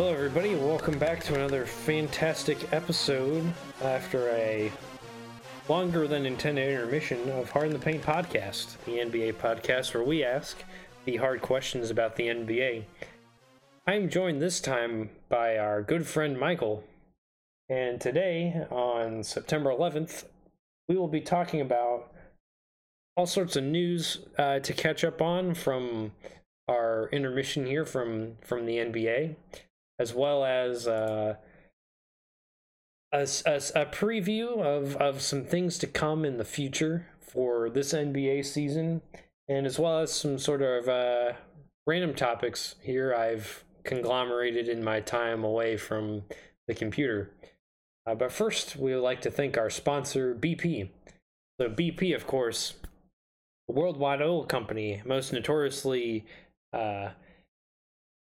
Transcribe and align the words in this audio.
Hello, 0.00 0.14
everybody. 0.14 0.54
Welcome 0.54 0.98
back 0.98 1.22
to 1.24 1.34
another 1.34 1.66
fantastic 1.66 2.72
episode 2.72 3.44
after 3.82 4.30
a 4.30 4.72
longer 5.68 6.08
than 6.08 6.24
intended 6.24 6.72
intermission 6.72 7.28
of 7.28 7.50
Hard 7.50 7.66
in 7.66 7.74
the 7.74 7.78
Paint 7.78 8.02
podcast, 8.02 8.82
the 8.86 8.92
NBA 8.92 9.34
podcast 9.34 9.92
where 9.92 10.02
we 10.02 10.24
ask 10.24 10.64
the 11.04 11.16
hard 11.16 11.42
questions 11.42 11.90
about 11.90 12.16
the 12.16 12.28
NBA. 12.28 12.84
I'm 13.86 14.08
joined 14.08 14.40
this 14.40 14.58
time 14.58 15.10
by 15.28 15.58
our 15.58 15.82
good 15.82 16.06
friend 16.06 16.40
Michael, 16.40 16.82
and 17.68 18.00
today, 18.00 18.64
on 18.70 19.22
September 19.22 19.68
11th, 19.68 20.24
we 20.88 20.96
will 20.96 21.08
be 21.08 21.20
talking 21.20 21.60
about 21.60 22.10
all 23.18 23.26
sorts 23.26 23.54
of 23.54 23.64
news 23.64 24.20
uh, 24.38 24.60
to 24.60 24.72
catch 24.72 25.04
up 25.04 25.20
on 25.20 25.52
from 25.52 26.12
our 26.68 27.10
intermission 27.12 27.66
here 27.66 27.84
from 27.84 28.38
from 28.40 28.64
the 28.64 28.78
NBA 28.78 29.36
as 30.00 30.14
well 30.14 30.46
as 30.46 30.88
uh, 30.88 31.34
a, 33.12 33.18
a, 33.18 33.56
a 33.56 33.86
preview 33.86 34.58
of, 34.62 34.96
of 34.96 35.20
some 35.20 35.44
things 35.44 35.76
to 35.76 35.86
come 35.86 36.24
in 36.24 36.38
the 36.38 36.44
future 36.44 37.06
for 37.20 37.68
this 37.68 37.92
NBA 37.92 38.46
season, 38.46 39.02
and 39.46 39.66
as 39.66 39.78
well 39.78 40.00
as 40.00 40.10
some 40.10 40.38
sort 40.38 40.62
of 40.62 40.88
uh, 40.88 41.34
random 41.86 42.14
topics 42.14 42.76
here 42.80 43.14
I've 43.14 43.62
conglomerated 43.84 44.68
in 44.68 44.82
my 44.82 45.00
time 45.00 45.44
away 45.44 45.76
from 45.76 46.22
the 46.66 46.74
computer. 46.74 47.30
Uh, 48.06 48.14
but 48.14 48.32
first, 48.32 48.76
we 48.76 48.94
would 48.94 49.02
like 49.02 49.20
to 49.20 49.30
thank 49.30 49.58
our 49.58 49.68
sponsor, 49.68 50.34
BP. 50.34 50.88
So, 51.60 51.68
BP, 51.68 52.14
of 52.14 52.26
course, 52.26 52.72
the 53.68 53.74
worldwide 53.74 54.22
oil 54.22 54.46
company, 54.46 55.02
most 55.04 55.30
notoriously 55.30 56.24
uh, 56.72 57.10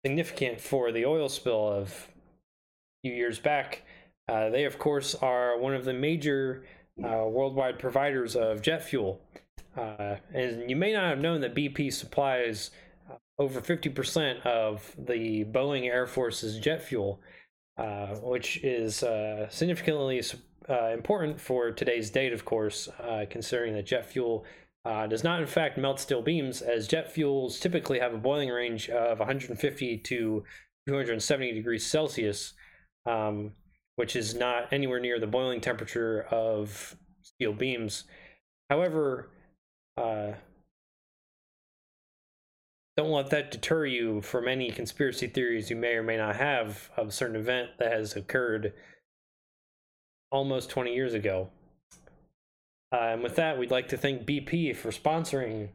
significant 0.04 0.60
for 0.60 0.92
the 0.92 1.04
oil 1.04 1.28
spill 1.28 1.68
of 1.68 1.88
a 1.88 3.08
few 3.08 3.12
years 3.12 3.38
back. 3.38 3.82
Uh, 4.28 4.50
they, 4.50 4.64
of 4.64 4.78
course, 4.78 5.14
are 5.16 5.58
one 5.58 5.74
of 5.74 5.84
the 5.84 5.92
major 5.92 6.64
uh, 7.02 7.24
worldwide 7.26 7.78
providers 7.78 8.36
of 8.36 8.60
jet 8.60 8.82
fuel. 8.82 9.20
Uh, 9.76 10.16
and 10.34 10.68
you 10.68 10.76
may 10.76 10.92
not 10.92 11.04
have 11.04 11.20
known 11.20 11.40
that 11.40 11.54
BP 11.54 11.92
supplies 11.92 12.70
uh, 13.10 13.14
over 13.38 13.60
50% 13.60 14.44
of 14.44 14.94
the 14.98 15.44
Boeing 15.44 15.84
Air 15.86 16.06
Force's 16.06 16.58
jet 16.58 16.82
fuel, 16.82 17.20
uh, 17.76 18.16
which 18.16 18.62
is 18.64 19.02
uh, 19.02 19.48
significantly 19.48 20.22
important 20.92 21.40
for 21.40 21.70
today's 21.70 22.10
date, 22.10 22.32
of 22.34 22.44
course, 22.44 22.90
considering 23.30 23.72
that 23.72 23.86
jet 23.86 24.04
fuel 24.04 24.44
uh, 24.84 25.06
does 25.06 25.24
not 25.24 25.40
in 25.40 25.46
fact 25.46 25.78
melt 25.78 26.00
steel 26.00 26.22
beams, 26.22 26.62
as 26.62 26.88
jet 26.88 27.10
fuels 27.10 27.58
typically 27.58 27.98
have 27.98 28.14
a 28.14 28.18
boiling 28.18 28.48
range 28.48 28.88
of 28.88 29.18
150 29.18 29.98
to 29.98 30.44
270 30.86 31.52
degrees 31.52 31.86
Celsius, 31.86 32.54
um, 33.06 33.52
which 33.96 34.16
is 34.16 34.34
not 34.34 34.72
anywhere 34.72 35.00
near 35.00 35.18
the 35.18 35.26
boiling 35.26 35.60
temperature 35.60 36.22
of 36.30 36.96
steel 37.22 37.52
beams. 37.52 38.04
However, 38.70 39.30
uh, 39.96 40.32
don't 42.96 43.10
let 43.10 43.30
that 43.30 43.50
deter 43.50 43.86
you 43.86 44.20
from 44.22 44.48
any 44.48 44.70
conspiracy 44.70 45.28
theories 45.28 45.70
you 45.70 45.76
may 45.76 45.94
or 45.94 46.02
may 46.02 46.16
not 46.16 46.36
have 46.36 46.90
of 46.96 47.08
a 47.08 47.12
certain 47.12 47.36
event 47.36 47.70
that 47.78 47.92
has 47.92 48.16
occurred 48.16 48.72
almost 50.30 50.70
20 50.70 50.94
years 50.94 51.14
ago. 51.14 51.50
Uh, 52.90 53.12
and 53.12 53.22
with 53.22 53.36
that, 53.36 53.58
we'd 53.58 53.70
like 53.70 53.88
to 53.88 53.96
thank 53.96 54.24
BP 54.24 54.74
for 54.74 54.90
sponsoring 54.90 55.68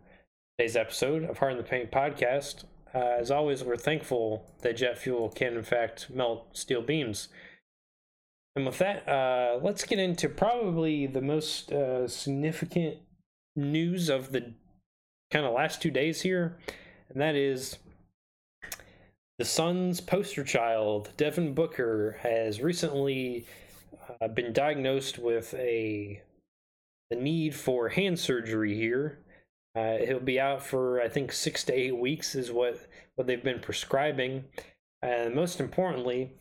today's 0.58 0.76
episode 0.76 1.24
of 1.24 1.38
Hard 1.38 1.52
in 1.54 1.58
the 1.58 1.64
Paint 1.64 1.92
podcast. 1.92 2.64
Uh, 2.94 3.18
as 3.20 3.30
always, 3.30 3.64
we're 3.64 3.78
thankful 3.78 4.46
that 4.62 4.78
jet 4.78 4.98
fuel 4.98 5.30
can, 5.30 5.54
in 5.54 5.64
fact, 5.64 6.10
melt 6.10 6.48
steel 6.58 6.82
beams. 6.82 7.28
And 8.56 8.66
with 8.66 8.80
that, 8.80 9.08
uh, 9.08 9.60
let's 9.62 9.84
get 9.84 10.00
into 10.00 10.30
probably 10.30 11.08
the 11.08 11.22
most 11.22 11.72
uh, 11.72 12.08
significant 12.08 12.98
news 13.56 14.10
of 14.10 14.32
the 14.32 14.54
kind 15.32 15.46
of 15.46 15.54
last 15.54 15.82
two 15.82 15.92
days 15.92 16.22
here, 16.22 16.58
and 17.10 17.22
that 17.22 17.36
is 17.36 17.78
the 19.40 19.46
Suns' 19.46 20.00
poster 20.00 20.44
child, 20.44 21.10
Devin 21.18 21.54
Booker, 21.54 22.18
has 22.22 22.62
recently 22.62 23.46
uh, 24.22 24.28
been 24.28 24.54
diagnosed 24.54 25.18
with 25.18 25.54
a 25.56 26.22
the 27.14 27.22
need 27.22 27.56
for 27.56 27.90
hand 27.90 28.18
surgery 28.18 28.76
here. 28.76 29.20
Uh, 29.76 29.98
he'll 29.98 30.20
be 30.20 30.40
out 30.40 30.64
for 30.64 31.02
I 31.02 31.08
think 31.08 31.32
six 31.32 31.64
to 31.66 31.74
eight 31.74 31.98
weeks 31.98 32.36
is 32.36 32.52
what 32.52 32.88
what 33.16 33.28
they've 33.28 33.44
been 33.44 33.60
prescribing, 33.60 34.46
and 35.02 35.36
most 35.36 35.60
importantly, 35.60 36.32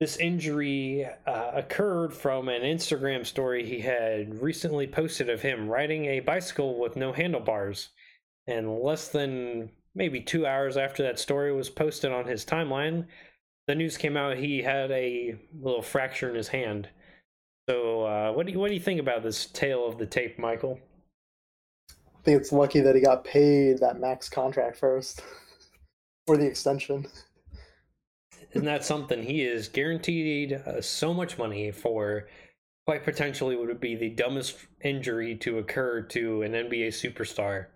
this 0.00 0.16
injury 0.16 1.06
uh, 1.26 1.50
occurred 1.54 2.14
from 2.14 2.48
an 2.48 2.62
Instagram 2.62 3.26
story 3.26 3.66
he 3.66 3.80
had 3.80 4.40
recently 4.40 4.86
posted 4.86 5.28
of 5.28 5.42
him 5.42 5.68
riding 5.68 6.06
a 6.06 6.20
bicycle 6.20 6.78
with 6.78 6.96
no 6.96 7.12
handlebars, 7.12 7.90
and 8.46 8.80
less 8.80 9.08
than 9.08 9.70
maybe 9.94 10.20
two 10.20 10.46
hours 10.46 10.76
after 10.76 11.02
that 11.02 11.18
story 11.18 11.52
was 11.52 11.68
posted 11.68 12.12
on 12.12 12.26
his 12.26 12.44
timeline, 12.44 13.06
the 13.66 13.74
news 13.74 13.98
came 13.98 14.16
out 14.16 14.38
he 14.38 14.62
had 14.62 14.90
a 14.90 15.36
little 15.60 15.82
fracture 15.82 16.30
in 16.30 16.34
his 16.34 16.48
hand. 16.48 16.88
So, 17.70 18.02
uh, 18.02 18.32
what 18.32 18.46
do 18.46 18.52
you 18.52 18.58
what 18.58 18.66
do 18.66 18.74
you 18.74 18.80
think 18.80 18.98
about 18.98 19.22
this 19.22 19.46
tale 19.46 19.86
of 19.86 19.96
the 19.96 20.04
tape, 20.04 20.40
Michael? 20.40 20.80
I 21.88 22.22
think 22.24 22.40
it's 22.40 22.50
lucky 22.50 22.80
that 22.80 22.96
he 22.96 23.00
got 23.00 23.24
paid 23.24 23.78
that 23.78 24.00
max 24.00 24.28
contract 24.28 24.76
first, 24.76 25.22
or 26.26 26.36
the 26.36 26.46
extension. 26.46 27.06
Isn't 28.50 28.64
that 28.64 28.84
something? 28.84 29.22
He 29.22 29.42
is 29.42 29.68
guaranteed 29.68 30.54
uh, 30.54 30.80
so 30.80 31.14
much 31.14 31.38
money 31.38 31.70
for 31.70 32.26
quite 32.86 33.04
potentially 33.04 33.54
would 33.54 33.78
be 33.78 33.94
the 33.94 34.10
dumbest 34.10 34.56
injury 34.82 35.36
to 35.36 35.58
occur 35.58 36.02
to 36.02 36.42
an 36.42 36.54
NBA 36.54 36.88
superstar. 36.88 37.66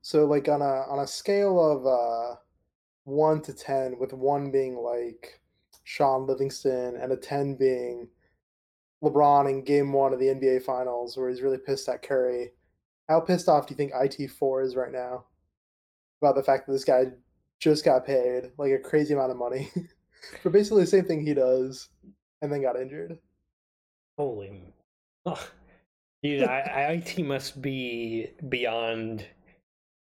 So, 0.00 0.24
like 0.24 0.48
on 0.48 0.62
a 0.62 0.86
on 0.88 1.00
a 1.00 1.06
scale 1.06 1.60
of 1.60 1.86
uh, 1.86 2.36
one 3.04 3.42
to 3.42 3.52
ten, 3.52 3.98
with 3.98 4.14
one 4.14 4.50
being 4.50 4.76
like 4.76 5.42
Shaun 5.84 6.26
Livingston 6.26 6.96
and 6.96 7.12
a 7.12 7.18
ten 7.18 7.54
being 7.54 8.08
LeBron 9.02 9.48
in 9.48 9.64
game 9.64 9.92
one 9.92 10.12
of 10.12 10.18
the 10.18 10.26
NBA 10.26 10.62
Finals, 10.62 11.16
where 11.16 11.28
he's 11.28 11.42
really 11.42 11.58
pissed 11.58 11.88
at 11.88 12.02
Curry. 12.02 12.52
How 13.08 13.20
pissed 13.20 13.48
off 13.48 13.66
do 13.66 13.72
you 13.72 13.76
think 13.76 13.92
IT4 13.92 14.64
is 14.64 14.76
right 14.76 14.92
now 14.92 15.24
about 16.22 16.34
the 16.34 16.42
fact 16.42 16.66
that 16.66 16.72
this 16.72 16.84
guy 16.84 17.06
just 17.60 17.84
got 17.84 18.06
paid 18.06 18.50
like 18.58 18.72
a 18.72 18.78
crazy 18.78 19.14
amount 19.14 19.30
of 19.30 19.36
money 19.36 19.70
for 20.42 20.50
basically 20.50 20.82
the 20.82 20.86
same 20.86 21.04
thing 21.04 21.20
he 21.20 21.34
does 21.34 21.88
and 22.42 22.52
then 22.52 22.62
got 22.62 22.80
injured? 22.80 23.18
Holy. 24.18 24.74
Oh. 25.26 25.48
Dude, 26.22 26.44
I, 26.44 26.58
IT 27.06 27.24
must 27.24 27.60
be 27.62 28.28
beyond 28.48 29.24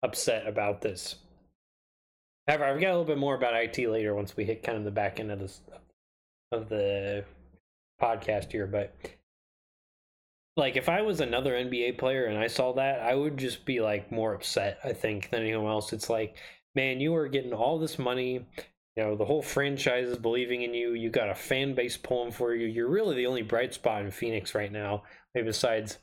upset 0.04 0.48
about 0.48 0.82
this. 0.82 1.16
However, 2.48 2.66
I've 2.66 2.82
got 2.82 2.90
a 2.90 2.98
little 2.98 3.06
bit 3.06 3.18
more 3.18 3.36
about 3.36 3.56
IT 3.56 3.90
later 3.90 4.14
once 4.14 4.36
we 4.36 4.44
hit 4.44 4.64
kind 4.64 4.78
of 4.78 4.84
the 4.84 4.92
back 4.92 5.20
end 5.20 5.32
of 5.32 5.40
this 5.40 5.62
of 6.52 6.70
the 6.70 7.24
podcast 8.04 8.52
here, 8.52 8.68
but 8.68 8.96
like 10.56 10.76
if 10.76 10.90
I 10.90 11.02
was 11.02 11.20
another 11.20 11.54
NBA 11.54 11.98
player 11.98 12.26
and 12.26 12.38
I 12.38 12.48
saw 12.48 12.74
that, 12.74 13.00
I 13.00 13.16
would 13.16 13.38
just 13.38 13.66
be 13.66 13.80
like 13.80 14.12
more 14.12 14.34
upset, 14.34 14.80
I 14.84 14.94
think, 14.94 15.30
than 15.30 15.42
anyone 15.42 15.72
else. 15.72 15.94
It's 15.94 16.10
like, 16.10 16.38
man, 16.76 17.00
you 17.00 17.16
are 17.16 17.28
getting 17.28 17.54
all 17.54 17.80
this 17.80 17.98
money. 17.98 18.46
You 18.96 19.04
know, 19.04 19.16
the 19.16 19.26
whole 19.26 19.42
franchise 19.42 20.08
is 20.08 20.20
believing 20.20 20.62
in 20.62 20.74
you. 20.74 20.94
You 20.94 21.10
got 21.10 21.30
a 21.30 21.36
fan 21.36 21.74
base 21.74 21.98
pulling 21.98 22.32
for 22.32 22.54
you. 22.54 22.68
You're 22.68 22.90
really 22.90 23.16
the 23.16 23.26
only 23.26 23.42
bright 23.42 23.74
spot 23.74 24.04
in 24.04 24.12
Phoenix 24.12 24.54
right 24.54 24.72
now, 24.72 25.04
maybe 25.34 25.48
besides 25.48 25.98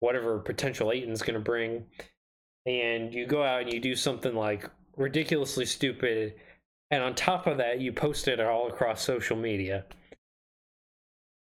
whatever 0.00 0.40
potential 0.40 0.90
Ayton's 0.90 1.22
going 1.22 1.34
to 1.34 1.40
bring. 1.40 1.84
And 2.66 3.14
you 3.14 3.26
go 3.26 3.44
out 3.44 3.62
and 3.62 3.72
you 3.72 3.78
do 3.78 3.94
something 3.94 4.34
like 4.34 4.68
ridiculously 4.96 5.66
stupid. 5.66 6.34
And 6.90 7.02
on 7.02 7.14
top 7.14 7.46
of 7.46 7.58
that, 7.58 7.80
you 7.80 7.92
post 7.92 8.26
it 8.26 8.40
all 8.40 8.68
across 8.68 9.02
social 9.02 9.36
media. 9.36 9.84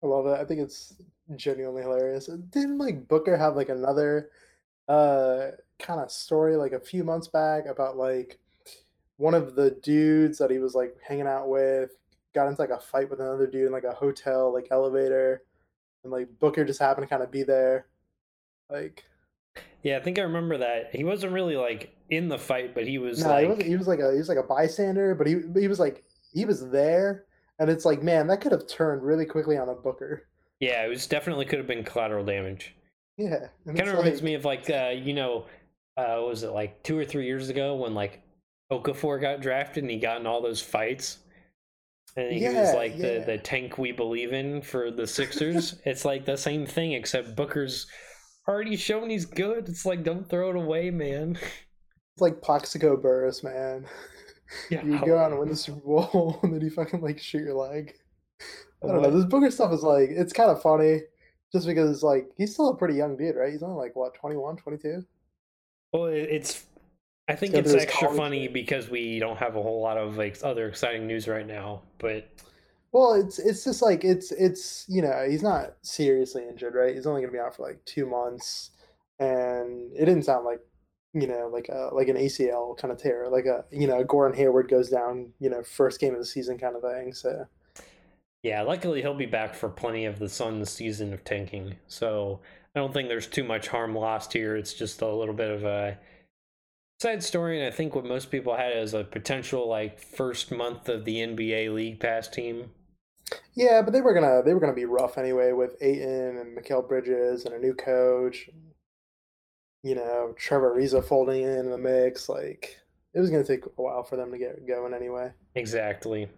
I 0.04 0.08
love 0.08 0.28
it. 0.28 0.40
I 0.40 0.44
think 0.44 0.60
it's 0.60 0.96
genuinely 1.36 1.82
hilarious. 1.82 2.30
Didn't 2.50 2.78
like 2.78 3.08
Booker 3.08 3.38
have 3.38 3.56
like 3.56 3.70
another 3.70 4.30
uh 4.90 5.52
kind 5.80 6.02
of 6.02 6.12
story 6.12 6.58
like 6.58 6.74
a 6.74 6.80
few 6.80 7.06
months 7.06 7.28
back 7.30 7.66
about 7.68 7.96
like 7.96 8.38
one 9.16 9.34
of 9.34 9.56
the 9.56 9.72
dudes 9.82 10.38
that 10.38 10.52
he 10.52 10.60
was 10.60 10.76
like 10.76 10.98
hanging 11.08 11.28
out 11.28 11.48
with 11.48 11.92
got 12.34 12.48
into 12.48 12.62
like 12.62 12.70
a 12.70 12.80
fight 12.80 13.10
with 13.10 13.22
another 13.22 13.48
dude 13.48 13.68
in 13.68 13.72
like 13.72 13.86
a 13.86 13.94
hotel 13.94 14.52
like 14.52 14.68
elevator 14.72 15.44
and 16.04 16.12
like 16.12 16.28
Booker 16.40 16.66
just 16.66 16.82
happened 16.82 17.08
to 17.08 17.10
kind 17.10 17.24
of 17.24 17.32
be 17.32 17.44
there. 17.44 17.88
Like 18.70 19.06
Yeah, 19.84 19.98
I 19.98 20.02
think 20.02 20.20
I 20.20 20.24
remember 20.24 20.58
that. 20.58 20.94
He 20.94 21.06
wasn't 21.06 21.32
really 21.32 21.56
like 21.56 21.96
in 22.10 22.28
the 22.28 22.38
fight, 22.38 22.76
but 22.76 22.86
he 22.86 22.98
was 22.98 23.24
no, 23.24 23.30
like 23.30 23.44
he, 23.44 23.48
was, 23.48 23.64
he 23.64 23.76
was 23.78 23.88
like 23.88 24.00
a 24.00 24.12
he 24.12 24.18
was 24.18 24.30
like 24.30 24.38
a 24.38 24.44
bystander, 24.44 25.16
but 25.16 25.28
he 25.28 25.38
he 25.58 25.70
was 25.70 25.80
like 25.80 26.04
he 26.34 26.44
was 26.44 26.70
there 26.70 27.26
and 27.60 27.70
it's 27.70 27.86
like, 27.86 28.02
man, 28.02 28.28
that 28.28 28.42
could 28.42 28.52
have 28.52 28.68
turned 28.68 29.04
really 29.04 29.26
quickly 29.26 29.58
on 29.58 29.70
a 29.70 29.76
Booker. 29.76 30.28
Yeah, 30.60 30.86
it 30.86 30.90
was 30.90 31.08
definitely 31.08 31.46
could 31.46 31.60
have 31.60 31.68
been 31.68 31.84
collateral 31.84 32.26
damage. 32.26 32.76
Yeah, 33.18 33.48
kind 33.66 33.82
of 33.82 33.98
reminds 33.98 34.20
like... 34.20 34.24
me 34.24 34.34
of 34.34 34.46
like 34.46 34.70
uh, 34.70 34.94
you 34.96 35.14
know, 35.14 35.46
uh, 35.98 36.22
was 36.26 36.44
it 36.44 36.52
like 36.52 36.82
two 36.84 36.98
or 36.98 37.06
three 37.06 37.26
years 37.26 37.50
ago 37.50 37.76
when 37.76 37.94
like 37.94 38.22
Okafor 38.72 39.22
got 39.22 39.42
drafted 39.42 39.84
and 39.84 39.92
he 39.92 40.00
got 40.00 40.20
in 40.20 40.28
all 40.28 40.42
those 40.42 40.62
fights. 40.62 41.20
and 42.16 42.32
he 42.32 42.40
Yeah, 42.40 42.62
was 42.62 42.74
like 42.74 42.94
yeah. 42.98 43.20
the 43.20 43.24
the 43.26 43.38
tank 43.38 43.78
we 43.78 43.92
believe 43.92 44.34
in 44.34 44.62
for 44.62 44.90
the 44.92 45.06
Sixers. 45.08 45.76
it's 45.86 46.06
like 46.06 46.26
the 46.26 46.38
same 46.38 46.66
thing, 46.66 46.94
except 46.94 47.36
Booker's 47.36 47.88
already 48.48 48.76
shown 48.76 49.10
he's 49.10 49.26
good. 49.26 49.70
It's 49.70 49.86
like 49.86 50.04
don't 50.04 50.28
throw 50.30 50.50
it 50.50 50.56
away, 50.56 50.90
man. 50.90 51.38
It's 52.16 52.22
like 52.22 52.42
Plaxico 52.42 52.96
Burress, 52.98 53.44
man. 53.44 53.86
Yeah, 54.70 54.84
You 54.84 55.00
go 55.06 55.18
out 55.18 55.32
and 55.32 55.40
win 55.40 55.50
the 55.50 55.56
Super 55.56 55.80
Bowl, 55.80 56.40
and 56.44 56.54
then 56.54 56.62
you 56.62 56.70
fucking 56.70 57.02
like 57.02 57.20
shoot 57.20 57.44
your 57.44 57.56
leg. 57.56 57.94
I 58.84 58.88
don't 58.88 59.02
know. 59.02 59.12
This 59.12 59.26
Booker 59.26 59.50
stuff 59.52 59.72
is 59.72 59.84
like 59.84 60.10
it's 60.10 60.34
kind 60.34 60.50
of 60.50 60.62
funny, 60.62 61.02
just 61.52 61.66
because 61.66 62.04
like 62.04 62.30
he's 62.38 62.54
still 62.54 62.70
a 62.70 62.76
pretty 62.76 62.96
young 62.96 63.16
dude, 63.16 63.36
right? 63.36 63.52
He's 63.52 63.64
only 63.64 63.78
like 63.78 63.96
what 63.96 64.14
21, 64.16 64.58
22? 64.58 65.06
Well, 65.94 66.06
it's. 66.06 66.66
I 67.30 67.36
think 67.36 67.54
it's 67.54 67.74
extra 67.74 68.14
funny 68.14 68.42
years. 68.42 68.54
because 68.54 68.90
we 68.90 69.20
don't 69.20 69.38
have 69.38 69.56
a 69.56 69.62
whole 69.62 69.82
lot 69.82 69.98
of 69.98 70.18
like 70.18 70.38
other 70.44 70.68
exciting 70.68 71.08
news 71.08 71.28
right 71.28 71.48
now. 71.48 71.84
But 71.98 72.28
Well, 72.92 73.14
it's 73.14 73.40
it's 73.40 73.64
just 73.64 73.82
like 73.82 74.04
it's 74.04 74.34
it's 74.34 74.86
you 74.90 75.02
know 75.02 75.26
he's 75.30 75.44
not 75.44 75.76
seriously 75.84 76.44
injured, 76.50 76.76
right? 76.76 76.94
He's 76.94 77.08
only 77.08 77.22
gonna 77.22 77.32
be 77.32 77.40
out 77.40 77.56
for 77.56 77.64
like 77.64 77.84
two 77.86 78.06
months, 78.06 78.72
and 79.20 79.94
it 79.94 80.06
didn't 80.06 80.24
sound 80.24 80.44
like 80.44 80.60
you 81.14 81.28
know 81.28 81.50
like 81.52 81.70
a 81.70 81.90
like 81.94 82.08
an 82.08 82.18
ACL 82.18 82.78
kind 82.78 82.92
of 82.92 82.98
tear, 83.00 83.28
like 83.30 83.46
a 83.46 83.66
you 83.72 83.88
know 83.88 84.04
Gordon 84.04 84.38
Hayward 84.38 84.70
goes 84.70 84.90
down, 84.90 85.34
you 85.40 85.50
know 85.50 85.64
first 85.64 86.00
game 86.00 86.14
of 86.14 86.20
the 86.20 86.26
season 86.26 86.58
kind 86.58 86.76
of 86.76 86.82
thing. 86.82 87.14
So 87.14 87.48
yeah, 88.44 88.62
luckily 88.62 89.02
he'll 89.02 89.14
be 89.14 89.26
back 89.26 89.56
for 89.56 89.70
plenty 89.70 90.06
of 90.06 90.20
the 90.20 90.30
Suns' 90.30 90.70
season 90.70 91.14
of 91.14 91.24
tanking. 91.24 91.76
So 91.88 92.42
I 92.76 92.80
don't 92.80 92.94
think 92.94 93.08
there's 93.10 93.28
too 93.28 93.44
much 93.44 93.68
harm 93.70 93.96
lost 93.96 94.34
here. 94.34 94.56
It's 94.56 94.74
just 94.74 95.02
a 95.02 95.08
little 95.08 95.34
bit 95.34 95.52
of 95.52 95.64
a 95.64 95.98
side 97.00 97.24
story, 97.24 97.60
and 97.60 97.68
I 97.68 97.76
think 97.76 97.96
what 97.96 98.06
most 98.06 98.32
people 98.32 98.56
had 98.56 98.74
as 98.74 98.94
a 98.94 99.04
potential 99.04 99.68
like 99.68 100.00
first 100.00 100.52
month 100.52 100.90
of 100.90 101.06
the 101.06 101.18
NBA 101.18 101.74
League 101.74 102.00
Pass 102.00 102.28
team. 102.28 102.72
yeah, 103.56 103.82
but 103.82 103.94
they 103.94 104.02
were 104.02 104.14
gonna 104.14 104.42
they 104.44 104.54
were 104.54 104.60
gonna 104.60 104.74
be 104.74 104.86
rough 104.86 105.18
anyway 105.18 105.52
with 105.54 105.76
Ayton 105.82 106.38
and 106.38 106.58
Mikal 106.58 106.88
Bridges 106.88 107.46
and 107.46 107.54
a 107.56 107.60
new 107.60 107.74
coach. 107.74 108.50
You 109.84 109.96
know 109.96 110.34
Trevor 110.38 110.76
Ariza 110.76 111.04
folding 111.04 111.44
in 111.44 111.70
the 111.70 111.78
mix, 111.78 112.30
like 112.30 112.80
it 113.14 113.20
was 113.20 113.30
gonna 113.30 113.44
take 113.44 113.66
a 113.66 113.82
while 113.82 114.04
for 114.04 114.16
them 114.16 114.32
to 114.32 114.38
get 114.38 114.68
going 114.68 114.94
anyway. 114.94 115.32
Exactly. 115.56 116.30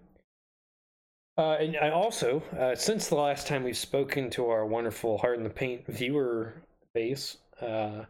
Uh, 1.38 1.58
and 1.60 1.76
I 1.78 1.90
also, 1.90 2.42
uh, 2.58 2.76
since 2.76 3.08
the 3.08 3.16
last 3.16 3.46
time 3.46 3.64
we've 3.64 3.76
spoken 3.76 4.30
to 4.32 4.48
our 4.48 4.66
wonderful 4.66 5.18
Hard 5.18 5.38
in 5.38 5.44
the 5.44 5.50
Paint 5.50 5.86
viewer 5.88 6.54
base, 6.94 7.38
uh, 7.62 8.06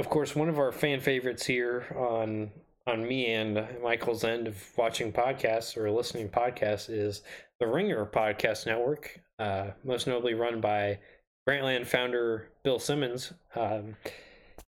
of 0.00 0.10
course, 0.10 0.34
one 0.34 0.48
of 0.48 0.58
our 0.58 0.72
fan 0.72 1.00
favorites 1.00 1.46
here 1.46 1.86
on 1.96 2.50
on 2.86 3.06
me 3.06 3.32
and 3.32 3.64
Michael's 3.80 4.24
end 4.24 4.48
of 4.48 4.56
watching 4.76 5.12
podcasts 5.12 5.76
or 5.76 5.88
listening 5.90 6.28
to 6.28 6.36
podcasts 6.36 6.90
is 6.90 7.22
the 7.60 7.66
Ringer 7.66 8.04
Podcast 8.06 8.66
Network, 8.66 9.20
uh, 9.38 9.68
most 9.84 10.08
notably 10.08 10.34
run 10.34 10.60
by 10.60 10.98
Grantland 11.48 11.86
founder 11.86 12.48
Bill 12.62 12.78
Simmons. 12.78 13.32
Um, 13.54 13.96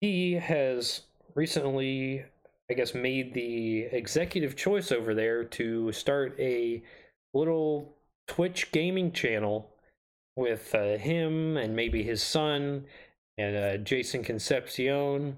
he 0.00 0.34
has 0.34 1.02
recently 1.34 2.24
I 2.70 2.74
guess, 2.74 2.94
made 2.94 3.34
the 3.34 3.82
executive 3.82 4.56
choice 4.56 4.92
over 4.92 5.14
there 5.14 5.44
to 5.44 5.92
start 5.92 6.34
a 6.38 6.82
little 7.34 7.94
Twitch 8.26 8.72
gaming 8.72 9.12
channel 9.12 9.68
with 10.36 10.74
uh, 10.74 10.96
him 10.96 11.58
and 11.58 11.76
maybe 11.76 12.02
his 12.02 12.22
son 12.22 12.86
and 13.36 13.56
uh, 13.56 13.76
Jason 13.76 14.22
Concepcion. 14.24 15.36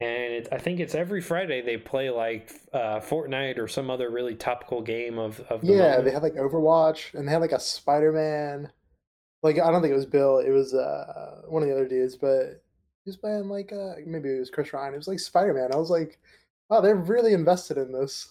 And 0.00 0.32
it, 0.32 0.48
I 0.52 0.58
think 0.58 0.78
it's 0.78 0.94
every 0.94 1.20
Friday 1.20 1.60
they 1.60 1.76
play 1.76 2.10
like 2.10 2.52
uh, 2.72 3.00
Fortnite 3.00 3.58
or 3.58 3.66
some 3.66 3.90
other 3.90 4.10
really 4.10 4.36
topical 4.36 4.80
game 4.80 5.18
of, 5.18 5.40
of 5.50 5.62
the 5.62 5.72
Yeah, 5.72 5.78
moment. 5.78 6.04
they 6.04 6.10
had 6.12 6.22
like 6.22 6.34
Overwatch 6.34 7.14
and 7.14 7.26
they 7.26 7.32
had 7.32 7.40
like 7.40 7.52
a 7.52 7.58
Spider-Man. 7.58 8.70
Like 9.44 9.60
I 9.60 9.70
don't 9.70 9.82
think 9.82 9.92
it 9.92 9.96
was 9.96 10.06
Bill, 10.06 10.38
it 10.38 10.50
was 10.50 10.74
uh 10.74 11.42
one 11.46 11.62
of 11.62 11.68
the 11.68 11.74
other 11.74 11.86
dudes, 11.86 12.16
but 12.16 12.62
he 13.04 13.10
was 13.10 13.16
playing 13.16 13.48
like 13.48 13.72
uh 13.72 13.94
maybe 14.04 14.30
it 14.30 14.40
was 14.40 14.50
Chris 14.50 14.72
Ryan. 14.72 14.94
It 14.94 14.96
was 14.96 15.06
like 15.08 15.20
Spider-Man. 15.20 15.72
I 15.72 15.76
was 15.76 15.90
like, 15.90 16.18
wow, 16.68 16.80
they're 16.80 16.96
really 16.96 17.34
invested 17.34 17.78
in 17.78 17.92
this. 17.92 18.26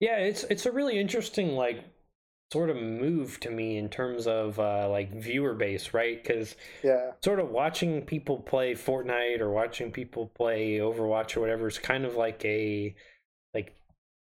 Yeah, 0.00 0.16
it's 0.16 0.44
it's 0.44 0.64
a 0.64 0.72
really 0.72 0.98
interesting 0.98 1.56
like 1.56 1.84
sort 2.52 2.70
of 2.70 2.76
move 2.76 3.40
to 3.40 3.50
me 3.50 3.78
in 3.78 3.88
terms 3.88 4.28
of 4.28 4.60
uh, 4.60 4.88
like 4.88 5.12
viewer 5.12 5.54
base, 5.54 5.92
right? 5.92 6.22
Because 6.22 6.54
Yeah. 6.84 7.10
sort 7.24 7.40
of 7.40 7.50
watching 7.50 8.02
people 8.02 8.38
play 8.38 8.74
Fortnite 8.74 9.40
or 9.40 9.50
watching 9.50 9.90
people 9.90 10.28
play 10.36 10.76
Overwatch 10.76 11.36
or 11.36 11.40
whatever 11.40 11.66
is 11.66 11.78
kind 11.78 12.04
of 12.04 12.14
like 12.14 12.44
a 12.44 12.94
like 13.54 13.74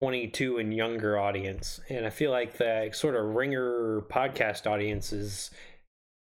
22 0.02 0.60
and 0.60 0.74
younger 0.74 1.20
audience. 1.20 1.82
And 1.90 2.06
I 2.06 2.10
feel 2.10 2.32
like 2.32 2.58
the 2.58 2.92
sort 2.94 3.16
of 3.16 3.36
ringer 3.36 4.02
podcast 4.10 4.66
audience 4.66 5.12
is 5.12 5.52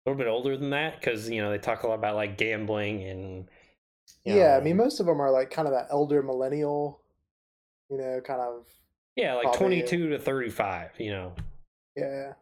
a 0.08 0.10
little 0.10 0.24
bit 0.24 0.30
older 0.30 0.56
than 0.56 0.70
that 0.70 0.98
because 1.00 1.28
you 1.28 1.42
know 1.42 1.50
they 1.50 1.58
talk 1.58 1.82
a 1.82 1.86
lot 1.86 1.94
about 1.94 2.16
like 2.16 2.38
gambling 2.38 3.04
and 3.04 3.48
Yeah, 4.24 4.56
I 4.56 4.60
mean 4.62 4.76
most 4.76 5.00
of 5.00 5.06
them 5.06 5.20
are 5.20 5.30
like 5.30 5.50
kind 5.50 5.68
of 5.68 5.74
that 5.74 5.88
elder 5.90 6.22
millennial, 6.22 7.02
you 7.90 7.98
know, 7.98 8.20
kind 8.24 8.40
of 8.40 8.66
yeah 9.16 9.34
like 9.34 9.44
probably- 9.44 9.82
22 9.82 10.10
to 10.10 10.18
35 10.18 10.90
you 10.98 11.10
know. 11.10 11.34
Yeah. 11.96 12.32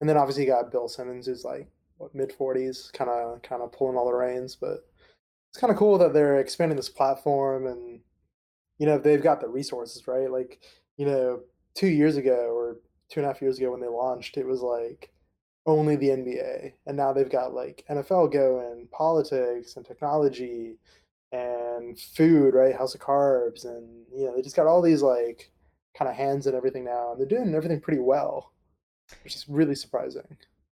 And 0.00 0.08
then 0.08 0.16
obviously 0.16 0.44
you 0.44 0.48
got 0.50 0.72
Bill 0.72 0.88
Simmons 0.88 1.26
who's 1.26 1.44
like 1.44 1.68
what 1.98 2.14
mid 2.14 2.32
40s, 2.36 2.92
kind 2.92 3.10
of 3.10 3.42
kind 3.42 3.62
of 3.62 3.72
pulling 3.72 3.96
all 3.96 4.06
the 4.06 4.14
reins, 4.14 4.56
but 4.56 4.78
it's 5.52 5.60
kind 5.60 5.70
of 5.70 5.76
cool 5.76 5.98
that 5.98 6.12
they're 6.12 6.40
expanding 6.40 6.76
this 6.76 6.88
platform 6.88 7.66
and 7.66 8.00
you 8.78 8.86
know 8.86 8.98
they've 8.98 9.22
got 9.22 9.40
the 9.40 9.48
resources 9.48 10.08
right? 10.08 10.30
Like 10.30 10.60
you 10.96 11.06
know 11.06 11.40
two 11.74 11.88
years 11.88 12.16
ago 12.16 12.50
or 12.52 12.78
two 13.10 13.20
and 13.20 13.26
a 13.26 13.32
half 13.32 13.42
years 13.42 13.58
ago 13.58 13.70
when 13.70 13.80
they 13.80 13.86
launched 13.88 14.36
it 14.36 14.46
was 14.46 14.60
like 14.60 15.12
only 15.66 15.96
the 15.96 16.08
nba 16.08 16.72
and 16.86 16.96
now 16.96 17.12
they've 17.12 17.30
got 17.30 17.54
like 17.54 17.84
nfl 17.90 18.32
going 18.32 18.88
politics 18.90 19.76
and 19.76 19.84
technology 19.84 20.76
and 21.32 21.98
food 21.98 22.54
right 22.54 22.74
house 22.74 22.94
of 22.94 23.00
carbs 23.00 23.64
and 23.64 24.04
you 24.14 24.24
know 24.24 24.34
they 24.34 24.42
just 24.42 24.56
got 24.56 24.66
all 24.66 24.82
these 24.82 25.02
like 25.02 25.50
kind 25.96 26.08
of 26.08 26.16
hands 26.16 26.46
in 26.46 26.54
everything 26.54 26.84
now 26.84 27.12
and 27.12 27.20
they're 27.20 27.38
doing 27.38 27.54
everything 27.54 27.80
pretty 27.80 28.00
well 28.00 28.52
which 29.22 29.36
is 29.36 29.48
really 29.48 29.74
surprising 29.74 30.36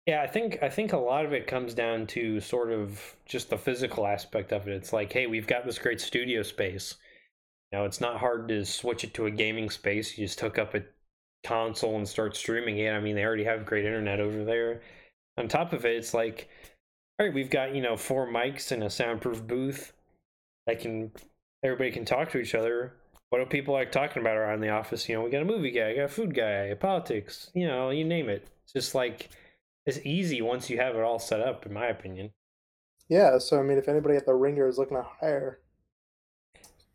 Yeah, 0.07 0.23
I 0.23 0.27
think 0.27 0.57
I 0.63 0.69
think 0.69 0.93
a 0.93 0.97
lot 0.97 1.25
of 1.25 1.33
it 1.33 1.47
comes 1.47 1.73
down 1.73 2.07
to 2.07 2.39
sort 2.39 2.71
of 2.71 3.15
just 3.25 3.49
the 3.49 3.57
physical 3.57 4.07
aspect 4.07 4.51
of 4.51 4.67
it. 4.67 4.73
It's 4.73 4.93
like, 4.93 5.13
hey, 5.13 5.27
we've 5.27 5.47
got 5.47 5.65
this 5.65 5.77
great 5.79 6.01
studio 6.01 6.41
space. 6.41 6.95
Know, 7.71 7.85
it's 7.85 8.01
not 8.01 8.19
hard 8.19 8.47
to 8.49 8.65
switch 8.65 9.03
it 9.03 9.13
to 9.13 9.27
a 9.27 9.31
gaming 9.31 9.69
space. 9.69 10.17
You 10.17 10.25
just 10.25 10.39
hook 10.39 10.57
up 10.57 10.73
a 10.73 10.83
console 11.43 11.97
and 11.97 12.07
start 12.07 12.35
streaming 12.35 12.77
it. 12.77 12.91
I 12.91 12.99
mean, 12.99 13.15
they 13.15 13.25
already 13.25 13.43
have 13.45 13.65
great 13.65 13.85
internet 13.85 14.19
over 14.19 14.43
there. 14.43 14.81
On 15.37 15.47
top 15.47 15.73
of 15.73 15.85
it, 15.85 15.95
it's 15.95 16.13
like, 16.13 16.49
all 17.19 17.25
right, 17.25 17.35
we've 17.35 17.49
got 17.49 17.75
you 17.75 17.81
know 17.81 17.97
four 17.97 18.27
mics 18.27 18.71
and 18.71 18.83
a 18.83 18.89
soundproof 18.89 19.45
booth 19.45 19.93
that 20.67 20.79
can 20.79 21.11
everybody 21.63 21.91
can 21.91 22.05
talk 22.05 22.31
to 22.31 22.39
each 22.39 22.55
other. 22.55 22.93
What 23.29 23.39
do 23.39 23.45
people 23.45 23.73
like 23.73 23.91
talking 23.91 24.21
about 24.21 24.37
around 24.37 24.61
the 24.61 24.69
office? 24.69 25.07
You 25.07 25.15
know, 25.15 25.21
we 25.23 25.31
got 25.31 25.41
a 25.41 25.45
movie 25.45 25.71
guy, 25.71 25.95
got 25.95 26.03
a 26.05 26.07
food 26.09 26.35
guy, 26.35 26.73
politics. 26.79 27.49
You 27.53 27.67
know, 27.67 27.89
you 27.89 28.03
name 28.03 28.29
it. 28.29 28.47
It's 28.63 28.73
just 28.73 28.95
like 28.95 29.29
it's 29.85 29.99
easy 30.05 30.41
once 30.41 30.69
you 30.69 30.77
have 30.79 30.95
it 30.95 31.01
all 31.01 31.19
set 31.19 31.41
up, 31.41 31.65
in 31.65 31.73
my 31.73 31.87
opinion. 31.87 32.31
yeah 33.09 33.37
so 33.37 33.59
i 33.59 33.63
mean 33.63 33.77
if 33.77 33.87
anybody 33.87 34.15
at 34.15 34.25
the 34.25 34.33
ringer 34.33 34.67
is 34.67 34.77
looking 34.77 34.97
to 34.97 35.05
hire 35.19 35.59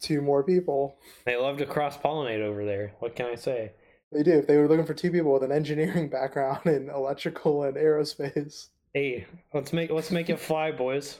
two 0.00 0.20
more 0.20 0.42
people 0.42 0.96
They 1.24 1.36
love 1.36 1.58
to 1.58 1.66
cross 1.66 1.96
pollinate 1.98 2.40
over 2.40 2.64
there. 2.64 2.94
What 3.00 3.14
can 3.16 3.26
I 3.26 3.34
say? 3.34 3.72
They 4.12 4.22
do. 4.22 4.32
If 4.32 4.46
they 4.46 4.56
were 4.56 4.68
looking 4.68 4.86
for 4.86 4.94
two 4.94 5.10
people 5.10 5.32
with 5.32 5.42
an 5.42 5.52
engineering 5.52 6.08
background 6.10 6.66
in 6.66 6.90
electrical 6.90 7.64
and 7.64 7.76
aerospace. 7.76 8.68
Hey, 8.94 9.26
let's 9.52 9.72
make 9.72 9.90
let's 9.90 10.10
make 10.10 10.30
it 10.30 10.38
fly, 10.38 10.70
boys. 10.70 11.18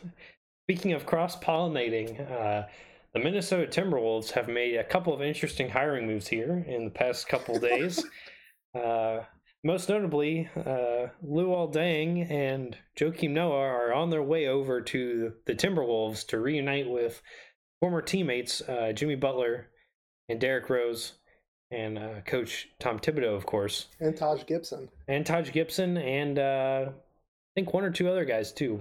Speaking 0.65 0.93
of 0.93 1.07
cross 1.07 1.37
pollinating, 1.37 2.31
uh, 2.31 2.67
the 3.13 3.21
Minnesota 3.21 3.67
Timberwolves 3.67 4.31
have 4.33 4.49
made 4.49 4.77
a 4.77 4.85
couple 4.85 5.13
of 5.13 5.23
interesting 5.23 5.69
hiring 5.69 6.07
moves 6.07 6.29
here 6.29 6.65
in 6.67 6.85
the 6.85 6.91
past 6.91 7.29
couple 7.29 7.59
days. 7.59 8.05
uh, 8.75 9.21
most 9.65 9.89
notably, 9.89 10.49
uh, 10.57 11.09
Luol 11.25 11.73
Deng 11.73 12.31
and 12.31 12.77
Joakim 12.97 13.31
Noah 13.31 13.59
are 13.59 13.93
on 13.93 14.11
their 14.11 14.23
way 14.23 14.47
over 14.47 14.81
to 14.81 15.33
the 15.47 15.55
Timberwolves 15.55 16.27
to 16.29 16.39
reunite 16.39 16.89
with 16.89 17.21
former 17.81 18.01
teammates 18.01 18.61
uh, 18.63 18.93
Jimmy 18.95 19.17
Butler 19.17 19.69
and 20.29 20.41
Derrick 20.41 20.71
Rose 20.71 21.15
and 21.71 21.99
uh, 21.99 22.21
Coach 22.27 22.69
Tom 22.79 22.99
Thibodeau, 22.99 23.35
of 23.37 23.47
course. 23.47 23.87
And 24.01 24.17
Taj 24.17 24.45
Gibson. 24.47 24.89
and 25.09 25.25
Taj 25.27 25.51
Gibson, 25.53 25.97
and 25.97 26.39
uh, 26.39 26.87
I 26.89 26.93
think 27.55 27.73
one 27.75 27.85
or 27.85 27.91
two 27.91 28.09
other 28.09 28.25
guys 28.25 28.53
too. 28.53 28.81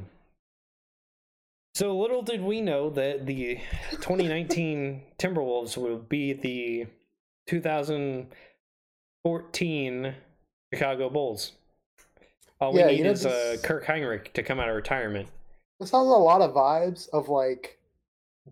So 1.75 1.97
little 1.97 2.21
did 2.21 2.41
we 2.41 2.61
know 2.61 2.89
that 2.91 3.25
the 3.25 3.59
2019 3.91 5.01
Timberwolves 5.19 5.75
would 5.77 6.07
be 6.07 6.31
the 6.33 6.87
2014 7.47 10.15
Chicago 10.73 11.09
Bulls. 11.09 11.51
All 12.61 12.71
we 12.73 12.79
Yeah, 12.79 12.87
need 12.87 12.97
you 12.99 13.03
know, 13.03 13.11
is 13.11 13.25
uh, 13.25 13.57
Kirk 13.63 13.85
Hinrich 13.85 14.31
to 14.33 14.43
come 14.43 14.59
out 14.59 14.69
of 14.69 14.75
retirement. 14.75 15.27
This 15.79 15.89
has 15.91 15.99
a 15.99 16.03
lot 16.03 16.41
of 16.41 16.53
vibes 16.53 17.09
of 17.09 17.27
like 17.27 17.77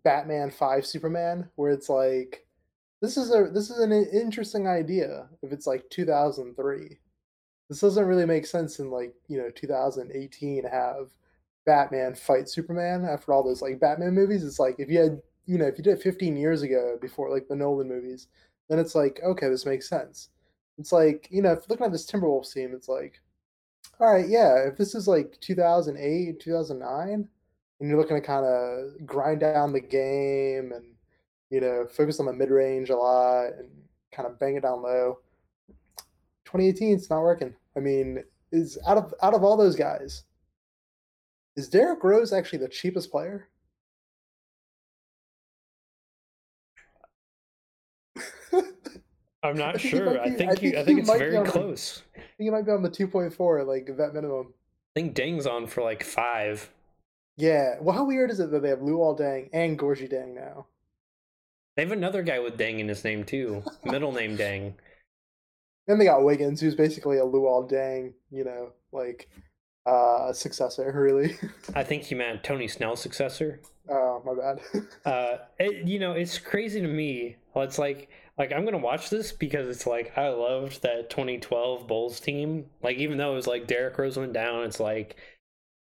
Batman 0.03 0.51
5 0.51 0.85
Superman, 0.85 1.49
where 1.55 1.71
it's 1.71 1.87
like 1.87 2.45
this 3.03 3.17
is 3.17 3.35
a 3.35 3.49
this 3.53 3.69
is 3.69 3.79
an 3.79 3.91
interesting 3.91 4.65
idea 4.65 5.27
if 5.41 5.51
it's 5.51 5.67
like 5.67 5.83
2003 5.89 6.97
this 7.69 7.81
doesn't 7.81 8.05
really 8.05 8.25
make 8.25 8.45
sense 8.45 8.79
in 8.79 8.89
like 8.89 9.13
you 9.27 9.37
know 9.37 9.49
2018 9.53 10.63
have 10.63 11.09
batman 11.65 12.15
fight 12.15 12.47
superman 12.47 13.03
after 13.05 13.33
all 13.33 13.43
those 13.43 13.61
like 13.61 13.79
batman 13.79 14.13
movies. 14.13 14.43
It's 14.43 14.59
like 14.59 14.75
if 14.79 14.89
you 14.89 14.99
had 14.99 15.21
you 15.45 15.57
know 15.57 15.65
if 15.65 15.77
you 15.77 15.83
did 15.83 15.97
it 15.97 16.01
15 16.01 16.37
years 16.37 16.61
ago 16.61 16.97
before 17.01 17.29
like 17.29 17.47
the 17.49 17.55
nolan 17.55 17.89
movies 17.89 18.27
then 18.69 18.79
it's 18.79 18.95
like 18.95 19.19
okay 19.21 19.49
this 19.49 19.65
makes 19.65 19.89
sense. 19.89 20.29
It's 20.77 20.93
like 20.93 21.27
you 21.29 21.41
know 21.41 21.51
if 21.51 21.69
looking 21.69 21.85
at 21.85 21.91
this 21.91 22.09
timberwolves 22.09 22.53
team 22.53 22.71
it's 22.73 22.87
like 22.87 23.19
all 23.99 24.13
right 24.13 24.29
yeah 24.29 24.67
if 24.67 24.77
this 24.77 24.95
is 24.95 25.09
like 25.09 25.37
2008 25.41 26.39
2009 26.39 27.27
and 27.79 27.89
you're 27.89 27.99
looking 27.99 28.15
to 28.15 28.25
kind 28.25 28.45
of 28.45 29.05
grind 29.05 29.41
down 29.41 29.73
the 29.73 29.81
game 29.81 30.71
and 30.71 30.85
you 31.53 31.61
know 31.61 31.85
focus 31.85 32.19
on 32.19 32.25
the 32.25 32.33
mid 32.33 32.49
range 32.49 32.89
a 32.89 32.95
lot 32.95 33.53
and 33.59 33.69
kind 34.11 34.27
of 34.27 34.39
bang 34.39 34.55
it 34.55 34.63
down 34.63 34.81
low. 34.81 35.19
2018, 36.45 36.95
it's 36.95 37.09
not 37.11 37.21
working. 37.21 37.53
I 37.77 37.79
mean, 37.79 38.23
is 38.51 38.79
out 38.87 38.97
of 38.97 39.13
out 39.21 39.35
of 39.35 39.43
all 39.43 39.55
those 39.55 39.75
guys, 39.75 40.23
is 41.55 41.69
Derrick 41.69 42.03
Rose 42.03 42.33
actually 42.33 42.57
the 42.57 42.67
cheapest 42.67 43.11
player? 43.11 43.49
I'm 49.43 49.55
not 49.55 49.75
I 49.75 49.77
sure. 49.77 50.13
Be, 50.13 50.19
I 50.19 50.31
think 50.31 50.49
I 50.49 50.55
think, 50.55 50.73
you, 50.73 50.79
I 50.79 50.83
think 50.83 50.99
it's 51.01 51.09
very 51.09 51.45
close. 51.45 52.01
I 52.15 52.19
think 52.19 52.33
he 52.39 52.49
might 52.49 52.65
be 52.65 52.71
on 52.71 52.81
the 52.81 52.89
2.4, 52.89 53.67
like 53.67 53.95
that 53.97 54.15
minimum. 54.15 54.53
I 54.95 54.99
think 54.99 55.13
Deng's 55.13 55.45
on 55.45 55.67
for 55.67 55.83
like 55.83 56.03
five. 56.03 56.71
Yeah. 57.37 57.75
Well, 57.79 57.95
how 57.95 58.05
weird 58.05 58.31
is 58.31 58.39
it 58.39 58.49
that 58.51 58.61
they 58.63 58.69
have 58.69 58.79
Luol 58.79 59.19
Deng 59.19 59.49
and 59.53 59.77
Gorgui 59.77 60.11
Dieng 60.11 60.33
now? 60.33 60.67
They 61.75 61.83
have 61.83 61.91
another 61.91 62.21
guy 62.21 62.39
with 62.39 62.57
Dang 62.57 62.79
in 62.79 62.87
his 62.87 63.03
name 63.03 63.23
too. 63.23 63.63
Middle 63.83 64.11
name 64.11 64.35
Dang. 64.35 64.75
Then 65.85 65.99
they 65.99 66.05
got 66.05 66.23
Wiggins, 66.23 66.61
who's 66.61 66.75
basically 66.75 67.17
a 67.17 67.23
Luol 67.23 67.69
Deng, 67.69 68.13
you 68.31 68.45
know, 68.45 68.71
like 68.93 69.27
uh 69.85 70.31
successor, 70.31 70.93
really. 70.95 71.35
I 71.75 71.83
think 71.83 72.03
he 72.03 72.15
meant 72.15 72.41
Tony 72.41 72.69
Snell's 72.69 73.01
successor. 73.01 73.59
Oh, 73.89 74.21
my 74.25 74.33
bad. 74.33 74.85
uh, 75.05 75.37
it, 75.59 75.85
you 75.85 75.99
know, 75.99 76.13
it's 76.13 76.37
crazy 76.37 76.79
to 76.79 76.87
me. 76.87 77.35
It's 77.55 77.77
like, 77.77 78.09
like 78.37 78.53
I'm 78.53 78.63
gonna 78.63 78.77
watch 78.77 79.09
this 79.09 79.33
because 79.33 79.67
it's 79.67 79.85
like 79.85 80.17
I 80.17 80.29
loved 80.29 80.83
that 80.83 81.09
2012 81.09 81.85
Bulls 81.85 82.19
team. 82.21 82.67
Like, 82.81 82.97
even 82.97 83.17
though 83.17 83.33
it 83.33 83.35
was 83.35 83.47
like 83.47 83.67
Derrick 83.67 83.97
Rose 83.97 84.17
went 84.17 84.31
down, 84.33 84.63
it's 84.63 84.79
like 84.79 85.17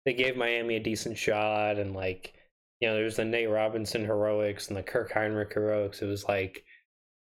they 0.06 0.14
gave 0.14 0.36
Miami 0.36 0.76
a 0.78 0.80
decent 0.80 1.18
shot, 1.18 1.78
and 1.78 1.94
like 1.94 2.34
you 2.84 2.90
know, 2.90 2.96
there's 2.96 3.16
the 3.16 3.24
Nate 3.24 3.50
Robinson 3.50 4.04
heroics 4.04 4.68
and 4.68 4.76
the 4.76 4.84
Kirk 4.84 5.14
Hinrich 5.14 5.54
heroics. 5.54 6.02
It 6.02 6.06
was 6.06 6.26
like, 6.26 6.66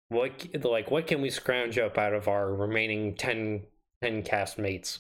what 0.09 0.45
like 0.65 0.91
what 0.91 1.07
can 1.07 1.23
we 1.23 1.31
scrounge 1.31 1.79
up 1.79 1.97
out 1.99 2.15
of 2.15 2.27
our 2.27 2.53
remaining 2.53 3.15
10, 3.15 3.63
10 4.03 4.23
cast 4.25 4.59
mates? 4.59 4.99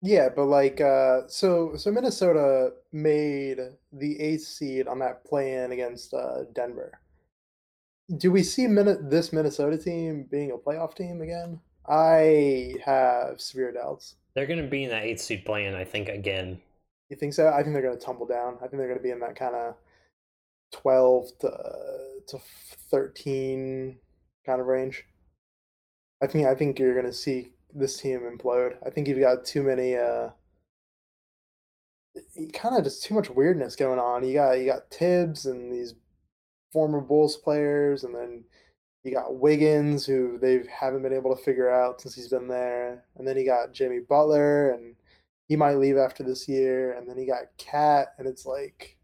Yeah, 0.00 0.30
but 0.34 0.46
like, 0.46 0.80
uh, 0.80 1.26
so 1.26 1.76
so 1.76 1.92
Minnesota 1.92 2.70
made 2.90 3.58
the 3.92 4.18
eighth 4.18 4.44
seed 4.44 4.88
on 4.88 4.98
that 5.00 5.26
play-in 5.26 5.72
against 5.72 6.14
uh, 6.14 6.44
Denver. 6.54 6.98
Do 8.16 8.32
we 8.32 8.42
see 8.42 8.66
Min- 8.66 9.10
this 9.10 9.30
Minnesota 9.30 9.76
team 9.76 10.26
being 10.30 10.52
a 10.52 10.56
playoff 10.56 10.96
team 10.96 11.20
again? 11.20 11.60
I 11.86 12.76
have 12.82 13.42
severe 13.42 13.72
doubts. 13.72 14.14
They're 14.32 14.46
going 14.46 14.62
to 14.62 14.68
be 14.68 14.84
in 14.84 14.90
that 14.90 15.04
eighth 15.04 15.20
seed 15.20 15.44
play-in, 15.44 15.74
I 15.74 15.84
think, 15.84 16.08
again. 16.08 16.62
You 17.08 17.16
think 17.16 17.34
so? 17.34 17.48
I 17.48 17.62
think 17.62 17.72
they're 17.72 17.82
going 17.82 17.98
to 17.98 18.04
tumble 18.04 18.26
down. 18.26 18.56
I 18.56 18.66
think 18.66 18.78
they're 18.78 18.86
going 18.86 18.98
to 18.98 19.02
be 19.02 19.10
in 19.10 19.20
that 19.20 19.36
kind 19.36 19.54
of 19.54 19.74
12 20.72 21.38
to, 21.40 21.50
to 22.28 22.38
13 22.90 23.98
kind 24.44 24.60
of 24.60 24.66
range. 24.66 25.04
I 26.22 26.26
think 26.26 26.46
I 26.46 26.54
think 26.54 26.78
you're 26.78 26.94
going 26.94 27.06
to 27.06 27.12
see 27.12 27.52
this 27.74 27.98
team 28.00 28.20
implode. 28.20 28.74
I 28.84 28.90
think 28.90 29.08
you've 29.08 29.20
got 29.20 29.44
too 29.44 29.62
many 29.62 29.96
uh 29.96 30.30
kind 32.52 32.76
of 32.76 32.84
just 32.84 33.04
too 33.04 33.14
much 33.14 33.30
weirdness 33.30 33.76
going 33.76 33.98
on. 33.98 34.26
You 34.26 34.34
got 34.34 34.52
you 34.58 34.66
got 34.66 34.90
Thibs 34.90 35.46
and 35.46 35.72
these 35.72 35.94
former 36.72 37.00
Bulls 37.00 37.36
players 37.36 38.04
and 38.04 38.14
then 38.14 38.44
you 39.04 39.12
got 39.12 39.38
Wiggins 39.38 40.04
who 40.04 40.38
they 40.38 40.62
haven't 40.68 41.02
been 41.02 41.12
able 41.12 41.34
to 41.34 41.42
figure 41.42 41.70
out 41.70 42.00
since 42.00 42.14
he's 42.14 42.28
been 42.28 42.48
there. 42.48 43.04
And 43.16 43.26
then 43.26 43.36
you 43.36 43.46
got 43.46 43.72
Jimmy 43.72 44.00
Butler 44.00 44.72
and 44.72 44.96
he 45.48 45.56
might 45.56 45.76
leave 45.76 45.96
after 45.96 46.22
this 46.22 46.46
year, 46.46 46.92
and 46.92 47.08
then 47.08 47.16
he 47.16 47.24
got 47.24 47.56
KAT, 47.56 48.14
and 48.18 48.28
it's 48.28 48.46
like. 48.46 48.96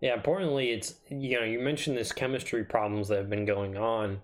Yeah, 0.00 0.14
importantly, 0.14 0.70
it's 0.70 0.94
you 1.10 1.38
know 1.38 1.44
you 1.44 1.58
mentioned 1.58 1.96
this 1.96 2.12
chemistry 2.12 2.64
problems 2.64 3.08
that 3.08 3.18
have 3.18 3.30
been 3.30 3.44
going 3.44 3.76
on. 3.76 4.20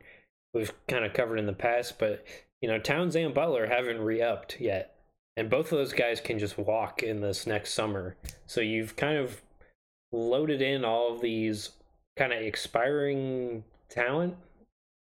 We've 0.55 0.73
kind 0.89 1.05
of 1.05 1.12
covered 1.12 1.39
in 1.39 1.47
the 1.47 1.53
past, 1.53 1.99
but 1.99 2.25
you 2.61 2.69
know 2.69 2.79
Towns 2.79 3.17
and 3.17 3.35
Butler 3.35 3.67
haven't 3.67 4.00
re-upped 4.00 4.61
yet, 4.61 4.97
and 5.37 5.50
both 5.50 5.73
of 5.73 5.79
those 5.79 5.93
guys 5.93 6.21
can 6.21 6.39
just 6.39 6.59
walk 6.59 7.03
in 7.03 7.21
this 7.21 7.47
next 7.47 7.75
summer. 7.75 8.17
So 8.47 8.61
you've 8.61 8.97
kind 8.97 9.19
of 9.19 9.43
loaded 10.12 10.62
in 10.62 10.85
all 10.85 11.12
of 11.12 11.21
these 11.21 11.71
kind 12.17 12.33
of 12.33 12.41
expiring 12.41 13.65
talent 13.89 14.37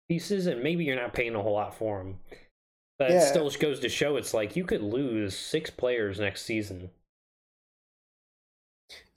pieces, 0.08 0.46
and 0.46 0.62
maybe 0.62 0.84
you're 0.84 0.96
not 0.96 1.14
paying 1.14 1.34
a 1.34 1.42
whole 1.42 1.54
lot 1.54 1.74
for 1.74 1.98
them. 1.98 2.18
That 3.02 3.10
yeah. 3.10 3.24
still 3.24 3.50
goes 3.50 3.80
to 3.80 3.88
show 3.88 4.14
it's 4.14 4.32
like 4.32 4.54
you 4.54 4.64
could 4.64 4.80
lose 4.80 5.36
six 5.36 5.70
players 5.70 6.20
next 6.20 6.42
season. 6.42 6.90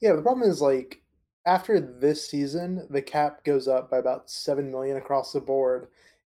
Yeah, 0.02 0.14
the 0.14 0.24
problem 0.24 0.50
is 0.50 0.60
like 0.60 1.04
after 1.46 1.80
this 1.80 2.28
season, 2.28 2.88
the 2.90 3.04
cap 3.04 3.44
goes 3.44 3.68
up 3.68 3.92
by 3.92 4.00
about 4.00 4.28
seven 4.28 4.72
million 4.72 4.98
across 4.98 5.34
the 5.34 5.40
board, 5.40 5.90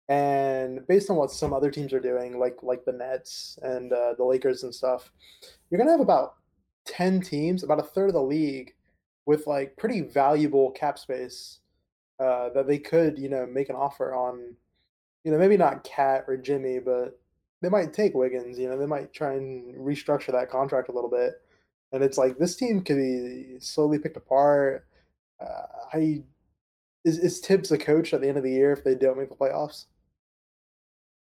and 0.07 0.87
based 0.87 1.09
on 1.09 1.17
what 1.17 1.29
some 1.29 1.51
other 1.51 1.69
teams 1.69 1.91
are 1.91 1.99
doing, 1.99 2.39
like 2.39 2.55
like 2.63 2.85
the 2.85 2.93
Nets 2.93 3.59
and 3.61 3.91
uh, 3.91 4.13
the 4.17 4.23
Lakers 4.23 4.63
and 4.63 4.73
stuff, 4.73 5.11
you're 5.69 5.77
gonna 5.77 5.91
have 5.91 5.99
about 5.99 6.35
ten 6.85 7.19
teams, 7.19 7.63
about 7.63 7.79
a 7.79 7.83
third 7.83 8.07
of 8.07 8.13
the 8.13 8.23
league, 8.23 8.73
with 9.25 9.45
like 9.45 9.75
pretty 9.75 9.99
valuable 9.99 10.71
cap 10.71 10.97
space 10.97 11.59
uh, 12.17 12.47
that 12.51 12.65
they 12.65 12.77
could 12.79 13.19
you 13.19 13.27
know 13.27 13.45
make 13.45 13.67
an 13.67 13.75
offer 13.75 14.15
on. 14.15 14.55
You 15.25 15.31
know, 15.33 15.37
maybe 15.37 15.57
not 15.57 15.83
KAT 15.83 16.23
or 16.27 16.37
Jimmy, 16.37 16.79
but 16.79 17.20
they 17.61 17.69
might 17.69 17.93
take 17.93 18.13
Wiggins. 18.13 18.57
You 18.57 18.69
know, 18.69 18.77
they 18.77 18.85
might 18.85 19.13
try 19.13 19.33
and 19.33 19.75
restructure 19.75 20.31
that 20.31 20.49
contract 20.49 20.89
a 20.89 20.91
little 20.91 21.09
bit. 21.09 21.33
And 21.91 22.03
it's 22.03 22.17
like 22.17 22.37
this 22.37 22.55
team 22.55 22.81
could 22.81 22.97
be 22.97 23.55
slowly 23.59 23.99
picked 23.99 24.17
apart. 24.17 24.85
Uh, 25.39 25.65
I 25.93 26.23
is 27.03 27.17
is 27.17 27.39
Thibs 27.39 27.71
a 27.71 27.77
coach 27.77 28.13
at 28.13 28.21
the 28.21 28.27
end 28.27 28.37
of 28.37 28.43
the 28.43 28.51
year 28.51 28.71
if 28.71 28.83
they 28.83 28.95
don't 28.95 29.17
make 29.17 29.29
the 29.29 29.35
playoffs? 29.35 29.85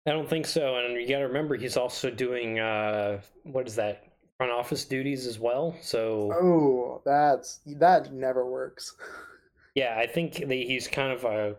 I 0.06 0.12
don't 0.12 0.28
think 0.28 0.46
so. 0.46 0.76
And 0.76 1.00
you 1.00 1.08
got 1.08 1.18
to 1.18 1.26
remember, 1.26 1.56
he's 1.56 1.76
also 1.76 2.10
doing 2.10 2.58
uh, 2.58 3.20
what 3.44 3.66
is 3.66 3.76
that 3.76 4.04
front 4.36 4.52
office 4.52 4.84
duties 4.84 5.26
as 5.26 5.38
well. 5.38 5.76
So 5.82 6.32
oh, 6.32 7.02
that's 7.04 7.60
that 7.66 8.12
never 8.12 8.46
works. 8.46 8.94
yeah, 9.74 9.96
I 9.98 10.06
think 10.06 10.36
that 10.36 10.48
he's 10.48 10.88
kind 10.88 11.12
of 11.12 11.24
a 11.24 11.56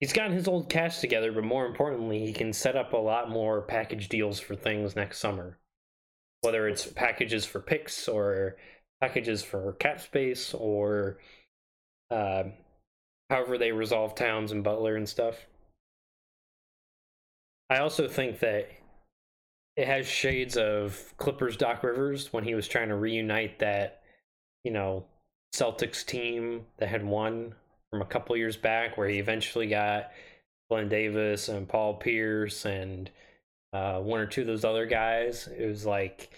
he's 0.00 0.12
gotten 0.12 0.32
his 0.32 0.48
old 0.48 0.68
cash 0.68 0.98
together, 0.98 1.30
but 1.30 1.44
more 1.44 1.66
importantly, 1.66 2.26
he 2.26 2.32
can 2.32 2.52
set 2.52 2.76
up 2.76 2.92
a 2.92 2.96
lot 2.96 3.30
more 3.30 3.62
package 3.62 4.08
deals 4.08 4.40
for 4.40 4.56
things 4.56 4.96
next 4.96 5.18
summer. 5.18 5.58
Whether 6.40 6.68
it's 6.68 6.86
packages 6.86 7.44
for 7.44 7.60
picks 7.60 8.08
or 8.08 8.56
packages 9.00 9.42
for 9.42 9.74
cap 9.74 10.00
space 10.00 10.54
or 10.54 11.18
uh, 12.10 12.44
however 13.28 13.58
they 13.58 13.72
resolve 13.72 14.14
Towns 14.14 14.52
and 14.52 14.64
Butler 14.64 14.96
and 14.96 15.08
stuff. 15.08 15.46
I 17.68 17.78
also 17.78 18.08
think 18.08 18.40
that 18.40 18.68
it 19.76 19.86
has 19.86 20.06
shades 20.06 20.56
of 20.56 21.14
Clippers 21.16 21.56
Doc 21.56 21.84
Rivers 21.84 22.32
when 22.32 22.44
he 22.44 22.54
was 22.54 22.66
trying 22.66 22.88
to 22.88 22.96
reunite 22.96 23.60
that, 23.60 24.02
you 24.64 24.72
know, 24.72 25.04
Celtics 25.54 26.04
team 26.04 26.66
that 26.78 26.88
had 26.88 27.04
won 27.04 27.54
from 27.90 28.02
a 28.02 28.06
couple 28.06 28.36
years 28.36 28.56
back 28.56 28.96
where 28.96 29.08
he 29.08 29.18
eventually 29.18 29.66
got 29.66 30.10
Glen 30.68 30.88
Davis 30.88 31.48
and 31.48 31.68
Paul 31.68 31.94
Pierce 31.94 32.64
and 32.64 33.10
uh, 33.72 33.98
one 33.98 34.20
or 34.20 34.26
two 34.26 34.42
of 34.42 34.46
those 34.46 34.64
other 34.64 34.86
guys. 34.86 35.48
It 35.48 35.66
was 35.66 35.84
like, 35.84 36.30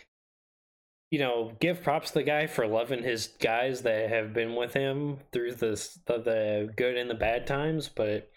you 1.11 1.19
know, 1.19 1.53
give 1.61 1.83
props 1.83 2.09
to 2.09 2.15
the 2.15 2.23
guy 2.23 2.47
for 2.47 2.67
loving 2.67 3.03
his 3.03 3.29
guys 3.39 3.83
that 3.83 4.09
have 4.09 4.33
been 4.33 4.55
with 4.55 4.73
him 4.73 5.19
through 5.33 5.55
this, 5.55 5.99
the, 6.07 6.19
the 6.19 6.73
good 6.75 6.97
and 6.97 7.11
the 7.11 7.15
bad 7.15 7.47
times, 7.47 7.89
but 7.95 8.31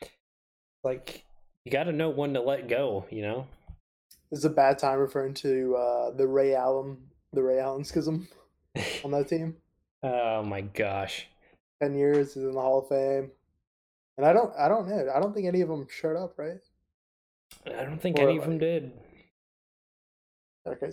like, 0.84 1.24
you 1.64 1.72
got 1.72 1.86
to 1.86 1.94
know 1.94 2.10
when 2.10 2.34
to 2.34 2.42
let 2.42 2.68
go, 2.68 3.06
you 3.10 3.22
know? 3.22 3.48
This 4.30 4.40
is 4.40 4.46
a 4.46 4.50
bad 4.50 4.78
time 4.78 5.00
referring 5.00 5.34
to 5.36 5.76
uh, 5.76 6.12
the 6.12 6.28
Ray 6.28 6.54
Allen, 6.54 6.98
the 7.32 7.42
Ray 7.42 7.60
Allen 7.60 7.86
schism 7.86 8.28
on 9.06 9.12
that 9.12 9.30
team. 9.30 9.56
oh 10.04 10.44
my 10.44 10.62
gosh 10.62 11.28
ten 11.86 11.96
years. 11.96 12.36
is 12.36 12.44
in 12.44 12.54
the 12.54 12.62
Hall 12.62 12.80
of 12.80 12.88
Fame, 12.88 13.32
and 14.18 14.26
I 14.26 14.34
don't, 14.34 14.52
I 14.58 14.68
don't 14.68 14.88
know. 14.88 15.08
I 15.14 15.20
don't 15.20 15.34
think 15.34 15.48
any 15.48 15.62
of 15.62 15.70
them 15.70 15.88
showed 15.90 16.18
up, 16.18 16.38
right? 16.38 16.60
I 17.66 17.84
don't 17.84 18.02
think 18.02 18.18
or 18.20 18.24
any 18.24 18.34
like, 18.34 18.42
of 18.42 18.48
them 18.48 18.58
did. 18.58 18.92
Okay. 20.68 20.88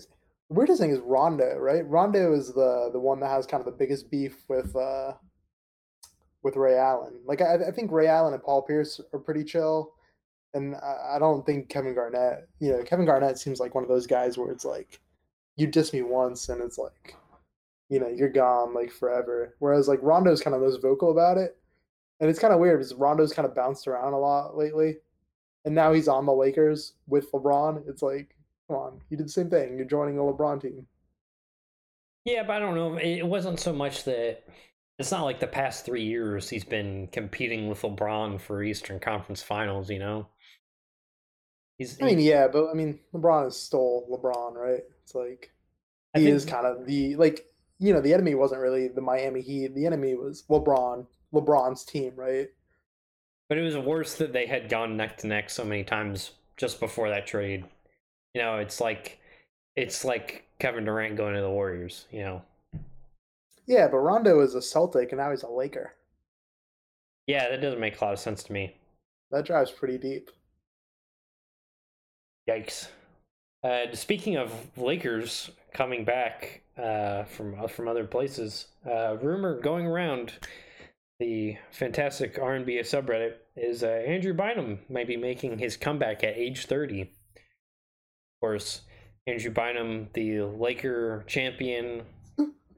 The 0.48 0.54
weirdest 0.54 0.80
thing 0.80 0.90
is 0.90 1.00
Rondo, 1.00 1.56
right? 1.56 1.86
Rondo 1.88 2.34
is 2.34 2.52
the 2.52 2.90
the 2.92 3.00
one 3.00 3.20
that 3.20 3.30
has 3.30 3.46
kind 3.46 3.60
of 3.60 3.64
the 3.64 3.72
biggest 3.72 4.10
beef 4.10 4.44
with 4.48 4.76
uh 4.76 5.14
with 6.42 6.56
Ray 6.56 6.76
Allen. 6.76 7.20
Like 7.24 7.40
I, 7.40 7.54
I 7.54 7.70
think 7.70 7.90
Ray 7.90 8.06
Allen 8.06 8.34
and 8.34 8.42
Paul 8.42 8.62
Pierce 8.62 9.00
are 9.12 9.18
pretty 9.18 9.44
chill, 9.44 9.94
and 10.54 10.74
I, 10.76 11.16
I 11.16 11.18
don't 11.18 11.46
think 11.46 11.68
Kevin 11.68 11.94
Garnett. 11.94 12.48
You 12.60 12.72
know, 12.72 12.82
Kevin 12.82 13.06
Garnett 13.06 13.38
seems 13.38 13.60
like 13.60 13.74
one 13.74 13.84
of 13.84 13.88
those 13.88 14.06
guys 14.06 14.36
where 14.36 14.50
it's 14.50 14.64
like, 14.64 15.00
you 15.56 15.66
diss 15.66 15.92
me 15.92 16.02
once 16.02 16.48
and 16.48 16.60
it's 16.62 16.78
like, 16.78 17.16
you 17.92 18.00
know, 18.00 18.08
you're 18.08 18.30
gone 18.30 18.72
like 18.72 18.90
forever. 18.90 19.54
Whereas 19.58 19.86
like 19.86 19.98
Rondo's 20.02 20.40
kind 20.40 20.56
of 20.56 20.62
most 20.62 20.80
vocal 20.80 21.10
about 21.10 21.36
it, 21.36 21.58
and 22.20 22.30
it's 22.30 22.38
kind 22.38 22.54
of 22.54 22.58
weird 22.58 22.78
because 22.78 22.94
Rondo's 22.94 23.34
kind 23.34 23.44
of 23.44 23.54
bounced 23.54 23.86
around 23.86 24.14
a 24.14 24.18
lot 24.18 24.56
lately, 24.56 24.96
and 25.66 25.74
now 25.74 25.92
he's 25.92 26.08
on 26.08 26.24
the 26.24 26.32
Lakers 26.32 26.94
with 27.06 27.30
LeBron. 27.32 27.86
It's 27.86 28.00
like, 28.00 28.34
come 28.66 28.78
on, 28.78 29.00
you 29.10 29.18
did 29.18 29.26
the 29.26 29.30
same 29.32 29.50
thing. 29.50 29.76
You're 29.76 29.84
joining 29.84 30.16
a 30.16 30.22
LeBron 30.22 30.62
team. 30.62 30.86
Yeah, 32.24 32.44
but 32.44 32.54
I 32.54 32.58
don't 32.60 32.74
know. 32.74 32.96
It 32.96 33.26
wasn't 33.26 33.60
so 33.60 33.74
much 33.74 34.04
that 34.04 34.44
it's 34.98 35.10
not 35.10 35.24
like 35.24 35.40
the 35.40 35.46
past 35.46 35.84
three 35.84 36.04
years 36.04 36.48
he's 36.48 36.64
been 36.64 37.08
competing 37.08 37.68
with 37.68 37.82
LeBron 37.82 38.40
for 38.40 38.62
Eastern 38.62 39.00
Conference 39.00 39.42
Finals. 39.42 39.90
You 39.90 39.98
know, 39.98 40.28
he's. 41.76 42.00
I 42.00 42.06
mean, 42.06 42.20
yeah, 42.20 42.48
but 42.48 42.70
I 42.70 42.72
mean, 42.72 43.00
LeBron 43.12 43.48
is 43.48 43.56
still 43.56 44.06
LeBron, 44.10 44.54
right? 44.54 44.80
It's 45.02 45.14
like 45.14 45.52
he 46.14 46.24
think, 46.24 46.34
is 46.34 46.46
kind 46.46 46.64
of 46.64 46.86
the 46.86 47.16
like 47.16 47.51
you 47.78 47.92
know 47.92 48.00
the 48.00 48.14
enemy 48.14 48.34
wasn't 48.34 48.60
really 48.60 48.88
the 48.88 49.00
Miami 49.00 49.40
Heat. 49.40 49.74
The 49.74 49.86
enemy 49.86 50.14
was 50.14 50.44
LeBron, 50.48 51.06
LeBron's 51.32 51.84
team, 51.84 52.12
right? 52.16 52.48
But 53.48 53.58
it 53.58 53.62
was 53.62 53.76
worse 53.76 54.14
that 54.16 54.32
they 54.32 54.46
had 54.46 54.68
gone 54.68 54.96
neck 54.96 55.18
to 55.18 55.26
neck 55.26 55.50
so 55.50 55.64
many 55.64 55.84
times 55.84 56.32
just 56.56 56.80
before 56.80 57.10
that 57.10 57.26
trade. 57.26 57.64
You 58.34 58.42
know, 58.42 58.56
it's 58.56 58.80
like 58.80 59.18
it's 59.76 60.04
like 60.04 60.44
Kevin 60.58 60.84
Durant 60.84 61.16
going 61.16 61.34
to 61.34 61.40
the 61.40 61.50
Warriors, 61.50 62.06
you 62.10 62.20
know. 62.20 62.42
Yeah, 63.66 63.88
but 63.88 63.98
Rondo 63.98 64.40
is 64.40 64.54
a 64.54 64.62
Celtic 64.62 65.12
and 65.12 65.20
now 65.20 65.30
he's 65.30 65.42
a 65.42 65.48
Laker. 65.48 65.94
Yeah, 67.26 67.48
that 67.48 67.60
doesn't 67.60 67.80
make 67.80 68.00
a 68.00 68.04
lot 68.04 68.12
of 68.12 68.18
sense 68.18 68.42
to 68.44 68.52
me. 68.52 68.76
That 69.30 69.46
drives 69.46 69.70
pretty 69.70 69.98
deep. 69.98 70.30
Yikes. 72.48 72.88
Uh, 73.64 73.86
speaking 73.92 74.36
of 74.36 74.52
Lakers 74.76 75.50
coming 75.72 76.04
back 76.04 76.62
uh, 76.76 77.24
from 77.24 77.60
uh, 77.60 77.68
from 77.68 77.86
other 77.86 78.04
places, 78.04 78.66
uh, 78.84 79.16
rumor 79.18 79.60
going 79.60 79.86
around 79.86 80.32
the 81.20 81.56
fantastic 81.70 82.38
r/NBA 82.40 82.80
subreddit 82.80 83.34
is 83.56 83.84
uh, 83.84 83.86
Andrew 83.86 84.34
Bynum 84.34 84.80
might 84.88 85.06
be 85.06 85.16
making 85.16 85.58
his 85.58 85.76
comeback 85.76 86.24
at 86.24 86.36
age 86.36 86.66
30. 86.66 87.02
Of 87.02 87.08
course, 88.40 88.80
Andrew 89.28 89.52
Bynum, 89.52 90.08
the 90.14 90.42
Laker 90.42 91.22
champion, 91.28 92.02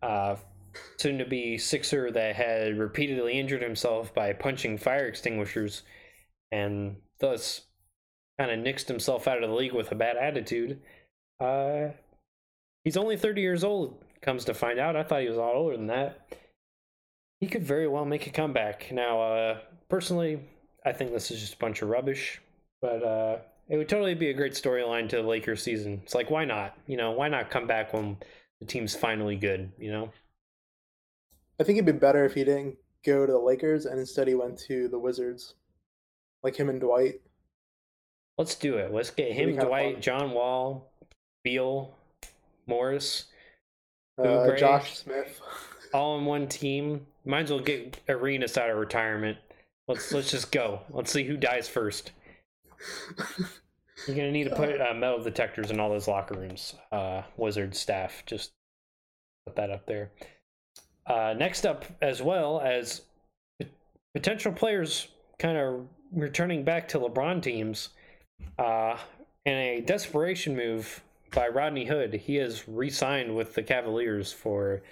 uh, 0.03 0.37
soon 0.99 1.17
to 1.17 1.25
be 1.25 1.57
Sixer 1.57 2.11
that 2.11 2.37
had 2.37 2.79
repeatedly 2.79 3.41
injured 3.41 3.62
himself 3.62 4.12
by 4.12 4.35
punching 4.35 4.76
fire 4.76 5.07
extinguishers 5.07 5.83
and 6.53 6.97
thus 7.21 7.62
kind 8.38 8.50
of 8.50 8.59
nixed 8.59 8.88
himself 8.88 9.29
out 9.29 9.43
of 9.43 9.49
the 9.49 9.55
league 9.55 9.73
with 9.73 9.93
a 9.93 9.95
bad 9.95 10.17
attitude. 10.17 10.81
Uh, 11.41 11.88
he's 12.85 12.97
only 12.97 13.17
30 13.17 13.41
years 13.41 13.64
old, 13.64 14.03
comes 14.23 14.45
to 14.47 14.55
find 14.55 14.79
out. 14.79 14.97
I 14.97 15.03
thought 15.03 15.23
he 15.23 15.29
was 15.29 15.37
a 15.37 15.41
lot 15.41 15.55
older 15.55 15.76
than 15.76 15.87
that. 15.88 16.37
He 17.41 17.47
could 17.47 17.64
very 17.64 17.88
well 17.88 18.05
make 18.05 18.26
a 18.26 18.31
comeback. 18.31 18.91
Now, 18.93 19.21
uh, 19.21 19.59
personally, 19.88 20.41
I 20.85 20.93
think 20.93 21.12
this 21.12 21.31
is 21.31 21.41
just 21.41 21.55
a 21.55 21.59
bunch 21.59 21.83
of 21.83 21.88
rubbish, 21.88 22.41
but 22.81 23.03
uh, 23.03 23.38
it 23.69 23.76
would 23.76 23.88
totally 23.88 24.14
be 24.14 24.31
a 24.31 24.35
great 24.35 24.53
storyline 24.53 25.09
to 25.09 25.17
the 25.17 25.23
Lakers 25.23 25.62
season. 25.62 26.00
It's 26.03 26.14
like, 26.14 26.31
why 26.31 26.45
not? 26.45 26.76
You 26.87 26.97
know, 26.97 27.12
why 27.12 27.29
not 27.29 27.50
come 27.50 27.67
back 27.67 27.93
when 27.93 28.17
the 28.61 28.67
team's 28.67 28.95
finally 28.95 29.37
good, 29.37 29.73
you 29.79 29.91
know? 29.91 30.11
I 31.61 31.64
think 31.64 31.79
it'd 31.79 31.87
be 31.87 31.92
better 31.92 32.25
if 32.25 32.35
he 32.35 32.44
didn't 32.44 32.77
go 33.05 33.27
to 33.27 33.33
the 33.33 33.38
Lakers 33.38 33.87
and 33.87 33.99
instead 33.99 34.29
he 34.29 34.35
went 34.35 34.59
to 34.59 34.88
the 34.88 34.99
Wizards, 34.99 35.55
like 36.42 36.57
him 36.57 36.68
and 36.68 36.81
Dwight. 36.81 37.20
Let's 38.38 38.55
do 38.55 38.77
it. 38.77 38.92
Let's 38.92 39.11
get 39.11 39.33
him, 39.33 39.57
Dwight, 39.57 40.01
John 40.01 40.33
Wall, 40.33 40.90
Beal, 41.44 41.94
Morris, 42.66 43.27
uh, 44.23 44.57
Josh 44.57 44.99
Smith, 44.99 45.40
all 45.94 46.18
in 46.18 46.25
one 46.25 46.49
team. 46.49 47.07
Might 47.25 47.44
as 47.44 47.51
well 47.51 47.61
get 47.61 48.01
Arenas 48.09 48.59
out 48.59 48.70
of 48.70 48.77
retirement. 48.77 49.38
Let's 49.87 50.12
let's 50.12 50.31
just 50.31 50.51
go. 50.51 50.81
Let's 50.90 51.12
see 51.12 51.25
who 51.25 51.37
dies 51.37 51.68
first. 51.68 52.12
You're 54.07 54.16
gonna 54.16 54.33
need 54.33 54.44
to 54.44 54.57
put 54.57 54.81
uh, 54.81 54.94
metal 54.94 55.23
detectors 55.23 55.70
in 55.70 55.79
all 55.79 55.90
those 55.90 56.09
locker 56.09 56.38
rooms. 56.38 56.75
Uh, 56.90 57.23
Wizard 57.37 57.75
staff, 57.75 58.25
just 58.27 58.53
put 59.47 59.57
that 59.57 59.70
up 59.70 59.87
there. 59.87 60.11
Uh, 61.07 61.35
next 61.37 61.66
up, 61.66 61.85
as 62.03 62.23
well 62.23 62.61
as 62.61 63.03
potential 64.14 64.53
players 64.53 65.09
kind 65.38 65.59
of 65.59 65.87
returning 66.12 66.64
back 66.64 66.88
to 66.88 66.99
LeBron 66.99 67.42
teams, 67.42 67.90
uh, 68.59 68.98
in 69.44 69.54
a 69.54 69.80
desperation 69.80 70.57
move 70.57 71.02
by 71.33 71.48
Rodney 71.48 71.87
Hood, 71.87 72.14
he 72.14 72.37
has 72.37 72.68
re-signed 72.68 73.35
with 73.35 73.54
the 73.54 73.62
Cavaliers 73.62 74.33
for, 74.33 74.83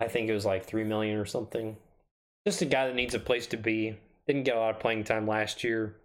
I 0.00 0.08
think 0.08 0.28
it 0.28 0.34
was 0.34 0.44
like 0.44 0.64
three 0.64 0.84
million 0.84 1.16
or 1.16 1.24
something. 1.24 1.76
Just 2.46 2.62
a 2.62 2.66
guy 2.66 2.86
that 2.86 2.96
needs 2.96 3.14
a 3.14 3.20
place 3.20 3.46
to 3.48 3.56
be. 3.56 3.96
Didn't 4.26 4.44
get 4.44 4.56
a 4.56 4.60
lot 4.60 4.74
of 4.74 4.80
playing 4.80 5.04
time 5.04 5.26
last 5.26 5.64
year. 5.64 5.96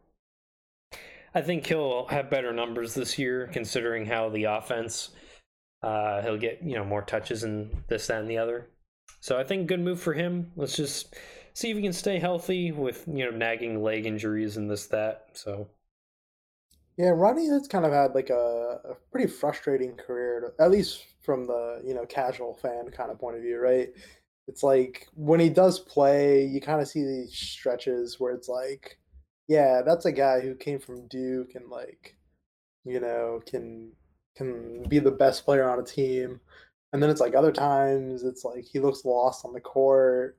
I 1.34 1.42
think 1.42 1.68
he'll 1.68 2.08
have 2.08 2.30
better 2.30 2.54
numbers 2.54 2.94
this 2.94 3.20
year, 3.20 3.50
considering 3.52 4.06
how 4.06 4.30
the 4.30 4.46
offense. 4.46 5.10
Uh, 5.84 6.22
he'll 6.22 6.38
get 6.38 6.62
you 6.64 6.76
know 6.76 6.86
more 6.86 7.02
touches 7.02 7.44
and 7.44 7.84
this, 7.88 8.08
that, 8.08 8.22
and 8.22 8.30
the 8.30 8.38
other. 8.38 8.70
So 9.20 9.38
I 9.38 9.44
think 9.44 9.68
good 9.68 9.80
move 9.80 10.00
for 10.00 10.14
him. 10.14 10.52
Let's 10.56 10.76
just 10.76 11.16
see 11.54 11.70
if 11.70 11.78
he 11.78 11.84
can 11.84 11.94
stay 11.94 12.20
healthy 12.20 12.72
with 12.72 13.04
you 13.08 13.26
know 13.26 13.36
nagging 13.36 13.84
leg 13.84 14.06
injuries 14.06 14.58
and 14.58 14.70
this 14.70 14.88
that. 14.88 15.28
So 15.34 15.68
yeah, 16.98 17.10
Rodney 17.10 17.48
has 17.48 17.68
kind 17.68 17.86
of 17.86 17.92
had 17.92 18.16
like 18.16 18.30
a, 18.30 18.80
a 18.86 18.96
pretty 19.12 19.28
frustrating 19.28 19.96
career, 19.98 20.54
at 20.60 20.72
least 20.72 21.06
from 21.24 21.46
the 21.46 21.82
you 21.86 21.94
know 21.94 22.06
casual 22.06 22.56
fan 22.56 22.90
kind 22.92 23.12
of 23.12 23.20
point 23.20 23.36
of 23.36 23.42
view, 23.42 23.60
right? 23.60 23.90
It's 24.48 24.64
like 24.64 25.08
when 25.16 25.40
he 25.40 25.50
does 25.50 25.80
play, 25.80 26.46
you 26.46 26.62
kind 26.62 26.82
of 26.82 26.88
see 26.88 27.04
these 27.04 27.36
stretches 27.36 28.20
where 28.20 28.34
it's 28.34 28.48
like, 28.48 28.98
yeah, 29.48 29.82
that's 29.86 30.06
a 30.06 30.12
guy 30.12 30.40
who 30.40 30.56
came 30.56 30.80
from 30.80 31.08
Duke 31.08 31.56
and 31.56 31.70
like, 31.70 32.16
you 32.86 33.00
know, 33.00 33.42
can 33.46 33.92
can 34.38 34.84
be 34.90 35.00
the 35.00 35.12
best 35.12 35.46
player 35.46 35.70
on 35.70 35.80
a 35.80 35.84
team. 35.84 36.40
And 36.94 37.04
then 37.04 37.10
it's 37.10 37.22
like 37.22 37.36
other 37.36 37.52
times 37.52 38.24
it's 38.24 38.46
like 38.46 38.66
he 38.66 38.80
looks 38.80 39.04
lost 39.06 39.46
on 39.46 39.54
the 39.54 39.60
court, 39.62 40.38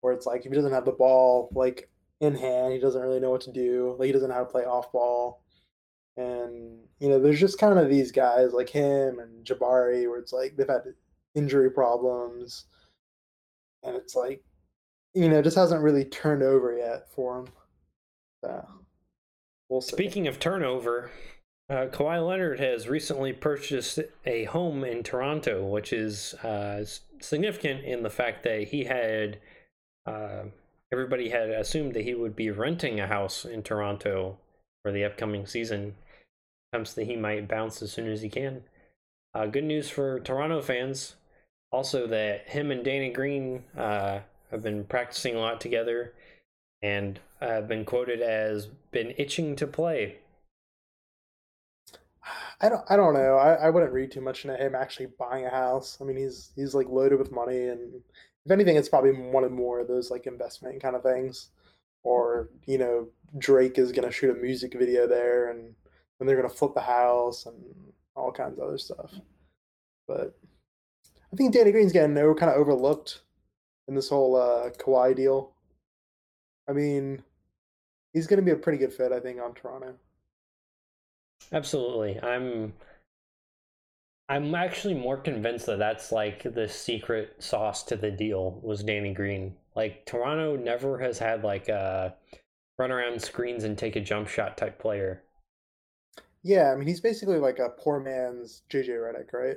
where 0.00 0.12
it's 0.12 0.26
like 0.26 0.44
if 0.46 0.50
he 0.52 0.56
doesn't 0.56 0.72
have 0.72 0.84
the 0.86 0.92
ball 0.92 1.50
like 1.54 1.90
in 2.20 2.34
hand, 2.34 2.72
he 2.72 2.80
doesn't 2.80 3.02
really 3.02 3.20
know 3.20 3.30
what 3.30 3.42
to 3.42 3.52
do. 3.52 3.94
Like 3.98 4.06
he 4.06 4.12
doesn't 4.12 4.28
know 4.28 4.34
how 4.34 4.44
to 4.44 4.46
play 4.50 4.64
off 4.64 4.90
ball. 4.92 5.42
And 6.16 6.78
you 6.98 7.08
know, 7.08 7.18
there's 7.18 7.40
just 7.40 7.58
kind 7.58 7.78
of 7.78 7.88
these 7.88 8.12
guys 8.12 8.52
like 8.52 8.68
him 8.68 9.18
and 9.18 9.44
Jabari 9.44 10.08
where 10.08 10.18
it's 10.18 10.32
like 10.32 10.56
they've 10.56 10.68
had 10.68 10.82
injury 11.34 11.70
problems, 11.70 12.66
and 13.82 13.96
it's 13.96 14.14
like 14.14 14.42
you 15.14 15.28
know, 15.28 15.42
just 15.42 15.56
hasn't 15.56 15.82
really 15.82 16.04
turned 16.04 16.42
over 16.42 16.76
yet 16.76 17.10
for 17.10 17.40
him. 17.40 17.46
So 18.44 18.68
we'll. 19.68 19.80
Speaking 19.80 20.26
of 20.26 20.38
turnover, 20.38 21.10
uh, 21.70 21.86
Kawhi 21.86 22.26
Leonard 22.26 22.60
has 22.60 22.88
recently 22.88 23.32
purchased 23.32 23.98
a 24.26 24.44
home 24.44 24.84
in 24.84 25.02
Toronto, 25.02 25.64
which 25.66 25.92
is 25.92 26.34
uh, 26.34 26.84
significant 27.20 27.84
in 27.84 28.02
the 28.02 28.10
fact 28.10 28.42
that 28.44 28.68
he 28.68 28.84
had 28.84 29.38
uh, 30.06 30.44
everybody 30.92 31.30
had 31.30 31.50
assumed 31.50 31.94
that 31.94 32.04
he 32.04 32.14
would 32.14 32.36
be 32.36 32.50
renting 32.50 33.00
a 33.00 33.06
house 33.06 33.44
in 33.44 33.62
Toronto 33.62 34.38
for 34.82 34.92
the 34.92 35.04
upcoming 35.04 35.46
season. 35.46 35.94
Comes 36.72 36.94
that 36.94 37.06
he 37.06 37.16
might 37.16 37.48
bounce 37.48 37.82
as 37.82 37.92
soon 37.92 38.08
as 38.08 38.22
he 38.22 38.28
can. 38.28 38.62
Uh, 39.34 39.46
good 39.46 39.64
news 39.64 39.88
for 39.88 40.20
Toronto 40.20 40.60
fans, 40.62 41.16
also 41.70 42.06
that 42.06 42.48
him 42.48 42.70
and 42.70 42.84
Danny 42.84 43.10
Green 43.10 43.64
uh, 43.76 44.20
have 44.50 44.62
been 44.62 44.84
practicing 44.84 45.34
a 45.34 45.40
lot 45.40 45.60
together, 45.60 46.14
and 46.82 47.20
have 47.40 47.68
been 47.68 47.84
quoted 47.84 48.20
as 48.20 48.66
been 48.90 49.14
itching 49.16 49.56
to 49.56 49.66
play 49.66 50.18
I 52.62 52.68
don't 52.68 52.84
I 52.88 52.96
don't 52.96 53.14
know. 53.14 53.36
I, 53.36 53.54
I 53.54 53.70
wouldn't 53.70 53.92
read 53.92 54.12
too 54.12 54.20
much 54.20 54.44
into 54.44 54.56
him 54.56 54.74
actually 54.74 55.08
buying 55.18 55.46
a 55.46 55.50
house. 55.50 55.98
I 56.00 56.04
mean 56.04 56.16
he's 56.16 56.52
he's 56.54 56.74
like 56.74 56.88
loaded 56.88 57.18
with 57.18 57.32
money 57.32 57.68
and 57.68 58.00
if 58.44 58.52
anything 58.52 58.76
it's 58.76 58.88
probably 58.88 59.12
one 59.12 59.44
of 59.44 59.52
more 59.52 59.80
of 59.80 59.88
those 59.88 60.10
like 60.10 60.26
investment 60.26 60.80
kind 60.80 60.94
of 60.96 61.02
things. 61.02 61.50
Or, 62.04 62.48
you 62.66 62.78
know, 62.78 63.08
Drake 63.38 63.78
is 63.78 63.92
gonna 63.92 64.10
shoot 64.12 64.30
a 64.36 64.40
music 64.40 64.74
video 64.78 65.06
there 65.08 65.50
and 65.50 65.74
then 66.22 66.26
they're 66.26 66.40
gonna 66.40 66.48
flip 66.54 66.74
the 66.74 66.80
house 66.80 67.46
and 67.46 67.56
all 68.14 68.32
kinds 68.32 68.58
of 68.58 68.64
other 68.64 68.78
stuff. 68.78 69.12
But 70.06 70.34
I 71.32 71.36
think 71.36 71.52
Danny 71.52 71.72
Green's 71.72 71.92
getting 71.92 72.16
over, 72.18 72.34
kind 72.34 72.52
of 72.52 72.58
overlooked 72.58 73.20
in 73.88 73.94
this 73.94 74.08
whole 74.08 74.36
uh, 74.36 74.70
Kawhi 74.70 75.16
deal. 75.16 75.52
I 76.68 76.72
mean, 76.72 77.22
he's 78.12 78.26
going 78.26 78.38
to 78.38 78.44
be 78.44 78.52
a 78.52 78.56
pretty 78.56 78.78
good 78.78 78.92
fit, 78.92 79.12
I 79.12 79.20
think, 79.20 79.40
on 79.40 79.54
Toronto. 79.54 79.94
Absolutely. 81.52 82.20
I'm 82.22 82.74
I'm 84.28 84.54
actually 84.54 84.94
more 84.94 85.16
convinced 85.16 85.66
that 85.66 85.78
that's 85.78 86.12
like 86.12 86.54
the 86.54 86.68
secret 86.68 87.34
sauce 87.42 87.82
to 87.84 87.96
the 87.96 88.10
deal 88.10 88.60
was 88.62 88.82
Danny 88.82 89.12
Green. 89.12 89.56
Like 89.74 90.06
Toronto 90.06 90.56
never 90.56 90.98
has 90.98 91.18
had 91.18 91.42
like 91.42 91.68
a 91.68 92.14
run 92.78 92.92
around 92.92 93.20
screens 93.20 93.64
and 93.64 93.76
take 93.76 93.96
a 93.96 94.00
jump 94.00 94.28
shot 94.28 94.56
type 94.56 94.78
player. 94.78 95.22
Yeah, 96.42 96.72
I 96.72 96.76
mean 96.76 96.88
he's 96.88 97.00
basically 97.00 97.38
like 97.38 97.58
a 97.58 97.70
poor 97.70 98.00
man's 98.00 98.62
JJ 98.70 98.88
Redick, 98.88 99.32
right? 99.32 99.56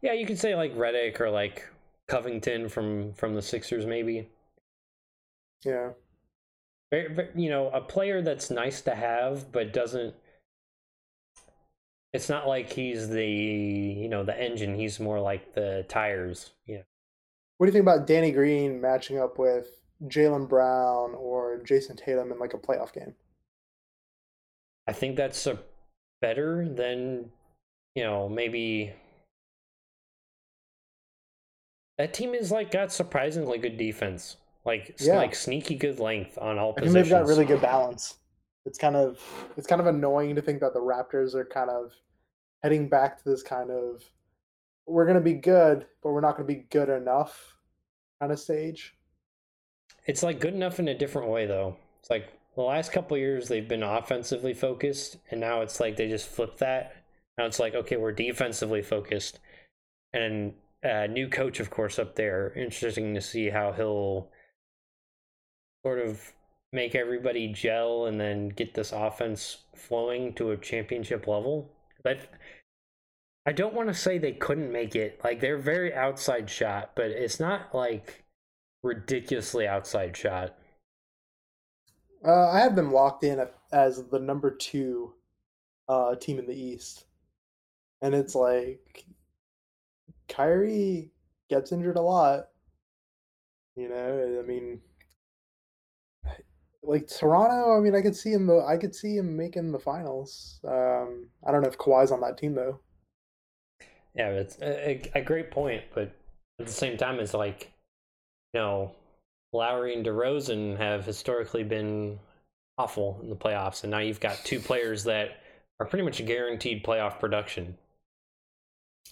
Yeah, 0.00 0.12
you 0.12 0.26
could 0.26 0.38
say 0.38 0.54
like 0.54 0.74
Redick 0.74 1.20
or 1.20 1.30
like 1.30 1.68
Covington 2.08 2.68
from 2.68 3.12
from 3.14 3.34
the 3.34 3.42
Sixers, 3.42 3.86
maybe. 3.86 4.28
Yeah. 5.64 5.90
You 6.92 7.50
know, 7.50 7.70
a 7.70 7.80
player 7.80 8.22
that's 8.22 8.50
nice 8.50 8.80
to 8.82 8.94
have, 8.94 9.50
but 9.50 9.72
doesn't. 9.72 10.14
It's 12.12 12.28
not 12.28 12.46
like 12.46 12.72
he's 12.72 13.08
the 13.08 13.26
you 13.26 14.08
know 14.08 14.24
the 14.24 14.38
engine. 14.40 14.74
He's 14.74 15.00
more 15.00 15.20
like 15.20 15.54
the 15.54 15.84
tires. 15.88 16.52
Yeah. 16.66 16.82
What 17.58 17.66
do 17.66 17.68
you 17.70 17.72
think 17.72 17.82
about 17.82 18.06
Danny 18.06 18.30
Green 18.30 18.80
matching 18.80 19.18
up 19.18 19.38
with 19.38 19.80
Jaylen 20.04 20.48
Brown 20.48 21.14
or 21.14 21.58
Jayson 21.64 21.96
Tatum 21.96 22.32
in 22.32 22.38
like 22.38 22.54
a 22.54 22.58
playoff 22.58 22.92
game? 22.92 23.14
I 24.86 24.92
think 24.92 25.16
that's 25.16 25.46
a 25.46 25.58
better 26.20 26.68
than 26.68 27.30
you 27.94 28.02
know 28.02 28.28
maybe 28.28 28.92
that 31.98 32.12
team 32.12 32.34
is 32.34 32.50
like 32.50 32.70
got 32.70 32.92
surprisingly 32.92 33.58
good 33.58 33.76
defense, 33.76 34.36
like 34.64 34.96
yeah. 34.98 35.16
like 35.16 35.34
sneaky 35.34 35.76
good 35.76 36.00
length 36.00 36.38
on 36.38 36.58
all 36.58 36.74
I 36.76 36.80
positions. 36.80 36.94
they've 36.94 37.10
got 37.10 37.26
really 37.26 37.44
good 37.44 37.60
balance. 37.60 38.16
It's 38.66 38.78
kind 38.78 38.96
of 38.96 39.20
it's 39.56 39.66
kind 39.66 39.80
of 39.80 39.86
annoying 39.86 40.34
to 40.34 40.42
think 40.42 40.60
that 40.60 40.74
the 40.74 40.80
Raptors 40.80 41.34
are 41.34 41.44
kind 41.44 41.70
of 41.70 41.92
heading 42.62 42.88
back 42.88 43.18
to 43.18 43.28
this 43.28 43.42
kind 43.42 43.70
of 43.70 44.02
we're 44.86 45.06
gonna 45.06 45.20
be 45.20 45.34
good, 45.34 45.86
but 46.02 46.12
we're 46.12 46.20
not 46.20 46.36
gonna 46.36 46.48
be 46.48 46.66
good 46.70 46.88
enough 46.88 47.56
kind 48.20 48.32
of 48.32 48.40
stage. 48.40 48.94
It's 50.06 50.22
like 50.22 50.40
good 50.40 50.54
enough 50.54 50.78
in 50.80 50.88
a 50.88 50.98
different 50.98 51.28
way 51.28 51.46
though. 51.46 51.76
It's 52.00 52.10
like 52.10 52.28
the 52.56 52.62
last 52.62 52.92
couple 52.92 53.16
years 53.16 53.48
they've 53.48 53.68
been 53.68 53.82
offensively 53.82 54.54
focused, 54.54 55.16
and 55.30 55.40
now 55.40 55.60
it's 55.62 55.80
like 55.80 55.96
they 55.96 56.08
just 56.08 56.28
flip 56.28 56.58
that. 56.58 56.96
Now 57.38 57.46
it's 57.46 57.58
like 57.58 57.74
okay, 57.74 57.96
we're 57.96 58.12
defensively 58.12 58.82
focused, 58.82 59.40
and 60.12 60.54
uh, 60.84 61.06
new 61.06 61.28
coach, 61.28 61.60
of 61.60 61.70
course, 61.70 61.98
up 61.98 62.14
there. 62.14 62.52
Interesting 62.54 63.14
to 63.14 63.20
see 63.20 63.48
how 63.48 63.72
he'll 63.72 64.28
sort 65.84 65.98
of 65.98 66.32
make 66.72 66.94
everybody 66.94 67.48
gel 67.48 68.06
and 68.06 68.20
then 68.20 68.48
get 68.48 68.74
this 68.74 68.92
offense 68.92 69.58
flowing 69.74 70.34
to 70.34 70.50
a 70.50 70.56
championship 70.56 71.26
level. 71.26 71.70
But 72.02 72.18
I 73.46 73.52
don't 73.52 73.74
want 73.74 73.88
to 73.88 73.94
say 73.94 74.18
they 74.18 74.32
couldn't 74.32 74.72
make 74.72 74.96
it. 74.96 75.20
Like 75.22 75.40
they're 75.40 75.58
very 75.58 75.94
outside 75.94 76.50
shot, 76.50 76.92
but 76.94 77.06
it's 77.06 77.40
not 77.40 77.74
like 77.74 78.24
ridiculously 78.82 79.66
outside 79.66 80.16
shot. 80.16 80.58
Uh, 82.26 82.48
I 82.50 82.60
have 82.60 82.74
them 82.76 82.92
locked 82.92 83.24
in 83.24 83.46
as 83.72 84.04
the 84.08 84.18
number 84.18 84.50
two 84.50 85.14
uh, 85.88 86.14
team 86.16 86.38
in 86.38 86.46
the 86.46 86.58
East, 86.58 87.04
and 88.00 88.14
it's 88.14 88.34
like 88.34 89.04
Kyrie 90.28 91.10
gets 91.50 91.72
injured 91.72 91.96
a 91.96 92.02
lot. 92.02 92.48
You 93.76 93.88
know, 93.88 94.40
I 94.42 94.46
mean, 94.46 94.80
like 96.82 97.08
Toronto. 97.08 97.76
I 97.76 97.80
mean, 97.80 97.94
I 97.94 98.00
could 98.00 98.16
see 98.16 98.32
him. 98.32 98.50
I 98.66 98.76
could 98.76 98.94
see 98.94 99.16
him 99.16 99.36
making 99.36 99.72
the 99.72 99.78
finals. 99.78 100.60
Um, 100.66 101.28
I 101.46 101.52
don't 101.52 101.62
know 101.62 101.68
if 101.68 101.78
Kawhi's 101.78 102.12
on 102.12 102.20
that 102.20 102.38
team 102.38 102.54
though. 102.54 102.80
Yeah, 104.14 104.28
it's 104.28 104.56
a, 104.62 105.02
a 105.14 105.22
great 105.22 105.50
point, 105.50 105.82
but 105.92 106.14
at 106.60 106.66
the 106.66 106.72
same 106.72 106.96
time, 106.96 107.18
it's 107.18 107.34
like, 107.34 107.72
you 108.52 108.60
know, 108.60 108.94
Lowry 109.54 109.94
and 109.94 110.04
DeRozan 110.04 110.76
have 110.76 111.06
historically 111.06 111.62
been 111.62 112.18
awful 112.76 113.18
in 113.22 113.30
the 113.30 113.36
playoffs, 113.36 113.84
and 113.84 113.90
now 113.90 113.98
you've 113.98 114.20
got 114.20 114.36
two 114.44 114.58
players 114.58 115.04
that 115.04 115.40
are 115.78 115.86
pretty 115.86 116.04
much 116.04 116.24
guaranteed 116.26 116.84
playoff 116.84 117.20
production. 117.20 117.76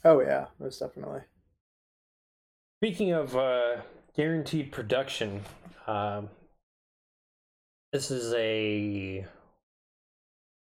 Oh 0.05 0.21
yeah, 0.21 0.47
most 0.59 0.81
definitely. 0.81 1.21
Speaking 2.81 3.13
of 3.13 3.37
uh, 3.37 3.77
guaranteed 4.17 4.73
production, 4.73 5.43
um, 5.87 6.29
this 7.93 8.11
is 8.11 8.35
a 8.35 9.25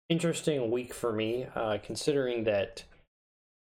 interesting 0.07 0.71
week 0.71 0.93
for 0.93 1.11
me, 1.11 1.47
uh, 1.55 1.79
considering 1.83 2.45
that 2.45 2.83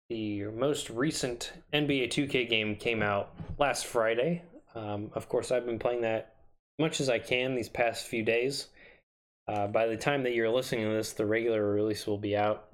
the 0.10 0.44
most 0.46 0.90
recent 0.90 1.54
NBA 1.74 2.10
2K 2.10 2.50
game 2.50 2.76
came 2.76 3.02
out 3.02 3.34
last 3.58 3.86
Friday. 3.86 4.44
Um, 4.76 5.12
of 5.14 5.30
course, 5.30 5.52
I've 5.52 5.66
been 5.66 5.80
playing 5.80 6.02
that 6.02 6.36
much 6.80 7.00
as 7.00 7.10
I 7.10 7.20
can 7.20 7.56
these 7.56 7.70
past 7.70 8.08
few 8.08 8.24
days. 8.24 8.68
Uh, 9.48 9.68
by 9.68 9.88
the 9.88 9.98
time 9.98 10.24
that 10.24 10.34
you're 10.34 10.50
listening 10.50 10.86
to 10.86 10.94
this, 10.94 11.14
the 11.14 11.26
regular 11.26 11.74
release 11.74 12.08
will 12.08 12.18
be 12.18 12.36
out. 12.36 12.70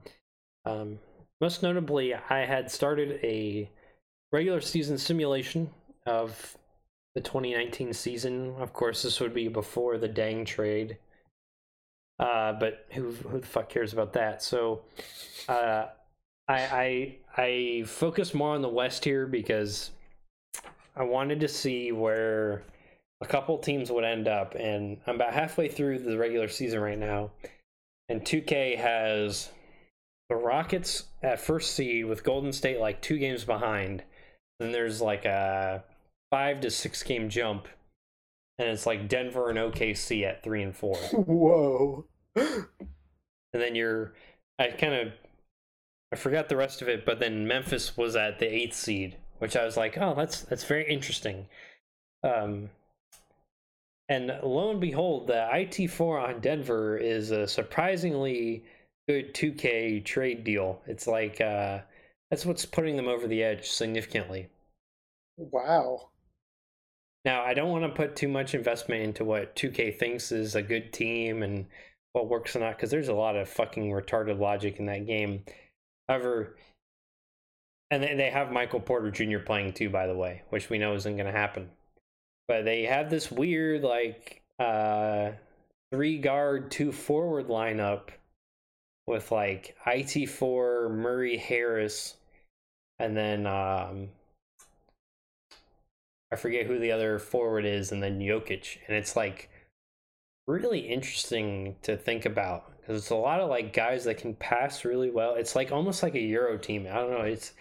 Um, 0.66 1.00
most 1.42 1.64
notably, 1.64 2.14
I 2.14 2.46
had 2.46 2.70
started 2.70 3.20
a 3.24 3.70
regular 4.32 4.62
season 4.62 4.98
simulation 4.98 5.72
of 6.06 6.58
the 7.16 7.22
2019 7.22 7.94
season. 7.94 8.56
Of 8.60 8.74
course, 8.74 9.02
this 9.02 9.20
would 9.20 9.34
be 9.34 9.48
before 9.48 9.98
the 9.98 10.08
dang 10.08 10.46
trade. 10.46 10.98
Uh, 12.20 12.54
but 12.54 12.86
who 12.92 13.12
who 13.12 13.40
the 13.40 13.48
fuck 13.48 13.70
cares 13.70 13.94
about 13.94 14.14
that? 14.14 14.44
So, 14.44 14.82
uh, 15.48 15.86
I 16.48 17.16
I 17.38 17.42
I 17.42 17.84
focus 17.86 18.34
more 18.34 18.54
on 18.54 18.62
the 18.62 18.68
West 18.70 19.06
here 19.06 19.26
because 19.26 19.92
I 20.96 21.04
wanted 21.04 21.40
to 21.42 21.48
see 21.48 21.92
where 21.92 22.64
a 23.22 23.26
couple 23.26 23.58
teams 23.58 23.92
would 23.92 24.04
end 24.04 24.28
up, 24.28 24.56
and 24.56 24.98
I'm 25.06 25.16
about 25.16 25.34
halfway 25.34 25.68
through 25.68 26.00
the 26.00 26.18
regular 26.18 26.48
season 26.48 26.80
right 26.80 26.98
now, 26.98 27.32
and 28.08 28.22
2K 28.22 28.78
has 28.78 29.50
the 30.30 30.36
Rockets 30.36 31.06
at 31.22 31.40
first 31.40 31.74
seed 31.74 32.06
with 32.06 32.24
Golden 32.24 32.54
State 32.54 32.80
like 32.80 33.02
two 33.02 33.18
games 33.18 33.44
behind. 33.44 34.04
Then 34.60 34.72
there's 34.72 35.02
like 35.02 35.26
a 35.26 35.84
five 36.32 36.62
to 36.62 36.70
six 36.70 37.04
game 37.04 37.30
jump, 37.30 37.68
and 38.58 38.70
it's 38.70 38.86
like 38.86 39.10
Denver 39.10 39.50
and 39.50 39.58
OKC 39.58 40.24
at 40.24 40.44
three 40.44 40.64
and 40.64 40.76
four. 40.76 40.96
Whoa. 41.14 42.06
and 42.36 42.66
then 43.54 43.76
you're, 43.76 44.14
I 44.60 44.68
kind 44.68 44.94
of, 44.94 45.14
I 46.12 46.16
forgot 46.16 46.50
the 46.50 46.58
rest 46.58 46.82
of 46.82 46.88
it, 46.88 47.06
but 47.06 47.20
then 47.20 47.48
Memphis 47.48 47.98
was 47.98 48.16
at 48.16 48.40
the 48.40 48.48
eighth 48.48 48.76
seed, 48.76 49.18
which 49.40 49.58
I 49.58 49.66
was 49.66 49.78
like, 49.78 49.98
oh, 49.98 50.14
that's 50.16 50.42
that's 50.42 50.64
very 50.64 50.88
interesting. 50.90 51.48
Um, 52.24 52.70
and 54.08 54.40
lo 54.44 54.72
and 54.72 54.82
behold, 54.82 55.28
the 55.28 55.48
IT4 55.52 56.30
on 56.30 56.42
Denver 56.42 56.98
is 56.98 57.32
a 57.32 57.48
surprisingly 57.48 58.64
good 59.08 59.34
2K 59.34 60.04
trade 60.06 60.44
deal. 60.44 60.82
It's 60.88 61.08
like 61.08 61.42
uh, 61.42 61.80
that's 62.30 62.46
what's 62.46 62.66
putting 62.66 62.96
them 62.96 63.08
over 63.08 63.28
the 63.28 63.44
edge 63.44 63.70
significantly. 63.70 64.50
Wow. 65.38 66.10
Now, 67.26 67.44
I 67.44 67.54
don't 67.54 67.70
want 67.70 67.84
to 67.84 67.90
put 67.90 68.16
too 68.16 68.28
much 68.28 68.56
investment 68.56 69.02
into 69.04 69.26
what 69.26 69.56
2K 69.56 69.98
thinks 69.98 70.32
is 70.32 70.56
a 70.56 70.62
good 70.62 70.94
team 70.94 71.44
and 71.44 71.66
what 72.14 72.30
works 72.30 72.56
or 72.56 72.60
not, 72.60 72.78
because 72.78 72.92
there's 72.92 73.10
a 73.10 73.14
lot 73.14 73.36
of 73.36 73.50
fucking 73.50 73.92
retarded 73.92 74.40
logic 74.40 74.80
in 74.80 74.86
that 74.86 75.06
game. 75.06 75.44
However, 76.08 76.56
and 77.92 78.04
they 78.04 78.30
have 78.30 78.52
Michael 78.52 78.80
Porter 78.80 79.12
Jr. 79.12 79.40
playing 79.40 79.74
too, 79.74 79.90
by 79.90 80.08
the 80.08 80.16
way, 80.16 80.44
which 80.50 80.70
we 80.70 80.78
know 80.78 80.94
isn't 80.96 81.16
going 81.16 81.26
to 81.26 81.32
happen. 81.32 81.70
But 82.48 82.66
they 82.66 82.84
have 82.84 83.10
this 83.10 83.32
weird, 83.32 83.84
like, 83.84 84.42
uh, 84.60 85.32
three 85.92 86.20
guard, 86.20 86.72
two 86.72 86.92
forward 86.92 87.48
lineup 87.48 88.10
with 89.08 89.32
like 89.32 89.76
IT4, 89.88 90.92
Murray 90.92 91.38
Harris, 91.38 92.16
and 93.00 93.18
then 93.18 93.48
um, 93.48 94.10
I 96.32 96.36
forget 96.36 96.68
who 96.68 96.78
the 96.78 96.92
other 96.92 97.18
forward 97.18 97.66
is, 97.66 97.92
and 97.92 98.04
then 98.04 98.20
Jokic. 98.20 98.78
And 98.88 98.96
it's 98.96 99.16
like 99.16 99.50
really 100.48 100.80
interesting 100.80 101.76
to 101.84 101.98
think 101.98 102.26
about 102.26 102.72
because 102.80 103.02
it's 103.02 103.10
a 103.10 103.16
lot 103.16 103.40
of 103.40 103.50
like 103.50 103.74
guys 103.74 104.04
that 104.04 104.18
can 104.18 104.36
pass 104.36 104.86
really 104.86 105.10
well. 105.10 105.36
It's 105.36 105.56
like 105.56 105.72
almost 105.72 106.04
like 106.04 106.16
a 106.16 106.20
Euro 106.20 106.58
team. 106.58 106.88
I 106.90 106.96
don't 106.96 107.12
know. 107.12 107.22
It's 107.22 107.54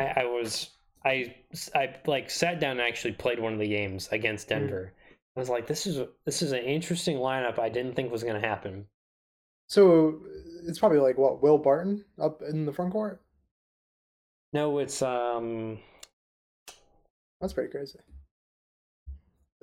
I, 0.00 0.22
I 0.22 0.24
was 0.24 0.70
I 1.04 1.34
I 1.74 1.94
like 2.06 2.30
sat 2.30 2.60
down 2.60 2.72
and 2.72 2.80
actually 2.80 3.12
played 3.12 3.40
one 3.40 3.52
of 3.52 3.58
the 3.58 3.68
games 3.68 4.08
against 4.12 4.46
mm. 4.46 4.50
Denver. 4.50 4.92
Mm. 4.94 5.10
I 5.36 5.40
was 5.40 5.48
like, 5.48 5.66
this 5.66 5.86
is 5.86 6.06
this 6.24 6.42
is 6.42 6.52
an 6.52 6.64
interesting 6.64 7.16
lineup. 7.16 7.58
I 7.58 7.68
didn't 7.68 7.94
think 7.94 8.10
was 8.10 8.24
going 8.24 8.40
to 8.40 8.46
happen. 8.46 8.86
So 9.68 10.20
it's 10.66 10.78
probably 10.78 10.98
like 10.98 11.16
what 11.16 11.42
Will 11.42 11.58
Barton 11.58 12.04
up 12.20 12.42
in 12.42 12.66
the 12.66 12.72
front 12.72 12.92
court. 12.92 13.22
No, 14.52 14.78
it's 14.78 15.02
um. 15.02 15.78
That's 17.40 17.52
pretty 17.52 17.70
crazy. 17.70 17.98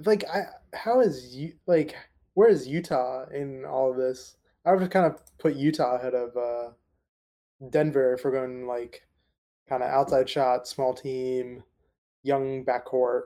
Like, 0.06 0.24
I 0.30 0.44
how 0.74 1.02
is 1.02 1.36
you 1.36 1.54
like 1.66 1.96
where 2.34 2.50
is 2.50 2.68
Utah 2.68 3.26
in 3.30 3.66
all 3.66 3.92
of 3.92 3.98
this? 3.98 4.38
I 4.66 4.74
would 4.74 4.90
kind 4.92 5.06
of 5.06 5.22
put 5.38 5.56
Utah 5.56 5.98
ahead 5.98 6.14
of 6.14 6.36
uh 6.38 6.72
Denver 7.70 8.14
if 8.14 8.24
we're 8.24 8.32
going 8.32 8.68
like 8.68 9.07
kind 9.70 9.84
of 9.84 9.90
outside 9.90 10.30
shot, 10.30 10.68
small 10.68 10.94
team, 10.94 11.64
young 12.24 12.64
backcourt. 12.66 13.22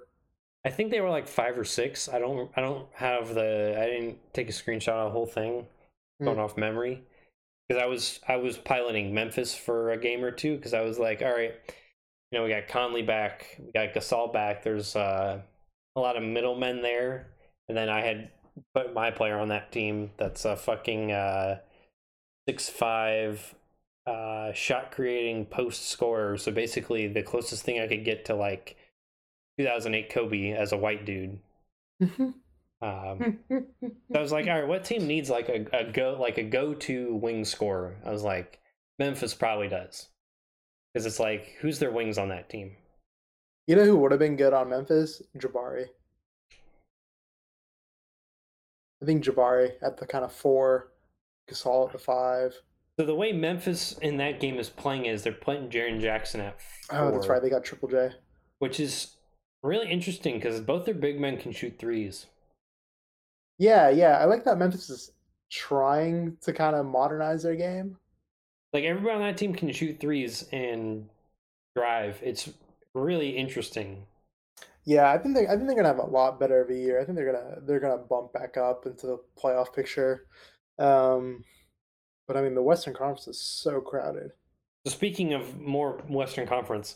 I 0.66 0.70
think 0.70 0.92
they 0.92 1.02
were 1.02 1.10
like 1.10 1.28
five 1.28 1.58
or 1.58 1.64
six. 1.66 2.08
I 2.10 2.20
don't 2.20 2.52
I 2.56 2.62
don't 2.62 2.88
have 2.94 3.34
the 3.34 3.76
I 3.80 3.86
didn't 3.88 4.20
take 4.34 4.50
a 4.50 4.54
screenshot 4.54 4.90
of 4.90 5.06
the 5.06 5.12
whole 5.12 5.26
thing 5.26 5.66
going 6.22 6.38
Mm. 6.38 6.44
off 6.44 6.56
memory 6.58 7.02
because 7.68 7.82
I 7.82 7.88
was 7.88 8.20
I 8.28 8.36
was 8.36 8.58
piloting 8.58 9.14
Memphis 9.14 9.56
for 9.56 9.92
a 9.92 9.98
game 9.98 10.24
or 10.24 10.30
two 10.32 10.56
because 10.56 10.74
I 10.76 10.82
was 10.82 11.00
like, 11.00 11.22
all 11.24 11.32
right, 11.32 11.54
you 12.32 12.38
know, 12.38 12.44
we 12.44 12.50
got 12.52 12.68
Conley 12.68 13.02
back, 13.02 13.58
we 13.60 13.72
got 13.72 13.94
Gasol 13.94 14.32
back. 14.32 14.64
There's 14.64 14.96
uh, 14.96 15.42
a 15.96 16.00
lot 16.00 16.16
of 16.16 16.22
middlemen 16.24 16.84
there, 16.84 17.28
and 17.68 17.76
then 17.78 17.90
I 17.90 18.02
had 18.02 18.30
put 18.76 18.94
my 18.94 19.10
player 19.10 19.40
on 19.40 19.48
that 19.50 19.72
team. 19.72 20.12
That's 20.18 20.46
a 20.46 20.56
fucking 20.56 21.12
uh, 21.12 21.60
six 22.48 22.70
five 22.70 23.56
uh, 24.06 24.52
shot 24.54 24.92
creating 24.92 25.46
post 25.46 25.90
scorer. 25.90 26.38
So 26.38 26.52
basically, 26.52 27.08
the 27.08 27.24
closest 27.24 27.64
thing 27.64 27.80
I 27.80 27.88
could 27.88 28.06
get 28.06 28.26
to 28.26 28.36
like 28.36 28.76
2008 29.60 30.10
Kobe 30.10 30.52
as 30.52 30.72
a 30.72 30.78
white 30.78 31.06
dude. 31.06 31.40
Um, 32.84 33.38
I 34.16 34.20
was 34.20 34.32
like, 34.32 34.48
all 34.48 34.60
right, 34.60 34.68
what 34.68 34.84
team 34.84 35.06
needs 35.08 35.30
like 35.30 35.50
a, 35.50 35.66
a 35.72 35.92
go 35.92 36.18
like 36.20 36.38
a 36.38 36.44
go 36.44 36.74
to 36.74 37.16
wing 37.16 37.46
scorer? 37.46 37.98
I 38.06 38.12
was 38.12 38.24
like, 38.24 38.60
Memphis 38.98 39.34
probably 39.34 39.68
does, 39.68 40.10
because 40.94 41.06
it's 41.06 41.20
like, 41.20 41.58
who's 41.62 41.80
their 41.80 41.92
wings 41.92 42.18
on 42.18 42.30
that 42.30 42.50
team? 42.50 42.76
you 43.68 43.76
know 43.76 43.86
who 43.86 43.98
would 43.98 44.12
have 44.12 44.20
been 44.20 44.36
good 44.36 44.54
on 44.54 44.70
Memphis? 44.70 45.22
Jabari. 45.38 45.86
I 49.02 49.06
think 49.06 49.24
Jabari 49.24 49.72
at 49.82 49.98
the 49.98 50.06
kind 50.06 50.26
of 50.26 50.34
four, 50.34 50.92
Gasol 51.50 51.88
at 51.88 51.94
the 51.94 51.98
five. 51.98 52.54
So 53.00 53.06
the 53.06 53.16
way 53.16 53.32
Memphis 53.32 53.98
in 54.00 54.18
that 54.18 54.40
game 54.40 54.58
is 54.60 54.70
playing 54.70 55.06
is 55.06 55.24
they're 55.24 55.34
playing 55.34 55.70
Jaren 55.70 56.00
Jackson 56.00 56.42
at 56.42 56.62
four, 56.62 57.00
Oh, 57.00 57.12
that's 57.12 57.28
right. 57.28 57.42
They 57.42 57.50
got 57.50 57.64
Triple 57.64 57.90
J. 57.90 58.12
which 58.60 58.80
is 58.80 59.16
really 59.64 59.90
interesting 59.90 60.36
because 60.36 60.60
both 60.62 60.86
their 60.86 60.94
big 60.94 61.20
men 61.20 61.38
can 61.38 61.52
shoot 61.52 61.78
threes. 61.80 62.28
Yeah, 63.58 63.90
yeah. 63.90 64.18
I 64.18 64.26
like 64.26 64.44
that 64.46 64.58
Memphis 64.58 64.90
is 64.90 65.12
trying 65.50 66.38
to 66.42 66.54
kind 66.54 66.76
of 66.76 66.86
modernize 66.86 67.44
their 67.44 67.56
game. 67.56 67.98
Like 68.74 68.84
everybody 68.86 69.16
on 69.16 69.22
that 69.22 69.38
team 69.38 69.54
can 69.54 69.72
shoot 69.72 70.00
threes 70.00 70.48
and 70.52 71.10
drive. 71.76 72.20
It's 72.24 72.50
really 72.94 73.38
interesting. 73.38 74.06
Yeah, 74.86 75.12
I 75.12 75.18
think 75.18 75.36
they 75.36 75.46
I 75.48 75.52
think 75.56 75.68
they're 75.68 75.76
gonna 75.76 75.88
have 75.90 76.00
a 76.00 76.04
lot 76.06 76.40
better 76.40 76.62
of 76.62 76.70
a 76.70 76.76
year. 76.76 77.00
I 77.00 77.06
think 77.06 77.16
they're 77.16 77.32
gonna 77.32 77.62
they're 77.62 77.80
gonna 77.80 77.98
bump 78.00 78.34
back 78.34 78.58
up 78.58 78.86
into 78.86 79.06
the 79.08 79.18
playoff 79.42 79.74
picture. 79.74 80.26
Um, 80.80 81.44
but 82.32 82.40
I 82.40 82.44
mean, 82.44 82.56
the 82.56 82.62
Western 82.62 82.94
Conference 82.94 83.28
is 83.28 83.42
so 83.42 83.82
crowded. 83.82 84.32
So 84.86 84.94
speaking 84.94 85.34
of 85.34 85.60
more 85.60 86.02
Western 86.08 86.48
Conference, 86.48 86.96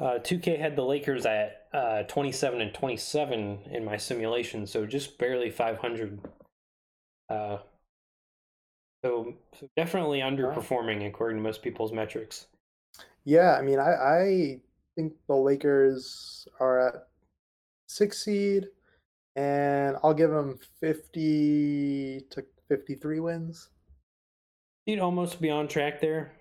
uh, 0.00 0.18
2K 0.18 0.58
had 0.58 0.74
the 0.74 0.82
Lakers 0.82 1.24
at 1.24 1.68
uh, 1.72 2.02
27 2.02 2.60
and 2.60 2.74
27 2.74 3.60
in 3.70 3.84
my 3.84 3.96
simulation, 3.96 4.66
so 4.66 4.84
just 4.84 5.18
barely 5.18 5.50
500. 5.50 6.18
Uh, 7.28 7.58
so, 9.04 9.34
so 9.54 9.68
definitely 9.76 10.18
underperforming 10.18 11.06
according 11.06 11.36
to 11.36 11.44
most 11.44 11.62
people's 11.62 11.92
metrics. 11.92 12.48
Yeah, 13.24 13.54
I 13.56 13.62
mean, 13.62 13.78
I 13.78 13.92
I 13.92 14.60
think 14.96 15.12
the 15.28 15.36
Lakers 15.36 16.48
are 16.58 16.88
at 16.88 16.94
six 17.86 18.24
seed, 18.24 18.66
and 19.36 19.96
I'll 20.02 20.12
give 20.12 20.30
them 20.30 20.58
fifty 20.80 22.22
to 22.30 22.44
fifty 22.68 22.96
three 22.96 23.20
wins. 23.20 23.68
You'd 24.86 24.98
almost 24.98 25.40
be 25.40 25.50
on 25.50 25.68
track 25.68 26.00
there. 26.00 26.32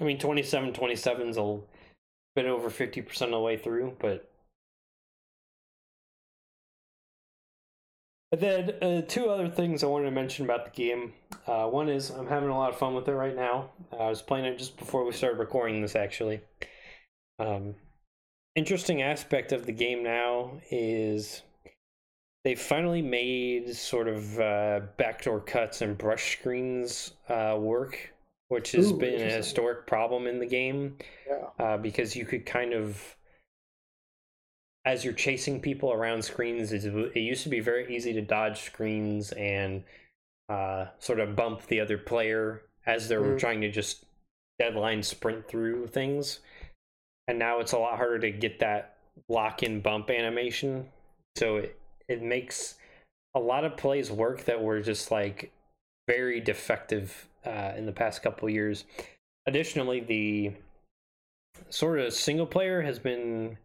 I 0.00 0.04
mean, 0.04 0.18
27 0.18 0.74
27 0.74 1.28
is 1.28 1.36
a 1.38 1.58
bit 2.34 2.46
over 2.46 2.68
50% 2.68 3.22
of 3.22 3.30
the 3.30 3.40
way 3.40 3.56
through, 3.56 3.96
but. 3.98 4.30
But 8.30 8.40
then, 8.40 8.70
uh, 8.82 9.02
two 9.02 9.30
other 9.30 9.48
things 9.48 9.82
I 9.82 9.86
wanted 9.86 10.06
to 10.06 10.10
mention 10.10 10.44
about 10.44 10.64
the 10.64 10.70
game. 10.70 11.12
Uh, 11.46 11.68
one 11.68 11.88
is 11.88 12.10
I'm 12.10 12.26
having 12.26 12.50
a 12.50 12.58
lot 12.58 12.70
of 12.70 12.78
fun 12.78 12.94
with 12.94 13.08
it 13.08 13.14
right 13.14 13.36
now. 13.36 13.70
I 13.92 14.08
was 14.08 14.20
playing 14.20 14.46
it 14.46 14.58
just 14.58 14.76
before 14.76 15.04
we 15.04 15.12
started 15.12 15.38
recording 15.38 15.80
this, 15.80 15.94
actually. 15.94 16.40
Um, 17.38 17.76
interesting 18.56 19.00
aspect 19.00 19.52
of 19.52 19.64
the 19.64 19.72
game 19.72 20.02
now 20.02 20.60
is 20.70 21.42
they 22.46 22.54
finally 22.54 23.02
made 23.02 23.74
sort 23.74 24.06
of 24.06 24.38
uh, 24.38 24.80
backdoor 24.96 25.40
cuts 25.40 25.82
and 25.82 25.98
brush 25.98 26.38
screens 26.38 27.14
uh, 27.28 27.56
work, 27.58 28.14
which 28.46 28.70
has 28.70 28.92
Ooh, 28.92 28.96
been 29.00 29.20
a 29.20 29.34
historic 29.34 29.84
problem 29.84 30.28
in 30.28 30.38
the 30.38 30.46
game 30.46 30.96
Yeah, 31.26 31.50
uh, 31.58 31.76
because 31.76 32.14
you 32.14 32.24
could 32.24 32.46
kind 32.46 32.72
of, 32.72 33.16
as 34.84 35.04
you're 35.04 35.12
chasing 35.12 35.60
people 35.60 35.92
around 35.92 36.22
screens, 36.22 36.72
it, 36.72 36.84
it 36.84 37.18
used 37.20 37.42
to 37.42 37.48
be 37.48 37.58
very 37.58 37.92
easy 37.96 38.12
to 38.12 38.22
dodge 38.22 38.60
screens 38.62 39.32
and 39.32 39.82
uh, 40.48 40.86
sort 41.00 41.18
of 41.18 41.34
bump 41.34 41.66
the 41.66 41.80
other 41.80 41.98
player 41.98 42.62
as 42.86 43.08
they 43.08 43.16
were 43.16 43.34
Mm. 43.34 43.40
trying 43.40 43.60
to 43.60 43.72
just 43.72 44.04
deadline 44.60 45.02
sprint 45.02 45.48
through 45.48 45.88
things. 45.88 46.38
And 47.26 47.40
now 47.40 47.58
it's 47.58 47.72
a 47.72 47.78
lot 47.78 47.96
harder 47.96 48.20
to 48.20 48.30
get 48.30 48.60
that 48.60 48.98
lock 49.28 49.64
in 49.64 49.80
bump 49.80 50.10
animation. 50.10 50.90
So 51.34 51.56
it, 51.56 51.76
it 52.08 52.22
makes 52.22 52.76
a 53.34 53.40
lot 53.40 53.64
of 53.64 53.76
plays 53.76 54.10
work 54.10 54.44
that 54.44 54.62
were 54.62 54.80
just 54.80 55.10
like 55.10 55.52
very 56.08 56.40
defective 56.40 57.28
uh, 57.44 57.72
in 57.76 57.86
the 57.86 57.92
past 57.92 58.22
couple 58.22 58.48
years. 58.48 58.84
Additionally, 59.46 60.00
the 60.00 60.52
sort 61.68 61.98
of 61.98 62.12
single 62.12 62.46
player 62.46 62.82
has 62.82 62.98
been 62.98 63.56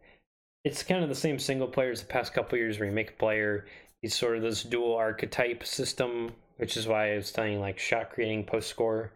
it's 0.63 0.83
kind 0.83 1.03
of 1.03 1.09
the 1.09 1.15
same 1.15 1.39
single 1.39 1.67
player 1.67 1.91
as 1.91 2.01
the 2.01 2.07
past 2.07 2.33
couple 2.33 2.57
years 2.57 2.79
where 2.79 2.87
you 2.87 2.95
make 2.95 3.09
a 3.09 3.13
player 3.13 3.65
he's 4.01 4.15
sort 4.15 4.37
of 4.37 4.41
this 4.41 4.63
dual 4.63 4.95
archetype 4.95 5.65
system 5.65 6.31
which 6.57 6.77
is 6.77 6.87
why 6.87 7.11
i 7.11 7.15
was 7.15 7.31
telling 7.31 7.59
like 7.59 7.77
shot 7.77 8.09
creating 8.09 8.43
post 8.43 8.69
score 8.69 9.11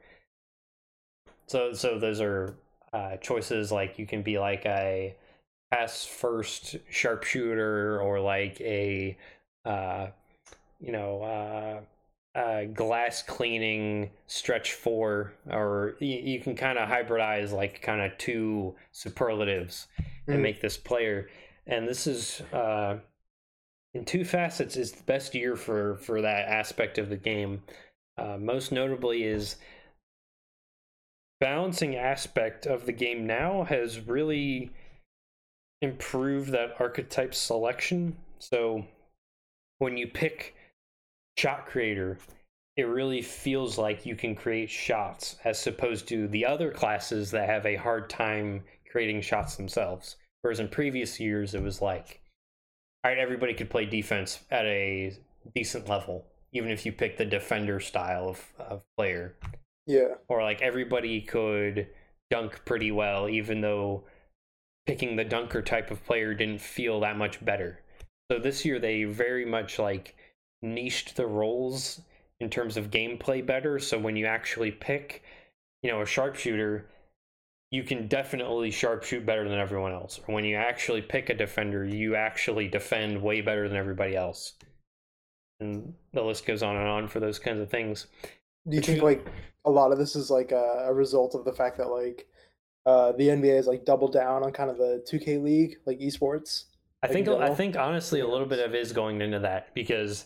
so 1.47 1.71
so 1.73 1.97
those 1.99 2.19
are 2.19 2.55
uh, 2.93 3.17
choices 3.17 3.71
like 3.71 3.99
you 3.99 4.05
can 4.05 4.21
be 4.21 4.39
like 4.39 4.65
a 4.65 5.15
pass 5.71 6.05
first 6.05 6.77
sharpshooter 6.89 8.01
or 8.01 8.19
like 8.19 8.59
a 8.61 9.17
uh, 9.65 10.07
you 10.79 10.91
know 10.91 11.21
uh, 12.35 12.39
uh, 12.39 12.65
glass 12.65 13.23
cleaning 13.23 14.09
stretch 14.27 14.73
four, 14.73 15.33
or 15.49 15.95
you, 15.99 16.17
you 16.17 16.39
can 16.39 16.55
kind 16.55 16.77
of 16.77 16.89
hybridize 16.89 17.51
like 17.51 17.81
kind 17.81 18.01
of 18.01 18.17
two 18.17 18.75
superlatives 18.91 19.87
and 20.27 20.39
Mm. 20.39 20.41
make 20.41 20.61
this 20.61 20.77
player. 20.77 21.29
And 21.67 21.87
this 21.87 22.07
is 22.07 22.41
uh, 22.51 22.97
in 23.93 24.05
two 24.05 24.25
facets 24.25 24.75
is 24.75 24.91
the 24.91 25.03
best 25.03 25.33
year 25.35 25.55
for 25.55 25.97
for 25.97 26.21
that 26.21 26.47
aspect 26.49 26.97
of 26.97 27.09
the 27.09 27.17
game. 27.17 27.63
Uh, 28.17 28.37
most 28.37 28.71
notably 28.71 29.23
is 29.23 29.57
balancing 31.39 31.95
aspect 31.95 32.65
of 32.65 32.85
the 32.85 32.91
game 32.91 33.25
now 33.27 33.63
has 33.63 33.99
really 33.99 34.71
improved 35.81 36.51
that 36.51 36.75
archetype 36.79 37.33
selection. 37.33 38.15
So 38.39 38.85
when 39.79 39.97
you 39.97 40.07
pick 40.07 40.55
shot 41.37 41.65
creator, 41.65 42.17
it 42.77 42.83
really 42.83 43.21
feels 43.21 43.77
like 43.77 44.05
you 44.05 44.15
can 44.15 44.35
create 44.35 44.69
shots 44.69 45.37
as 45.43 45.65
opposed 45.67 46.07
to 46.09 46.27
the 46.27 46.45
other 46.45 46.71
classes 46.71 47.31
that 47.31 47.47
have 47.47 47.65
a 47.65 47.75
hard 47.75 48.09
time 48.09 48.63
creating 48.91 49.21
shots 49.21 49.55
themselves. 49.55 50.17
Whereas 50.41 50.59
in 50.59 50.67
previous 50.67 51.19
years, 51.19 51.53
it 51.53 51.63
was 51.63 51.81
like, 51.81 52.21
all 53.03 53.11
right, 53.11 53.17
everybody 53.17 53.53
could 53.53 53.69
play 53.69 53.85
defense 53.85 54.39
at 54.51 54.65
a 54.65 55.17
decent 55.53 55.87
level, 55.87 56.25
even 56.53 56.69
if 56.69 56.85
you 56.85 56.91
pick 56.91 57.17
the 57.17 57.25
defender 57.25 57.79
style 57.79 58.29
of, 58.29 58.53
of 58.59 58.81
player 58.97 59.35
yeah, 59.87 60.15
or 60.27 60.41
like 60.43 60.61
everybody 60.61 61.21
could 61.21 61.87
dunk 62.31 62.65
pretty 62.65 62.91
well, 62.91 63.29
even 63.29 63.61
though 63.61 64.03
picking 64.85 65.15
the 65.15 65.23
dunker 65.23 65.61
type 65.61 65.91
of 65.91 66.05
player 66.05 66.33
didn't 66.33 66.61
feel 66.61 66.99
that 66.99 67.17
much 67.17 67.43
better. 67.43 67.79
So 68.31 68.39
this 68.39 68.65
year 68.65 68.79
they 68.79 69.03
very 69.03 69.45
much 69.45 69.79
like 69.79 70.15
niched 70.61 71.15
the 71.15 71.27
roles 71.27 72.01
in 72.39 72.49
terms 72.49 72.77
of 72.77 72.91
gameplay 72.91 73.45
better. 73.45 73.79
So 73.79 73.97
when 73.97 74.15
you 74.15 74.25
actually 74.25 74.71
pick, 74.71 75.23
you 75.81 75.91
know, 75.91 76.01
a 76.01 76.05
sharpshooter, 76.05 76.87
you 77.71 77.83
can 77.83 78.07
definitely 78.07 78.71
sharpshoot 78.71 79.25
better 79.25 79.47
than 79.47 79.59
everyone 79.59 79.91
else. 79.91 80.19
Or 80.27 80.35
when 80.35 80.45
you 80.45 80.55
actually 80.55 81.01
pick 81.01 81.29
a 81.29 81.35
defender, 81.35 81.85
you 81.85 82.15
actually 82.15 82.67
defend 82.67 83.21
way 83.21 83.41
better 83.41 83.67
than 83.67 83.77
everybody 83.77 84.15
else. 84.15 84.53
And 85.59 85.93
the 86.13 86.23
list 86.23 86.45
goes 86.45 86.63
on 86.63 86.75
and 86.75 86.87
on 86.87 87.07
for 87.07 87.19
those 87.19 87.39
kinds 87.39 87.59
of 87.59 87.69
things. 87.69 88.07
Do 88.67 88.75
you 88.75 88.81
think 88.81 89.01
like 89.01 89.25
a 89.65 89.69
lot 89.69 89.91
of 89.91 89.97
this 89.97 90.15
is 90.15 90.29
like 90.29 90.51
a, 90.51 90.85
a 90.87 90.93
result 90.93 91.35
of 91.35 91.45
the 91.45 91.53
fact 91.53 91.77
that 91.77 91.89
like 91.89 92.27
uh, 92.85 93.11
the 93.13 93.29
NBA 93.31 93.55
has 93.55 93.67
like 93.67 93.85
doubled 93.85 94.13
down 94.13 94.43
on 94.43 94.51
kind 94.51 94.69
of 94.69 94.77
the 94.77 95.03
2K 95.07 95.37
league, 95.37 95.77
like 95.85 95.99
esports? 95.99 96.65
I 97.03 97.07
Like 97.07 97.21
think 97.23 97.27
I 97.27 97.49
think 97.49 97.77
honestly 97.77 98.19
a 98.19 98.27
little 98.27 98.47
bit 98.47 98.59
of 98.59 98.73
is 98.75 98.91
going 98.91 99.21
into 99.21 99.39
that 99.39 99.73
because 99.73 100.25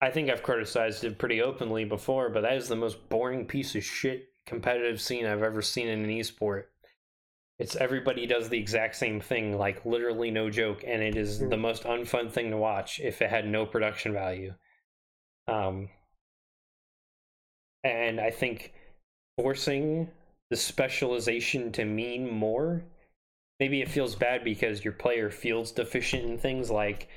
I 0.00 0.10
think 0.10 0.30
I've 0.30 0.42
criticized 0.44 1.02
it 1.02 1.18
pretty 1.18 1.42
openly 1.42 1.84
before, 1.84 2.28
but 2.30 2.42
that 2.42 2.56
is 2.56 2.68
the 2.68 2.76
most 2.76 3.08
boring 3.08 3.44
piece 3.46 3.74
of 3.74 3.82
shit 3.84 4.28
competitive 4.46 5.00
scene 5.00 5.26
I've 5.26 5.42
ever 5.42 5.62
seen 5.62 5.88
in 5.88 6.04
an 6.04 6.10
esport. 6.10 6.66
It's 7.58 7.76
everybody 7.76 8.26
does 8.26 8.48
the 8.48 8.58
exact 8.58 8.96
same 8.96 9.20
thing, 9.20 9.58
like 9.58 9.84
literally 9.86 10.30
no 10.30 10.50
joke, 10.50 10.84
and 10.86 11.02
it 11.02 11.16
is 11.16 11.40
Hmm. 11.40 11.48
the 11.48 11.56
most 11.56 11.84
unfun 11.84 12.30
thing 12.30 12.50
to 12.50 12.56
watch 12.58 13.00
if 13.00 13.22
it 13.22 13.30
had 13.30 13.46
no 13.48 13.66
production 13.66 14.12
value. 14.12 14.54
Um, 15.48 15.90
and 17.82 18.20
I 18.20 18.30
think 18.30 18.72
forcing 19.38 20.10
the 20.54 20.60
specialization 20.60 21.72
to 21.72 21.84
mean 21.84 22.30
more, 22.30 22.84
maybe 23.58 23.82
it 23.82 23.90
feels 23.90 24.14
bad 24.14 24.44
because 24.44 24.84
your 24.84 24.92
player 24.92 25.28
feels 25.28 25.72
deficient 25.72 26.22
in 26.22 26.38
things 26.38 26.70
like 26.70 27.08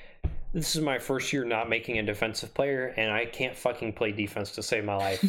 this 0.53 0.75
is 0.75 0.81
my 0.81 0.97
first 0.97 1.31
year 1.31 1.45
not 1.45 1.69
making 1.69 1.99
a 1.99 2.03
defensive 2.03 2.51
player, 2.55 2.95
and 2.97 3.11
I 3.11 3.27
can't 3.27 3.55
fucking 3.55 3.93
play 3.93 4.11
defense 4.11 4.53
to 4.53 4.63
save 4.63 4.85
my 4.85 4.95
life. 4.95 5.23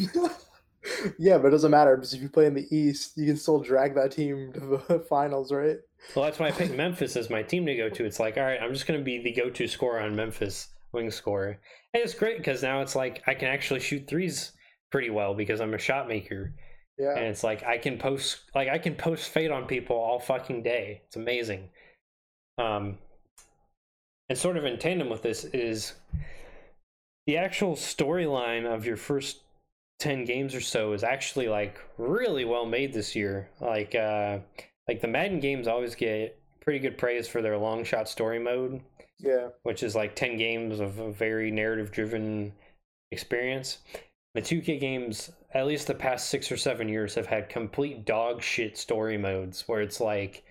yeah, 1.19 1.37
but 1.37 1.49
it 1.49 1.51
doesn't 1.51 1.69
matter 1.69 1.95
because 1.97 2.15
if 2.15 2.21
you 2.23 2.29
play 2.29 2.47
in 2.47 2.55
the 2.55 2.65
East, 2.75 3.15
you 3.15 3.27
can 3.27 3.37
still 3.37 3.59
drag 3.59 3.93
that 3.93 4.11
team 4.11 4.53
to 4.53 4.81
the 4.87 4.99
finals, 5.09 5.51
right? 5.51 5.77
Well, 6.15 6.25
that's 6.25 6.39
why 6.39 6.47
I 6.47 6.51
picked 6.51 6.73
Memphis 6.73 7.15
as 7.15 7.29
my 7.29 7.43
team 7.43 7.67
to 7.67 7.75
go 7.75 7.89
to. 7.89 8.05
It's 8.05 8.19
like, 8.19 8.37
all 8.37 8.43
right, 8.43 8.59
I'm 8.59 8.73
just 8.73 8.87
going 8.87 8.99
to 8.99 9.05
be 9.05 9.21
the 9.21 9.33
go 9.33 9.51
to 9.51 9.67
scorer 9.67 9.99
on 9.99 10.15
Memphis, 10.15 10.69
wing 10.93 11.11
scorer. 11.11 11.59
And 11.93 12.01
it's 12.01 12.15
great 12.15 12.37
because 12.37 12.63
now 12.63 12.81
it's 12.81 12.95
like 12.95 13.21
I 13.27 13.35
can 13.35 13.49
actually 13.49 13.81
shoot 13.81 14.07
threes 14.07 14.53
pretty 14.91 15.11
well 15.11 15.35
because 15.35 15.61
I'm 15.61 15.75
a 15.75 15.77
shot 15.77 16.07
maker. 16.07 16.55
Yeah. 16.99 17.15
And 17.15 17.25
it's 17.25 17.43
like 17.43 17.63
I 17.63 17.77
can 17.77 17.97
post 17.97 18.41
like 18.53 18.67
I 18.67 18.77
can 18.77 18.95
post 18.95 19.29
fade 19.29 19.51
on 19.51 19.65
people 19.65 19.95
all 19.95 20.19
fucking 20.19 20.63
day. 20.63 21.01
It's 21.05 21.15
amazing. 21.15 21.69
Um 22.57 22.97
and 24.27 24.37
sort 24.37 24.57
of 24.57 24.65
in 24.65 24.77
tandem 24.77 25.09
with 25.09 25.23
this 25.23 25.45
is 25.45 25.93
the 27.25 27.37
actual 27.37 27.75
storyline 27.75 28.65
of 28.65 28.85
your 28.85 28.97
first 28.97 29.37
10 29.99 30.25
games 30.25 30.53
or 30.53 30.61
so 30.61 30.93
is 30.93 31.03
actually 31.03 31.47
like 31.47 31.79
really 31.97 32.45
well 32.45 32.65
made 32.65 32.93
this 32.93 33.15
year. 33.15 33.49
Like 33.61 33.95
uh 33.95 34.39
like 34.87 35.01
the 35.01 35.07
Madden 35.07 35.39
games 35.39 35.67
always 35.67 35.95
get 35.95 36.37
pretty 36.59 36.79
good 36.79 36.97
praise 36.97 37.27
for 37.27 37.41
their 37.41 37.57
long 37.57 37.83
shot 37.83 38.09
story 38.09 38.39
mode, 38.39 38.81
yeah. 39.19 39.49
which 39.63 39.83
is 39.83 39.95
like 39.95 40.15
10 40.15 40.37
games 40.37 40.79
of 40.79 40.99
a 40.99 41.11
very 41.11 41.51
narrative 41.51 41.91
driven 41.91 42.51
experience. 43.11 43.79
The 44.35 44.41
2K 44.41 44.79
games, 44.79 45.31
at 45.53 45.65
least 45.67 45.87
the 45.87 45.95
past 45.95 46.29
six 46.29 46.51
or 46.51 46.57
seven 46.57 46.87
years, 46.89 47.15
have 47.15 47.27
had 47.27 47.49
complete 47.49 48.05
dog 48.05 48.41
shit 48.41 48.77
story 48.77 49.17
modes 49.17 49.63
where 49.67 49.81
it's 49.81 49.99
like 49.99 50.43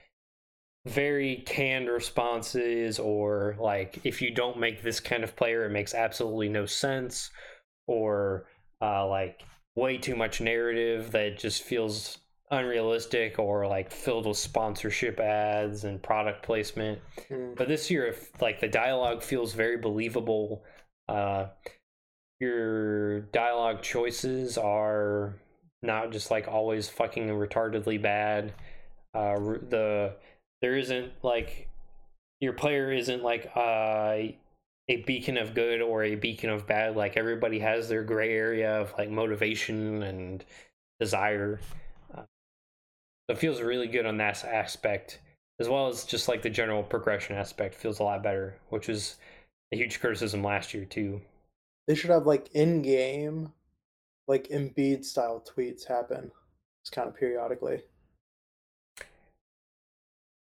very 0.87 1.43
canned 1.47 1.89
responses, 1.89 2.99
or 2.99 3.57
like 3.61 4.01
if 4.05 4.23
you 4.23 4.31
don't 4.31 4.59
make 4.59 4.83
this 4.83 5.01
kind 5.01 5.25
of 5.25 5.37
player, 5.37 5.67
it 5.67 5.71
makes 5.71 5.95
absolutely 5.95 6.49
no 6.49 6.67
sense, 6.67 7.31
or 7.87 8.47
uh, 8.81 9.07
like 9.07 9.43
way 9.75 9.97
too 9.99 10.17
much 10.17 10.41
narrative 10.41 11.13
that 11.13 11.39
just 11.39 11.63
feels 11.63 12.19
unrealistic 12.51 13.39
or 13.39 13.67
like 13.67 13.93
filled 13.93 14.27
with 14.27 14.37
sponsorship 14.37 15.21
ads 15.21 15.85
and 15.85 16.03
product 16.03 16.43
placement 16.43 16.99
Hmm. 17.29 17.53
but 17.55 17.69
this 17.69 17.91
year 17.91 18.07
if 18.07 18.41
like 18.41 18.59
the 18.59 18.69
dialogue 18.69 19.23
feels 19.23 19.53
very 19.53 19.77
believable 19.77 20.65
uh 21.11 21.49
your 22.41 23.21
dialogue 23.21 23.83
choices 23.83 24.59
are 24.59 25.35
not 25.83 26.11
just 26.11 26.31
like 26.31 26.49
always 26.49 26.89
fucking 26.89 27.29
retardedly 27.29 28.01
bad. 28.01 28.53
Uh 29.15 29.35
the 29.69 30.15
there 30.61 30.77
isn't 30.77 31.13
like 31.23 31.69
your 32.41 32.53
player 32.53 32.93
isn't 32.93 33.23
like 33.23 33.51
uh 33.57 34.17
a 34.91 34.97
beacon 35.05 35.37
of 35.37 35.55
good 35.55 35.83
or 35.83 36.03
a 36.03 36.15
beacon 36.15 36.51
of 36.51 36.67
bad. 36.67 36.97
Like 36.97 37.17
everybody 37.17 37.59
has 37.59 37.89
their 37.89 38.03
gray 38.03 38.35
area 38.35 38.81
of 38.81 38.95
like 38.97 39.11
motivation 39.11 40.03
and 40.03 40.45
desire. 40.99 41.61
Uh, 42.17 42.23
it 43.29 43.39
feels 43.39 43.61
really 43.61 43.87
good 43.87 44.07
on 44.07 44.17
that 44.19 44.45
aspect 44.45 45.21
as 45.61 45.69
well 45.69 45.89
as 45.89 46.05
just 46.05 46.29
like 46.29 46.43
the 46.43 46.51
general 46.51 46.83
progression 46.83 47.37
aspect 47.37 47.75
feels 47.75 47.99
a 47.99 48.05
lot 48.05 48.23
better, 48.23 48.55
which 48.71 48.89
was 48.89 49.17
a 49.73 49.77
huge 49.77 50.01
criticism 50.01 50.43
last 50.43 50.73
year 50.73 50.85
too. 50.85 51.21
They 51.89 51.97
should 51.97 52.11
have 52.13 52.25
like 52.29 52.51
in 52.55 52.83
game, 52.83 53.53
like 54.29 54.49
Embiid 54.49 55.05
style 55.05 55.41
tweets 55.45 55.87
happen, 55.89 56.33
just 56.85 56.93
kind 56.95 57.09
of 57.09 57.17
periodically. 57.17 57.83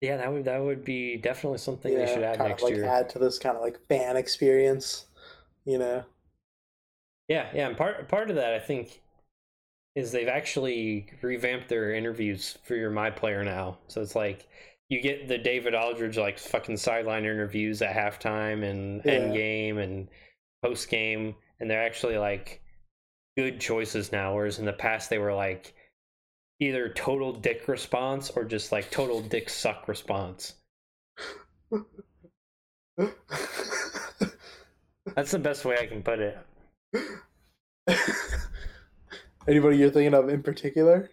Yeah, 0.01 0.17
that 0.17 0.33
would 0.33 0.45
that 0.45 0.59
would 0.59 0.85
be 0.85 1.17
definitely 1.17 1.59
something 1.59 1.95
they 1.95 2.07
should 2.07 2.23
add 2.25 2.41
next 2.41 2.63
like 2.63 2.71
year. 2.71 2.99
add 3.01 3.09
to 3.11 3.19
this 3.19 3.39
kind 3.39 3.57
of 3.57 3.63
like 3.63 3.79
fan 3.89 4.17
experience, 4.17 5.07
you 5.65 5.79
know. 5.79 6.05
Yeah, 7.29 7.51
yeah, 7.55 7.69
and 7.69 7.77
part 7.77 8.09
part 8.09 8.31
of 8.31 8.37
that 8.37 8.55
I 8.55 8.59
think 8.59 9.03
is 9.97 10.13
they've 10.13 10.29
actually 10.29 11.09
revamped 11.23 11.69
their 11.69 11.93
interviews 11.95 12.59
for 12.65 12.77
your 12.77 12.91
my 12.91 13.11
player 13.11 13.45
now. 13.45 13.79
So 13.89 14.03
it's 14.03 14.17
like 14.17 14.49
you 14.89 15.01
get 15.03 15.29
the 15.29 15.39
David 15.39 15.75
Aldridge 15.75 16.19
like 16.19 16.39
fucking 16.39 16.79
sideline 16.79 17.25
interviews 17.25 17.83
at 17.83 17.97
halftime 17.97 18.65
and 18.65 19.03
Yeah. 19.05 19.09
end 19.09 19.33
game 19.35 19.79
and 19.79 20.09
post 20.63 20.89
game, 20.91 21.35
and 21.61 21.71
they're 21.71 21.85
actually 21.85 22.19
like 22.19 22.63
good 23.37 23.61
choices 23.61 24.13
now. 24.13 24.35
Whereas 24.35 24.59
in 24.59 24.65
the 24.65 24.73
past 24.73 25.11
they 25.11 25.19
were 25.19 25.35
like 25.35 25.75
either 26.61 26.89
total 26.89 27.33
dick 27.33 27.69
response 27.69 28.31
or 28.31 28.45
just 28.45 28.73
like 28.73 28.91
total 28.91 29.21
dick 29.21 29.49
suck 29.49 29.87
response. 29.89 30.55
That's 35.15 35.31
the 35.31 35.39
best 35.39 35.65
way 35.65 35.77
I 35.81 35.87
can 35.87 36.03
put 36.03 36.19
it. 36.21 36.39
Anybody 39.49 39.79
you're 39.79 39.91
thinking 39.91 40.15
of 40.15 40.29
in 40.29 40.43
particular? 40.43 41.11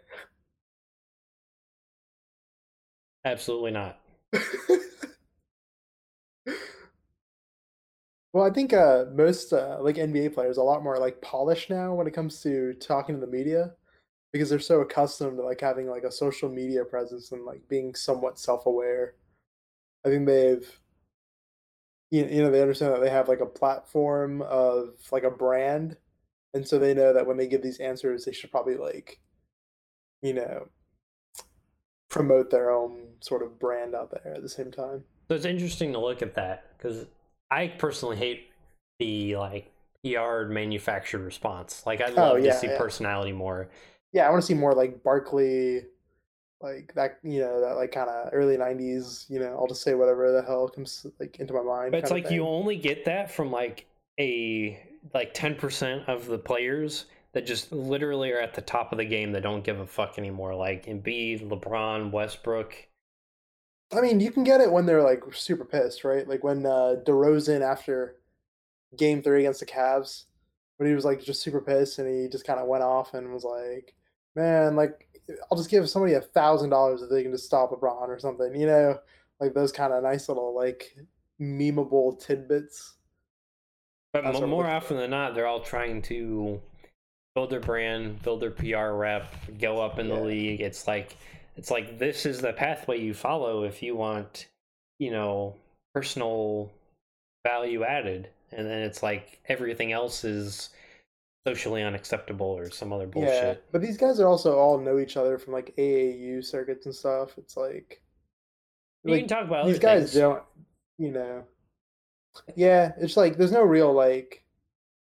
Absolutely 3.23 3.71
not. 3.71 3.99
well, 8.35 8.43
I 8.43 8.49
think 8.49 8.73
uh, 8.73 9.05
most 9.13 9.53
uh, 9.53 9.77
like 9.79 9.95
NBA 9.95 10.33
players 10.33 10.57
a 10.57 10.61
lot 10.61 10.83
more 10.83 10.97
like 10.97 11.21
polished 11.21 11.69
now 11.69 11.93
when 11.93 12.05
it 12.05 12.13
comes 12.13 12.41
to 12.41 12.73
talking 12.73 13.15
to 13.15 13.21
the 13.21 13.31
media 13.31 13.71
because 14.33 14.49
they're 14.49 14.59
so 14.59 14.81
accustomed 14.81 15.37
to 15.37 15.43
like 15.45 15.61
having 15.61 15.87
like 15.87 16.03
a 16.03 16.11
social 16.11 16.49
media 16.49 16.83
presence 16.83 17.31
and 17.31 17.45
like 17.45 17.61
being 17.69 17.95
somewhat 17.95 18.37
self-aware. 18.37 19.13
I 20.05 20.09
think 20.09 20.27
they've 20.27 20.69
you 22.11 22.25
you 22.25 22.43
know 22.43 22.51
they 22.51 22.61
understand 22.61 22.93
that 22.93 22.99
they 22.99 23.09
have 23.09 23.29
like 23.29 23.39
a 23.39 23.45
platform 23.45 24.41
of 24.41 24.95
like 25.13 25.23
a 25.23 25.31
brand 25.31 25.95
and 26.53 26.67
so 26.67 26.77
they 26.77 26.93
know 26.93 27.13
that 27.13 27.25
when 27.25 27.37
they 27.37 27.47
give 27.47 27.63
these 27.63 27.79
answers 27.79 28.25
they 28.25 28.33
should 28.33 28.51
probably 28.51 28.75
like 28.75 29.21
you 30.21 30.33
know 30.33 30.67
promote 32.09 32.51
their 32.51 32.69
own 32.69 33.07
sort 33.21 33.43
of 33.43 33.57
brand 33.59 33.95
out 33.95 34.11
there 34.11 34.33
at 34.35 34.41
the 34.41 34.49
same 34.49 34.71
time. 34.71 35.05
So 35.29 35.35
it's 35.35 35.45
interesting 35.45 35.93
to 35.93 35.99
look 35.99 36.21
at 36.21 36.35
that 36.35 36.77
because 36.77 37.05
I 37.55 37.67
personally 37.67 38.17
hate 38.17 38.49
the 38.99 39.35
like 39.37 39.71
PR 40.03 40.45
manufactured 40.47 41.19
response. 41.19 41.85
Like 41.85 42.01
I'd 42.01 42.17
Oh, 42.17 42.33
love 42.33 42.39
yeah, 42.39 42.51
to 42.53 42.57
see 42.59 42.67
yeah. 42.67 42.77
personality 42.77 43.31
more. 43.31 43.69
Yeah, 44.11 44.27
I 44.27 44.29
want 44.29 44.41
to 44.41 44.45
see 44.47 44.53
more 44.53 44.73
like 44.73 45.03
Barkley, 45.03 45.83
like 46.61 46.93
that, 46.95 47.19
you 47.23 47.39
know, 47.39 47.61
that 47.61 47.75
like 47.75 47.91
kind 47.91 48.09
of 48.09 48.29
early 48.33 48.57
'90s. 48.57 49.29
You 49.29 49.39
know, 49.39 49.57
I'll 49.59 49.67
just 49.67 49.81
say 49.83 49.93
whatever 49.93 50.31
the 50.31 50.41
hell 50.41 50.69
comes 50.69 51.05
like 51.19 51.39
into 51.39 51.53
my 51.53 51.61
mind. 51.61 51.91
But 51.91 51.99
it's 51.99 52.11
like 52.11 52.29
you 52.31 52.45
only 52.45 52.77
get 52.77 53.05
that 53.05 53.31
from 53.31 53.51
like 53.51 53.85
a 54.19 54.79
like 55.13 55.33
ten 55.33 55.55
percent 55.55 56.07
of 56.07 56.27
the 56.27 56.37
players 56.37 57.05
that 57.33 57.45
just 57.45 57.71
literally 57.71 58.31
are 58.31 58.39
at 58.39 58.53
the 58.53 58.61
top 58.61 58.91
of 58.93 58.97
the 58.97 59.05
game 59.05 59.33
that 59.33 59.43
don't 59.43 59.63
give 59.63 59.79
a 59.79 59.85
fuck 59.85 60.17
anymore. 60.17 60.55
Like 60.55 60.85
Embiid, 60.85 61.47
LeBron, 61.49 62.11
Westbrook. 62.11 62.87
I 63.97 64.01
mean, 64.01 64.19
you 64.19 64.31
can 64.31 64.43
get 64.43 64.61
it 64.61 64.71
when 64.71 64.85
they're 64.85 65.03
like 65.03 65.23
super 65.33 65.65
pissed, 65.65 66.03
right? 66.03 66.27
Like 66.27 66.43
when 66.43 66.65
uh, 66.65 66.95
DeRozan 67.05 67.61
after 67.61 68.17
Game 68.97 69.21
Three 69.21 69.41
against 69.41 69.59
the 69.59 69.65
Cavs, 69.65 70.25
when 70.77 70.89
he 70.89 70.95
was 70.95 71.05
like 71.05 71.23
just 71.23 71.41
super 71.41 71.61
pissed 71.61 71.99
and 71.99 72.07
he 72.07 72.29
just 72.29 72.45
kind 72.45 72.59
of 72.59 72.67
went 72.67 72.83
off 72.83 73.13
and 73.13 73.33
was 73.33 73.43
like, 73.43 73.95
"Man, 74.35 74.75
like 74.75 75.07
I'll 75.49 75.57
just 75.57 75.69
give 75.69 75.89
somebody 75.89 76.13
a 76.13 76.21
thousand 76.21 76.69
dollars 76.69 77.01
if 77.01 77.09
they 77.09 77.23
can 77.23 77.31
just 77.31 77.45
stop 77.45 77.71
LeBron 77.71 78.07
or 78.07 78.19
something," 78.19 78.55
you 78.55 78.67
know, 78.67 78.99
like 79.39 79.53
those 79.53 79.71
kind 79.71 79.93
of 79.93 80.03
nice 80.03 80.27
little 80.27 80.55
like 80.55 80.95
memeable 81.39 82.19
tidbits. 82.19 82.95
But 84.13 84.23
That's 84.23 84.33
mo- 84.33 84.39
what 84.39 84.43
I'm 84.43 84.49
more 84.49 84.67
often 84.67 84.97
than 84.97 85.09
not, 85.09 85.35
they're 85.35 85.47
all 85.47 85.59
trying 85.59 86.01
to 86.03 86.61
build 87.35 87.49
their 87.49 87.59
brand, 87.59 88.21
build 88.23 88.41
their 88.41 88.51
PR 88.51 88.93
rep, 88.93 89.27
go 89.59 89.81
up 89.81 89.99
in 89.99 90.07
the 90.07 90.19
league. 90.19 90.61
It's 90.61 90.87
like 90.87 91.17
it's 91.55 91.71
like 91.71 91.97
this 91.97 92.25
is 92.25 92.41
the 92.41 92.53
pathway 92.53 92.99
you 92.99 93.13
follow 93.13 93.63
if 93.63 93.81
you 93.81 93.95
want, 93.95 94.47
you 94.99 95.11
know, 95.11 95.55
personal 95.93 96.71
value 97.45 97.83
added. 97.83 98.29
And 98.51 98.67
then 98.67 98.79
it's 98.81 99.03
like 99.03 99.39
everything 99.47 99.91
else 99.91 100.23
is 100.23 100.69
socially 101.45 101.83
unacceptable 101.83 102.47
or 102.47 102.69
some 102.69 102.91
other 102.91 103.07
bullshit 103.07 103.33
Yeah, 103.33 103.53
but 103.71 103.81
these 103.81 103.97
guys 103.97 104.19
are 104.19 104.27
also 104.27 104.57
all 104.57 104.79
know 104.79 104.97
each 104.99 105.17
other 105.17 105.37
from 105.37 105.53
like 105.53 105.75
AAU 105.77 106.43
circuits 106.43 106.85
and 106.85 106.95
stuff. 106.95 107.37
It's 107.37 107.55
like, 107.55 108.01
You 109.03 109.11
like 109.11 109.21
can 109.21 109.27
talk 109.29 109.45
about 109.45 109.67
these 109.67 109.79
guys 109.79 110.11
things. 110.11 110.15
don't, 110.15 110.43
you 110.97 111.11
know. 111.11 111.43
Yeah, 112.55 112.91
it's 112.97 113.15
like 113.15 113.37
there's 113.37 113.51
no 113.51 113.63
real 113.63 113.93
like 113.93 114.43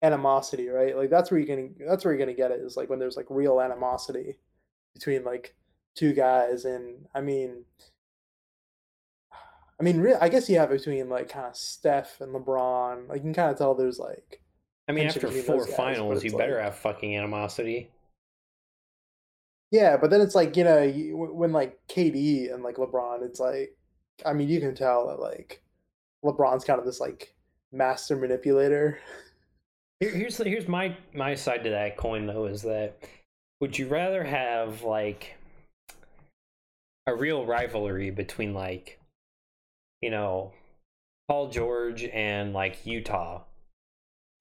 animosity, 0.02 0.70
right? 0.70 0.98
Like 0.98 1.10
that's 1.10 1.32
where 1.32 1.40
you're 1.40 1.56
gonna 1.56 1.70
that's 1.88 2.04
where 2.04 2.14
you're 2.14 2.20
gonna 2.26 2.36
get 2.36 2.52
it 2.52 2.60
is 2.62 2.76
like 2.76 2.90
when 2.90 3.00
there's 3.00 3.16
like 3.18 3.28
real 3.30 3.62
animosity 3.62 4.38
between 4.94 5.24
like 5.24 5.56
two 5.96 6.14
guys, 6.14 6.66
and 6.66 7.06
I 7.14 7.22
mean, 7.22 7.66
I 9.80 9.84
mean, 9.84 10.00
re- 10.00 10.18
I 10.20 10.30
guess 10.30 10.50
you 10.50 10.58
have 10.60 10.72
it 10.72 10.78
between 10.80 11.10
like 11.10 11.30
kind 11.30 11.48
of 11.48 11.56
Steph 11.56 12.22
and 12.22 12.34
LeBron. 12.34 13.10
Like 13.10 13.18
you 13.18 13.24
can 13.24 13.34
kind 13.34 13.52
of 13.52 13.58
tell 13.58 13.76
there's 13.76 14.00
like. 14.00 14.42
I 14.88 14.92
mean, 14.92 15.08
after 15.08 15.30
four 15.32 15.66
guys, 15.66 15.76
finals, 15.76 16.24
you 16.24 16.30
it's 16.30 16.38
better 16.38 16.56
like- 16.56 16.64
have 16.64 16.76
fucking 16.76 17.16
animosity. 17.16 17.90
Yeah, 19.72 19.98
but 19.98 20.12
then 20.12 20.22
it's 20.22 20.36
like 20.36 20.56
you 20.56 20.64
know 20.64 20.88
when 21.34 21.52
like 21.52 21.80
KD 21.88 22.54
and 22.54 22.62
like 22.64 22.76
LeBron, 22.76 23.24
it's 23.24 23.40
like, 23.40 23.76
I 24.26 24.34
mean, 24.34 24.48
you 24.48 24.60
can 24.60 24.76
tell 24.76 25.08
that 25.08 25.20
like 25.20 25.64
LeBron's 26.24 26.64
kind 26.64 26.80
of 26.80 26.86
this 26.86 27.00
like 27.00 27.34
master 27.72 28.16
manipulator. 28.16 29.00
Here, 30.00 30.12
here's 30.12 30.38
here's 30.38 30.68
my 30.68 30.96
my 31.14 31.34
side 31.34 31.64
to 31.64 31.72
that 31.72 31.98
coin 31.98 32.28
though 32.28 32.46
is 32.46 32.62
that 32.64 32.98
would 33.62 33.78
you 33.78 33.88
rather 33.88 34.24
have 34.24 34.84
like 34.84 35.36
a 37.08 37.16
real 37.16 37.46
rivalry 37.46 38.10
between 38.12 38.54
like 38.54 39.00
you 40.02 40.10
know 40.10 40.54
Paul 41.28 41.50
George 41.50 42.04
and 42.04 42.54
like 42.54 42.86
Utah 42.86 43.44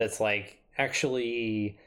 that's 0.01 0.21
like 0.21 0.59
actually 0.79 1.79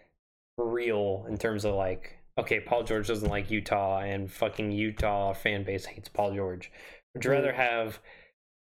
real 0.58 1.26
in 1.30 1.38
terms 1.38 1.66
of 1.66 1.76
like 1.76 2.18
okay 2.38 2.60
Paul 2.60 2.84
George 2.84 3.08
doesn't 3.08 3.30
like 3.30 3.52
Utah 3.52 4.00
and 4.00 4.32
fucking 4.32 4.72
Utah 4.72 5.34
fan 5.34 5.64
base 5.64 5.86
hates 5.86 6.10
Paul 6.10 6.34
George 6.34 6.72
would 7.14 7.24
you 7.24 7.32
rather 7.32 7.52
Mm. 7.54 7.56
have 7.56 8.00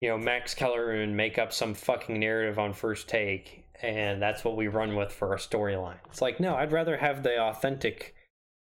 you 0.01 0.09
know 0.09 0.17
Max 0.17 0.53
Kellerman 0.53 1.15
make 1.15 1.37
up 1.37 1.53
some 1.53 1.73
fucking 1.73 2.19
narrative 2.19 2.59
on 2.59 2.73
first 2.73 3.07
take 3.07 3.65
and 3.81 4.21
that's 4.21 4.43
what 4.43 4.55
we 4.57 4.67
run 4.67 4.95
with 4.95 5.11
for 5.11 5.29
our 5.29 5.37
storyline 5.37 5.97
it's 6.05 6.21
like 6.21 6.39
no 6.39 6.55
I'd 6.55 6.71
rather 6.71 6.97
have 6.97 7.23
the 7.23 7.39
authentic 7.39 8.15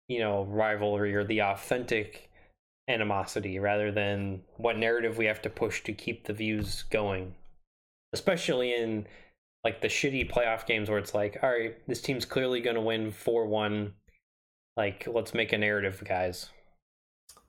you 0.08 0.20
know 0.20 0.44
rivalry 0.44 1.16
or 1.16 1.24
the 1.24 1.42
authentic 1.42 2.29
animosity 2.90 3.60
rather 3.60 3.92
than 3.92 4.42
what 4.58 4.78
narrative 4.78 5.18
we 5.18 5.26
have 5.26 5.42
to 5.42 5.50
push 5.50 5.84
to 5.84 5.94
keep 5.94 6.26
the 6.26 6.34
views 6.34 6.84
going 6.90 7.36
especially 8.14 8.74
in 8.74 9.06
like 9.64 9.82
the 9.82 9.88
shitty 9.88 10.30
playoff 10.30 10.66
games 10.66 10.90
where 10.90 11.00
it's 11.00 11.14
like 11.14 11.38
all 11.44 11.50
right 11.50 11.78
this 11.88 12.02
team's 12.02 12.26
clearly 12.26 12.60
going 12.62 12.76
to 12.76 12.82
win 12.82 13.12
4-1 13.12 13.92
like 14.76 15.08
let's 15.08 15.34
make 15.34 15.54
a 15.54 15.58
narrative 15.58 16.04
guys 16.06 16.50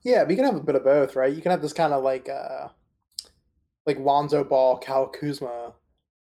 Yeah, 0.03 0.23
we 0.23 0.35
can 0.35 0.45
have 0.45 0.55
a 0.55 0.59
bit 0.61 0.75
of 0.75 0.83
both, 0.83 1.15
right? 1.15 1.33
You 1.33 1.41
can 1.41 1.51
have 1.51 1.61
this 1.61 1.73
kind 1.73 1.93
of 1.93 2.03
like 2.03 2.29
uh 2.29 2.69
like 3.85 3.99
Lonzo 3.99 4.43
Ball, 4.43 4.77
Kyle 4.79 5.07
Kuzma 5.07 5.73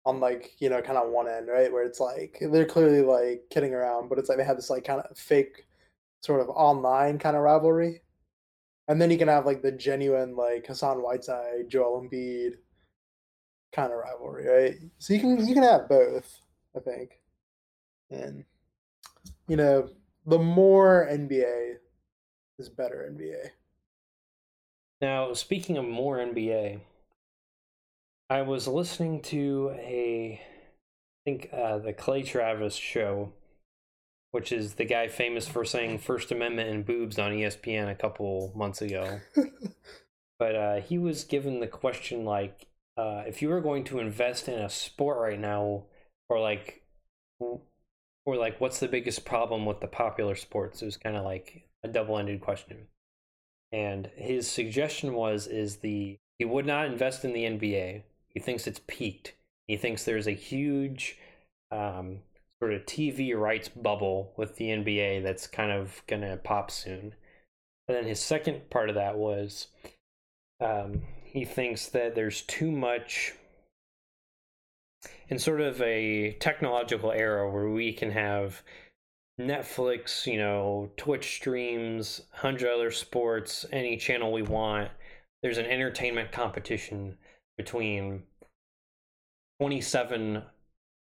on 0.07 0.21
like, 0.21 0.53
you 0.61 0.69
know, 0.71 0.81
kind 0.83 0.99
of 0.99 1.11
one 1.11 1.29
end, 1.29 1.49
right? 1.49 1.73
Where 1.73 1.85
it's 1.85 2.01
like 2.01 2.39
they're 2.41 2.67
clearly 2.67 3.03
like 3.03 3.45
kidding 3.51 3.75
around, 3.75 4.09
but 4.09 4.19
it's 4.19 4.29
like 4.29 4.39
they 4.39 4.45
have 4.45 4.57
this 4.57 4.71
like 4.71 4.85
kind 4.85 5.01
of 5.01 5.17
fake 5.17 5.67
sort 6.23 6.41
of 6.41 6.49
online 6.51 7.19
kind 7.19 7.37
of 7.37 7.43
rivalry. 7.43 8.03
And 8.91 9.01
then 9.01 9.09
you 9.13 9.19
can 9.19 9.29
have 9.29 9.47
like 9.47 9.63
the 9.63 9.71
genuine 9.71 10.35
like 10.35 10.67
Hassan 10.67 11.01
Whiteside, 11.01 11.69
Joel 11.69 12.03
Embiid 12.03 12.55
kind 13.73 13.93
of 13.93 13.99
rivalry, 13.99 14.49
right? 14.49 14.75
So 14.99 15.15
you 15.15 15.21
can 15.21 15.47
you 15.47 15.55
can 15.55 15.63
have 15.63 15.89
both, 15.89 16.41
I 16.77 16.81
think. 16.81 17.13
And 18.11 18.45
you 19.47 19.57
know, 19.57 19.91
the 20.27 20.41
more 20.41 21.07
NBA 21.09 21.75
is 22.59 22.69
better 22.69 23.09
NBA. 23.17 23.51
Now, 25.01 25.35
speaking 25.35 25.79
of 25.79 25.85
more 25.85 26.19
NBA, 26.19 26.81
I 28.29 28.43
was 28.43 28.67
listening 28.67 29.23
to 29.23 29.73
a, 29.79 30.41
I 30.43 31.31
think 31.31 31.49
uh, 31.53 31.79
the 31.79 31.93
Clay 31.93 32.25
Travis 32.25 32.75
show, 32.75 33.35
which 34.33 34.53
is 34.53 34.75
the 34.75 34.85
guy 34.85 35.09
famous 35.09 35.49
for 35.49 35.65
saying 35.65 35.99
First 35.99 36.31
Amendment 36.31 36.71
and 36.71 36.87
boobs 36.87 37.19
on 37.19 37.33
ESPN 37.33 37.91
a 37.91 37.95
couple 37.95 38.53
months 38.55 38.83
ago. 38.83 39.21
but 40.39 40.55
uh, 40.55 40.81
he 40.81 40.99
was 40.99 41.25
given 41.25 41.61
the 41.61 41.67
question 41.67 42.25
like, 42.25 42.67
uh, 42.97 43.23
if 43.27 43.43
you 43.43 43.49
were 43.49 43.61
going 43.61 43.85
to 43.85 43.99
invest 43.99 44.49
in 44.49 44.59
a 44.59 44.69
sport 44.69 45.19
right 45.19 45.41
now, 45.41 45.85
or 46.29 46.41
like, 46.41 46.83
or 47.41 48.37
like, 48.37 48.61
what's 48.61 48.81
the 48.81 48.89
biggest 48.89 49.25
problem 49.25 49.65
with 49.65 49.81
the 49.81 49.87
popular 49.87 50.37
sports? 50.37 50.83
It 50.83 50.87
was 50.87 50.97
kind 50.97 51.17
of 51.17 51.25
like 51.25 51.69
a 51.83 51.89
double-ended 51.89 52.41
question 52.41 52.89
and 53.73 54.11
his 54.17 54.49
suggestion 54.51 55.15
was 55.15 55.47
is 55.47 55.77
the 55.77 56.19
he 56.39 56.45
would 56.45 56.67
not 56.67 56.87
invest 56.87 57.25
in 57.25 57.33
the 57.33 57.45
NBA. 57.45 58.03
He 58.29 58.41
thinks 58.41 58.67
it's 58.67 58.81
peaked. 58.87 59.35
He 59.67 59.77
thinks 59.77 60.05
there's 60.05 60.27
a 60.27 60.33
huge 60.33 61.19
um, 61.71 62.21
sort 62.61 62.75
of 62.75 62.85
TV 62.85 63.35
rights 63.35 63.69
bubble 63.69 64.33
with 64.37 64.57
the 64.57 64.67
NBA 64.67 65.23
that's 65.23 65.47
kind 65.47 65.73
of 65.73 66.03
gonna 66.07 66.37
pop 66.37 66.71
soon. 66.71 67.15
And 67.89 67.97
then 67.97 68.05
his 68.07 68.21
second 68.21 68.71
part 68.71 68.89
of 68.89 68.95
that 68.95 69.17
was 69.17 69.69
um, 70.61 71.03
he 71.25 71.45
thinks 71.45 71.87
that 71.89 72.15
there's 72.15 72.43
too 72.43 72.71
much 72.71 73.35
in 75.29 75.39
sort 75.39 75.61
of 75.61 75.81
a 75.81 76.33
technological 76.41 77.13
era 77.13 77.51
where 77.51 77.69
we 77.71 77.93
can 77.93 78.11
have 78.11 78.63
Netflix, 79.41 80.27
you 80.27 80.39
know, 80.39 80.91
Twitch 80.97 81.37
streams, 81.37 82.21
100 82.33 82.71
other 82.71 82.91
sports, 82.91 83.65
any 83.73 83.97
channel 83.97 84.33
we 84.33 84.43
want. 84.43 84.91
There's 85.43 85.59
an 85.59 85.67
entertainment 85.67 86.33
competition 86.33 87.17
between 87.57 88.25
27 89.61 90.43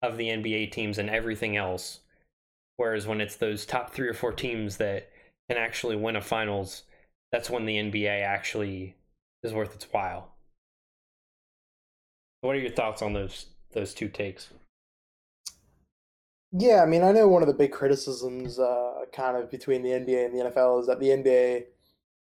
of 0.02 0.18
the 0.18 0.30
NBA 0.30 0.72
teams 0.72 0.98
and 0.98 1.10
everything 1.10 1.56
else. 1.56 2.00
Whereas 2.78 3.06
when 3.06 3.22
it's 3.22 3.36
those 3.36 3.66
top 3.66 3.94
three 3.94 4.08
or 4.08 4.14
four 4.14 4.32
teams 4.32 4.78
that 4.78 5.10
can 5.50 5.58
actually 5.58 5.96
win 5.96 6.16
a 6.16 6.22
finals, 6.22 6.84
that's 7.32 7.50
when 7.50 7.66
the 7.66 7.78
NBA 7.78 8.24
actually 8.24 8.96
is 9.44 9.54
worth 9.54 9.76
its 9.76 9.86
while. 9.92 10.34
What 12.42 12.56
are 12.56 12.60
your 12.60 12.72
thoughts 12.72 13.02
on 13.02 13.14
those 13.14 13.48
those 13.74 13.94
two 13.94 14.10
takes? 14.10 14.50
Yeah, 16.52 16.82
I 16.82 16.86
mean, 16.86 17.04
I 17.04 17.12
know 17.12 17.28
one 17.28 17.44
of 17.44 17.48
the 17.48 17.54
big 17.54 17.72
criticisms, 17.72 18.60
uh, 18.60 19.06
kind 19.14 19.38
of 19.38 19.50
between 19.50 19.84
the 19.84 19.92
NBA 19.92 20.26
and 20.26 20.36
the 20.36 20.52
NFL 20.52 20.82
is 20.82 20.88
that 20.88 21.00
the 21.00 21.10
NBA, 21.10 21.66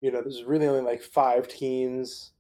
you 0.01 0.11
know, 0.11 0.21
there's 0.21 0.43
really 0.43 0.67
only 0.67 0.81
like 0.81 1.01
five 1.01 1.47
teams 1.49 2.31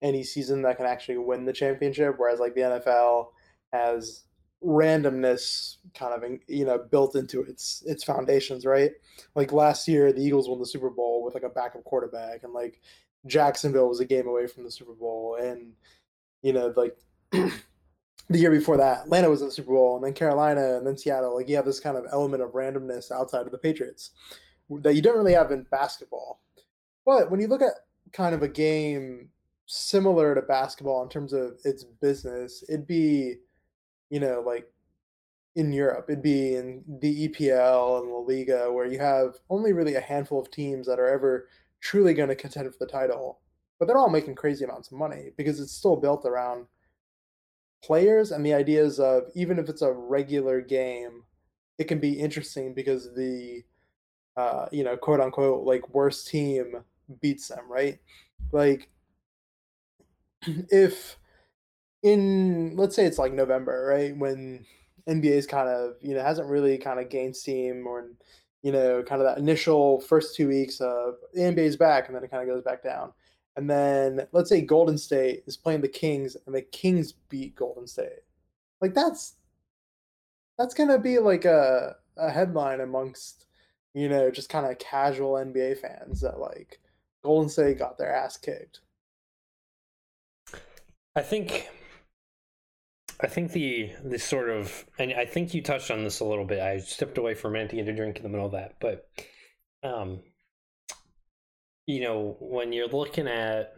any 0.00 0.22
season 0.22 0.62
that 0.62 0.76
can 0.76 0.86
actually 0.86 1.18
win 1.18 1.44
the 1.44 1.52
championship, 1.52 2.14
whereas 2.18 2.38
like 2.38 2.54
the 2.54 2.60
NFL 2.60 3.28
has 3.72 4.24
randomness 4.64 5.76
kind 5.94 6.12
of, 6.12 6.38
you 6.48 6.64
know, 6.64 6.78
built 6.78 7.14
into 7.14 7.42
its 7.42 7.82
its 7.86 8.04
foundations, 8.04 8.64
right? 8.64 8.92
Like 9.34 9.52
last 9.52 9.88
year, 9.88 10.12
the 10.12 10.22
Eagles 10.22 10.48
won 10.48 10.58
the 10.58 10.66
Super 10.66 10.90
Bowl 10.90 11.24
with 11.24 11.34
like 11.34 11.42
a 11.42 11.48
backup 11.48 11.84
quarterback, 11.84 12.42
and 12.42 12.52
like 12.52 12.80
Jacksonville 13.26 13.88
was 13.88 14.00
a 14.00 14.04
game 14.04 14.26
away 14.26 14.46
from 14.46 14.64
the 14.64 14.70
Super 14.70 14.94
Bowl, 14.94 15.36
and 15.40 15.72
you 16.42 16.52
know, 16.52 16.72
like 16.76 16.96
the 17.30 18.38
year 18.38 18.50
before 18.50 18.76
that, 18.76 19.04
Atlanta 19.04 19.30
was 19.30 19.40
in 19.40 19.48
the 19.48 19.52
Super 19.52 19.72
Bowl, 19.72 19.96
and 19.96 20.04
then 20.04 20.14
Carolina, 20.14 20.76
and 20.76 20.86
then 20.86 20.96
Seattle. 20.96 21.34
Like 21.34 21.48
you 21.48 21.56
have 21.56 21.64
this 21.64 21.80
kind 21.80 21.96
of 21.96 22.06
element 22.12 22.42
of 22.42 22.52
randomness 22.52 23.10
outside 23.10 23.46
of 23.46 23.52
the 23.52 23.58
Patriots 23.58 24.10
that 24.70 24.94
you 24.94 25.02
don't 25.02 25.16
really 25.16 25.32
have 25.32 25.50
in 25.50 25.66
basketball. 25.70 26.40
But 27.06 27.30
when 27.30 27.40
you 27.40 27.48
look 27.48 27.62
at 27.62 27.72
kind 28.12 28.34
of 28.34 28.42
a 28.42 28.48
game 28.48 29.30
similar 29.66 30.34
to 30.34 30.42
basketball 30.42 31.02
in 31.02 31.08
terms 31.08 31.32
of 31.32 31.58
its 31.64 31.84
business, 31.84 32.64
it'd 32.68 32.86
be, 32.86 33.36
you 34.10 34.20
know, 34.20 34.42
like 34.44 34.70
in 35.56 35.72
Europe, 35.72 36.06
it'd 36.08 36.22
be 36.22 36.54
in 36.54 36.84
the 37.00 37.28
EPL 37.28 38.00
and 38.00 38.10
La 38.10 38.18
Liga, 38.20 38.72
where 38.72 38.86
you 38.86 38.98
have 38.98 39.36
only 39.50 39.72
really 39.72 39.96
a 39.96 40.00
handful 40.00 40.40
of 40.40 40.50
teams 40.50 40.86
that 40.86 41.00
are 41.00 41.08
ever 41.08 41.48
truly 41.80 42.14
going 42.14 42.28
to 42.28 42.34
contend 42.34 42.70
for 42.72 42.78
the 42.78 42.90
title. 42.90 43.40
But 43.78 43.86
they're 43.86 43.98
all 43.98 44.10
making 44.10 44.34
crazy 44.34 44.64
amounts 44.64 44.90
of 44.90 44.98
money 44.98 45.30
because 45.36 45.60
it's 45.60 45.72
still 45.72 45.96
built 45.96 46.24
around 46.24 46.66
players 47.82 48.32
and 48.32 48.44
the 48.44 48.54
ideas 48.54 48.98
of 48.98 49.24
even 49.34 49.58
if 49.58 49.68
it's 49.68 49.82
a 49.82 49.92
regular 49.92 50.60
game, 50.60 51.22
it 51.78 51.84
can 51.84 52.00
be 52.00 52.18
interesting 52.18 52.74
because 52.74 53.14
the 53.14 53.62
uh, 54.36 54.68
you 54.70 54.84
know, 54.84 54.96
quote 54.96 55.20
unquote, 55.20 55.64
like 55.64 55.92
worst 55.92 56.28
team 56.28 56.84
beats 57.20 57.48
them, 57.48 57.68
right? 57.68 57.98
Like 58.52 58.88
if 60.46 61.18
in 62.02 62.76
let's 62.76 62.94
say 62.94 63.04
it's 63.04 63.18
like 63.18 63.32
November, 63.32 63.86
right, 63.86 64.16
when 64.16 64.64
NBA's 65.08 65.46
kind 65.46 65.68
of 65.68 65.94
you 66.00 66.14
know 66.14 66.22
hasn't 66.22 66.48
really 66.48 66.78
kind 66.78 67.00
of 67.00 67.08
gained 67.08 67.36
steam 67.36 67.86
or 67.86 68.10
you 68.62 68.72
know 68.72 69.02
kind 69.02 69.20
of 69.20 69.26
that 69.26 69.38
initial 69.38 70.00
first 70.00 70.36
two 70.36 70.48
weeks 70.48 70.80
of 70.80 71.14
the 71.32 71.40
NBA's 71.40 71.76
back 71.76 72.06
and 72.06 72.16
then 72.16 72.24
it 72.24 72.30
kind 72.30 72.48
of 72.48 72.54
goes 72.54 72.62
back 72.62 72.82
down. 72.82 73.12
And 73.56 73.68
then 73.68 74.26
let's 74.32 74.48
say 74.48 74.60
Golden 74.60 74.98
State 74.98 75.42
is 75.46 75.56
playing 75.56 75.80
the 75.80 75.88
Kings 75.88 76.36
and 76.46 76.54
the 76.54 76.62
Kings 76.62 77.12
beat 77.28 77.56
Golden 77.56 77.86
State. 77.86 78.20
Like 78.80 78.94
that's 78.94 79.34
that's 80.58 80.74
gonna 80.74 80.98
be 80.98 81.18
like 81.18 81.44
a 81.44 81.96
a 82.16 82.30
headline 82.30 82.80
amongst 82.80 83.46
you 83.94 84.08
know 84.08 84.30
just 84.30 84.48
kind 84.48 84.66
of 84.66 84.78
casual 84.78 85.32
NBA 85.34 85.78
fans 85.78 86.20
that 86.20 86.38
like 86.38 86.80
Golden 87.24 87.48
State 87.48 87.78
got 87.78 87.98
their 87.98 88.14
ass 88.14 88.36
kicked. 88.36 88.80
I 91.16 91.22
think 91.22 91.68
I 93.20 93.26
think 93.26 93.52
the 93.52 93.90
the 94.04 94.18
sort 94.18 94.48
of 94.48 94.84
and 94.98 95.12
I 95.12 95.24
think 95.24 95.52
you 95.52 95.62
touched 95.62 95.90
on 95.90 96.04
this 96.04 96.20
a 96.20 96.24
little 96.24 96.44
bit. 96.44 96.60
I 96.60 96.78
stepped 96.78 97.18
away 97.18 97.34
for 97.34 97.48
a 97.48 97.50
minute 97.50 97.70
to 97.70 97.76
get 97.76 97.88
a 97.88 97.92
drink 97.94 98.16
in 98.16 98.22
the 98.22 98.28
middle 98.28 98.46
of 98.46 98.52
that, 98.52 98.76
but 98.80 99.08
um, 99.82 100.20
you 101.86 102.00
know, 102.00 102.36
when 102.40 102.72
you're 102.72 102.88
looking 102.88 103.26
at 103.26 103.74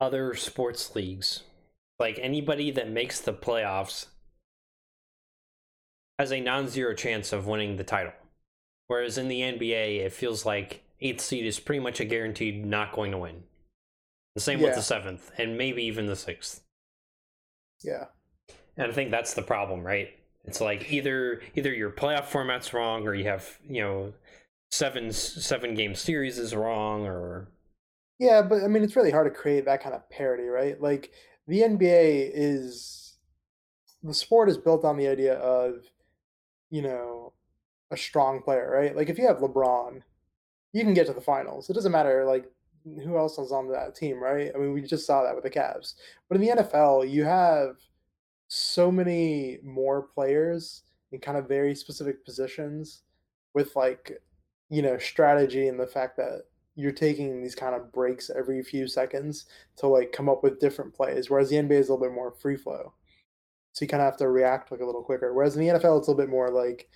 other 0.00 0.34
sports 0.34 0.94
leagues, 0.94 1.42
like 1.98 2.18
anybody 2.20 2.70
that 2.70 2.90
makes 2.90 3.20
the 3.20 3.32
playoffs 3.32 4.06
has 6.18 6.32
a 6.32 6.40
non-zero 6.40 6.94
chance 6.94 7.32
of 7.32 7.46
winning 7.46 7.76
the 7.76 7.84
title. 7.84 8.12
Whereas 8.86 9.18
in 9.18 9.28
the 9.28 9.40
NBA, 9.40 10.04
it 10.04 10.12
feels 10.12 10.46
like 10.46 10.82
eighth 11.00 11.20
seed 11.20 11.44
is 11.44 11.58
pretty 11.58 11.80
much 11.80 12.00
a 12.00 12.04
guaranteed 12.04 12.64
not 12.64 12.92
going 12.92 13.10
to 13.10 13.18
win. 13.18 13.42
The 14.34 14.40
same 14.40 14.60
with 14.60 14.74
the 14.74 14.82
seventh, 14.82 15.30
and 15.38 15.56
maybe 15.56 15.82
even 15.84 16.06
the 16.06 16.16
sixth. 16.16 16.62
Yeah. 17.82 18.06
And 18.76 18.90
I 18.90 18.94
think 18.94 19.10
that's 19.10 19.34
the 19.34 19.42
problem, 19.42 19.82
right? 19.82 20.10
It's 20.44 20.60
like 20.60 20.92
either 20.92 21.42
either 21.54 21.74
your 21.74 21.90
playoff 21.90 22.26
format's 22.26 22.72
wrong, 22.72 23.06
or 23.06 23.14
you 23.14 23.24
have 23.24 23.58
you 23.68 23.82
know 23.82 24.12
seven 24.70 25.12
seven 25.12 25.74
game 25.74 25.94
series 25.94 26.38
is 26.38 26.54
wrong, 26.54 27.04
or 27.04 27.48
Yeah, 28.18 28.42
but 28.42 28.62
I 28.62 28.68
mean, 28.68 28.82
it's 28.82 28.96
really 28.96 29.10
hard 29.10 29.32
to 29.32 29.38
create 29.38 29.64
that 29.64 29.82
kind 29.82 29.94
of 29.94 30.08
parity, 30.10 30.44
right? 30.44 30.80
Like 30.80 31.10
the 31.48 31.60
NBA 31.60 32.30
is 32.32 33.16
the 34.02 34.14
sport 34.14 34.48
is 34.48 34.58
built 34.58 34.84
on 34.84 34.96
the 34.96 35.08
idea 35.08 35.34
of, 35.34 35.82
you 36.70 36.82
know, 36.82 37.32
a 37.90 37.96
strong 37.96 38.42
player, 38.42 38.70
right? 38.70 38.96
Like 38.96 39.08
if 39.08 39.18
you 39.18 39.26
have 39.26 39.38
LeBron, 39.38 40.02
you 40.72 40.84
can 40.84 40.94
get 40.94 41.06
to 41.06 41.12
the 41.12 41.20
finals. 41.20 41.68
It 41.70 41.74
doesn't 41.74 41.92
matter 41.92 42.24
like 42.24 42.50
who 43.04 43.16
else 43.16 43.38
is 43.38 43.52
on 43.52 43.70
that 43.72 43.94
team, 43.94 44.22
right? 44.22 44.52
I 44.54 44.58
mean, 44.58 44.72
we 44.72 44.80
just 44.82 45.06
saw 45.06 45.22
that 45.24 45.34
with 45.34 45.44
the 45.44 45.50
Cavs. 45.50 45.94
But 46.28 46.36
in 46.36 46.40
the 46.40 46.62
NFL, 46.62 47.10
you 47.10 47.24
have 47.24 47.76
so 48.48 48.90
many 48.92 49.58
more 49.64 50.02
players 50.02 50.82
in 51.12 51.18
kind 51.18 51.36
of 51.36 51.48
very 51.48 51.74
specific 51.74 52.24
positions 52.24 53.02
with 53.54 53.74
like, 53.74 54.12
you 54.68 54.82
know, 54.82 54.98
strategy 54.98 55.68
and 55.68 55.80
the 55.80 55.86
fact 55.86 56.16
that 56.16 56.42
you're 56.76 56.92
taking 56.92 57.42
these 57.42 57.54
kind 57.54 57.74
of 57.74 57.92
breaks 57.92 58.30
every 58.30 58.62
few 58.62 58.86
seconds 58.86 59.46
to 59.78 59.86
like 59.86 60.12
come 60.12 60.28
up 60.28 60.42
with 60.42 60.60
different 60.60 60.94
plays. 60.94 61.30
Whereas 61.30 61.48
the 61.48 61.56
NBA 61.56 61.72
is 61.72 61.88
a 61.88 61.92
little 61.92 62.06
bit 62.06 62.14
more 62.14 62.32
free 62.32 62.56
flow. 62.56 62.92
So 63.72 63.84
you 63.84 63.88
kind 63.88 64.02
of 64.02 64.06
have 64.06 64.18
to 64.18 64.28
react 64.28 64.70
like 64.70 64.80
a 64.80 64.86
little 64.86 65.02
quicker. 65.02 65.34
Whereas 65.34 65.56
in 65.56 65.62
the 65.62 65.72
NFL, 65.72 65.98
it's 65.98 66.08
a 66.08 66.10
little 66.10 66.14
bit 66.14 66.28
more 66.28 66.50
like, 66.50 66.88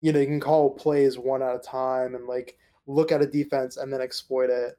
you 0.00 0.12
know, 0.12 0.20
you 0.20 0.26
can 0.26 0.40
call 0.40 0.70
plays 0.70 1.18
one 1.18 1.42
at 1.42 1.54
a 1.54 1.58
time 1.58 2.14
and 2.14 2.26
like 2.26 2.56
look 2.86 3.12
at 3.12 3.22
a 3.22 3.26
defense 3.26 3.76
and 3.76 3.92
then 3.92 4.00
exploit 4.00 4.50
it. 4.50 4.76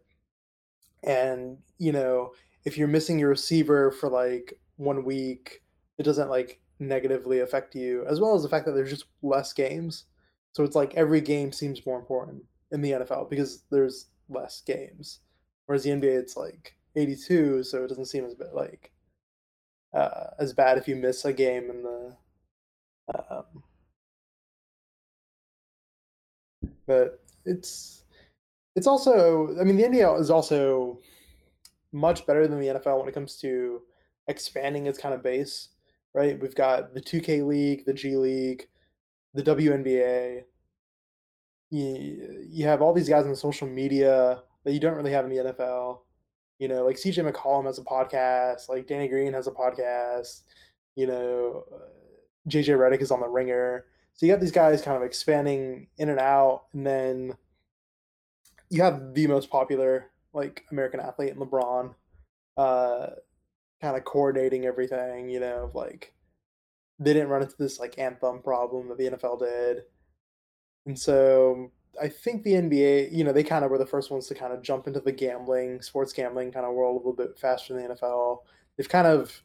And, 1.06 1.58
you 1.78 1.91
know, 1.91 2.32
if 2.66 2.78
you're 2.78 2.88
missing 2.88 3.20
your 3.20 3.30
receiver 3.30 3.91
for 3.91 4.10
like 4.10 4.60
one 4.78 5.06
week, 5.06 5.62
it 5.97 6.03
doesn't 6.03 6.30
like 6.30 6.60
negatively 6.80 7.39
affect 7.39 7.76
you, 7.76 8.06
as 8.08 8.20
well 8.20 8.36
as 8.36 8.43
the 8.43 8.49
fact 8.49 8.66
that 8.66 8.74
there's 8.74 8.89
just 8.89 9.06
less 9.22 9.53
games. 9.53 10.06
So 10.53 10.64
it's 10.64 10.76
like 10.76 10.93
every 10.95 11.22
game 11.22 11.51
seems 11.51 11.86
more 11.86 11.99
important 11.99 12.43
in 12.72 12.82
the 12.82 12.91
NFL 12.91 13.30
because 13.30 13.64
there's 13.72 14.08
less 14.30 14.62
games. 14.66 15.20
Whereas 15.66 15.84
the 15.84 15.91
NBA, 15.91 16.18
it's 16.18 16.36
like 16.36 16.76
82, 16.95 17.64
so 17.64 17.84
it 17.84 17.88
doesn't 17.88 18.06
seem 18.06 18.26
as 18.26 18.36
bit 18.36 18.53
like 18.53 18.91
uh, 19.93 20.32
as 20.39 20.53
bad 20.53 20.78
if 20.78 20.88
you 20.88 20.95
miss 20.95 21.26
a 21.26 21.34
game 21.34 21.70
in 21.70 21.84
the. 21.84 22.16
Um, 23.30 23.64
but 26.88 27.24
it's 27.45 28.05
it's 28.76 28.88
also 28.88 29.55
I 29.59 29.63
mean 29.63 29.78
the 29.78 29.84
NBA 29.84 30.19
is 30.19 30.30
also 30.30 30.99
much 31.91 32.26
better 32.26 32.47
than 32.47 32.59
the 32.59 32.67
NFL 32.67 32.99
when 32.99 33.07
it 33.07 33.13
comes 33.13 33.38
to 33.38 33.82
expanding 34.28 34.86
its 34.86 34.99
kind 34.99 35.15
of 35.15 35.23
base, 35.23 35.69
right? 36.13 36.39
We've 36.39 36.55
got 36.55 36.93
the 36.93 37.01
2K 37.01 37.45
League, 37.45 37.86
the 37.86 37.93
G 37.93 38.17
League, 38.17 38.67
the 39.34 39.43
WNBA. 39.43 40.43
You, 41.71 42.45
you 42.49 42.65
have 42.65 42.82
all 42.82 42.93
these 42.93 43.09
guys 43.09 43.26
on 43.26 43.36
social 43.36 43.67
media 43.67 44.43
that 44.63 44.73
you 44.73 44.80
don't 44.80 44.95
really 44.95 45.11
have 45.11 45.26
in 45.26 45.32
the 45.32 45.53
NFL. 45.53 45.99
You 46.59 46.67
know, 46.67 46.86
like 46.86 46.97
CJ 46.97 47.30
McCollum 47.30 47.65
has 47.65 47.80
a 47.80 47.84
podcast, 47.84 48.69
like 48.69 48.88
Danny 48.88 49.07
Green 49.07 49.34
has 49.34 49.47
a 49.47 49.51
podcast, 49.51 50.41
you 50.95 51.07
know, 51.07 51.63
JJ 52.49 52.78
Redick 52.78 53.01
is 53.01 53.11
on 53.11 53.19
the 53.19 53.28
ringer. 53.28 53.86
So 54.13 54.26
you 54.26 54.32
got 54.32 54.39
these 54.39 54.51
guys 54.51 54.82
kind 54.82 54.95
of 54.95 55.03
expanding 55.03 55.88
in 55.97 56.09
and 56.09 56.19
out, 56.19 56.63
and 56.71 56.88
then 56.88 57.34
you 58.70 58.82
have 58.82 59.13
the 59.13 59.28
most 59.28 59.49
popular 59.49 60.11
like 60.34 60.66
American 60.72 60.99
athlete 60.99 61.30
in 61.30 61.38
LeBron, 61.38 61.93
uh, 62.57 63.07
kind 63.82 63.97
of 63.97 64.03
coordinating 64.03 64.66
everything. 64.66 65.30
You 65.30 65.39
know, 65.39 65.72
like 65.74 66.13
they 66.99 67.13
didn't 67.13 67.30
run 67.30 67.41
into 67.41 67.55
this 67.57 67.80
like 67.80 67.99
anthem 67.99 68.41
problem 68.41 68.89
that 68.89 68.97
the 68.97 69.09
NFL 69.09 69.39
did, 69.39 69.84
and 70.86 70.97
so 70.97 71.72
I 72.01 72.07
think 72.09 72.43
the 72.43 72.53
NBA, 72.53 73.11
you 73.13 73.24
know, 73.24 73.32
they 73.32 73.43
kind 73.43 73.63
of 73.63 73.72
were 73.72 73.78
the 73.78 73.86
first 73.86 74.11
ones 74.11 74.28
to 74.28 74.36
kind 74.36 74.53
of 74.53 74.61
jump 74.61 74.88
into 74.88 74.99
the 74.99 75.11
gambling, 75.11 75.82
sports 75.82 76.13
gambling 76.13 76.51
kind 76.51 76.66
of 76.66 76.74
world 76.74 76.95
a 76.95 76.97
little 76.97 77.13
bit 77.13 77.38
faster 77.38 77.74
than 77.74 77.88
the 77.88 77.95
NFL. 77.95 78.39
They've 78.78 78.89
kind 78.89 79.07
of 79.07 79.41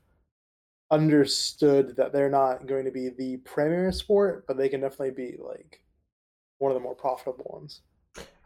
understood 0.90 1.96
that 1.96 2.12
they're 2.12 2.30
not 2.30 2.66
going 2.66 2.84
to 2.84 2.90
be 2.90 3.08
the 3.10 3.36
premier 3.38 3.92
sport, 3.92 4.46
but 4.46 4.56
they 4.56 4.68
can 4.68 4.80
definitely 4.80 5.12
be 5.12 5.36
like 5.38 5.82
one 6.58 6.70
of 6.70 6.74
the 6.74 6.82
more 6.82 6.94
profitable 6.94 7.46
ones. 7.52 7.82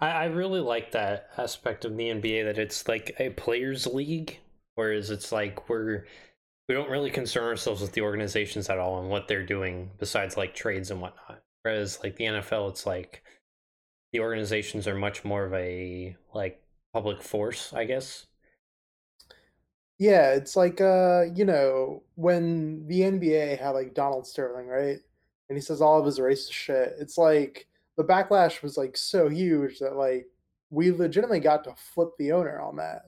I, 0.04 0.10
I 0.10 0.24
really 0.26 0.60
like 0.60 0.92
that 0.92 1.30
aspect 1.38 1.86
of 1.86 1.96
the 1.96 2.10
NBA 2.10 2.44
that 2.44 2.58
it's 2.58 2.86
like 2.86 3.16
a 3.18 3.30
players' 3.30 3.86
league, 3.86 4.38
whereas 4.74 5.10
it's 5.10 5.32
like 5.32 5.68
we're 5.68 6.04
we 6.68 6.74
don't 6.74 6.90
really 6.90 7.10
concern 7.10 7.44
ourselves 7.44 7.80
with 7.80 7.92
the 7.92 8.02
organizations 8.02 8.68
at 8.68 8.78
all 8.78 9.00
and 9.00 9.08
what 9.08 9.28
they're 9.28 9.46
doing 9.46 9.90
besides 9.98 10.36
like 10.36 10.54
trades 10.54 10.90
and 10.90 11.00
whatnot. 11.00 11.42
Whereas 11.62 12.00
like 12.02 12.16
the 12.16 12.24
NFL, 12.24 12.70
it's 12.70 12.84
like 12.86 13.22
the 14.12 14.20
organizations 14.20 14.86
are 14.86 14.94
much 14.94 15.24
more 15.24 15.44
of 15.44 15.54
a 15.54 16.16
like 16.34 16.62
public 16.92 17.22
force, 17.22 17.72
I 17.72 17.84
guess. 17.84 18.26
Yeah, 19.98 20.32
it's 20.32 20.54
like 20.54 20.82
uh, 20.82 21.22
you 21.34 21.46
know, 21.46 22.02
when 22.16 22.86
the 22.88 23.00
NBA 23.00 23.58
had 23.58 23.70
like 23.70 23.94
Donald 23.94 24.26
Sterling, 24.26 24.66
right? 24.66 24.98
And 25.48 25.56
he 25.56 25.62
says 25.62 25.80
all 25.80 25.98
of 25.98 26.04
his 26.04 26.18
racist 26.18 26.52
shit. 26.52 26.94
It's 26.98 27.16
like 27.16 27.68
the 27.96 28.04
backlash 28.04 28.62
was 28.62 28.76
like 28.76 28.96
so 28.96 29.28
huge 29.28 29.78
that 29.78 29.96
like 29.96 30.26
we 30.70 30.90
legitimately 30.90 31.40
got 31.40 31.64
to 31.64 31.74
flip 31.76 32.10
the 32.18 32.32
owner 32.32 32.60
on 32.60 32.76
that. 32.76 33.02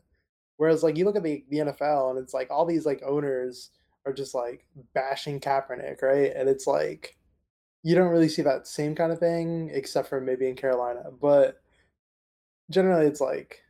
Whereas 0.57 0.83
like 0.83 0.97
you 0.97 1.05
look 1.05 1.17
at 1.17 1.23
the, 1.23 1.45
the 1.51 1.59
NFL 1.59 2.11
and 2.11 2.19
it's 2.19 2.33
like 2.33 2.51
all 2.51 2.65
these 2.65 2.87
like 2.87 3.03
owners 3.05 3.71
are 4.07 4.13
just 4.13 4.35
like 4.35 4.67
bashing 4.95 5.41
Kaepernick, 5.41 6.03
right? 6.03 6.33
And 6.35 6.49
it's 6.49 6.67
like 6.67 7.17
you 7.83 7.95
don't 7.95 8.11
really 8.11 8.29
see 8.29 8.43
that 8.43 8.67
same 8.67 8.95
kind 8.95 9.13
of 9.13 9.19
thing 9.19 9.71
except 9.73 10.09
for 10.09 10.21
maybe 10.21 10.49
in 10.49 10.57
Carolina. 10.57 11.05
But 11.21 11.61
generally 12.71 13.07
it's 13.07 13.21
like 13.21 13.61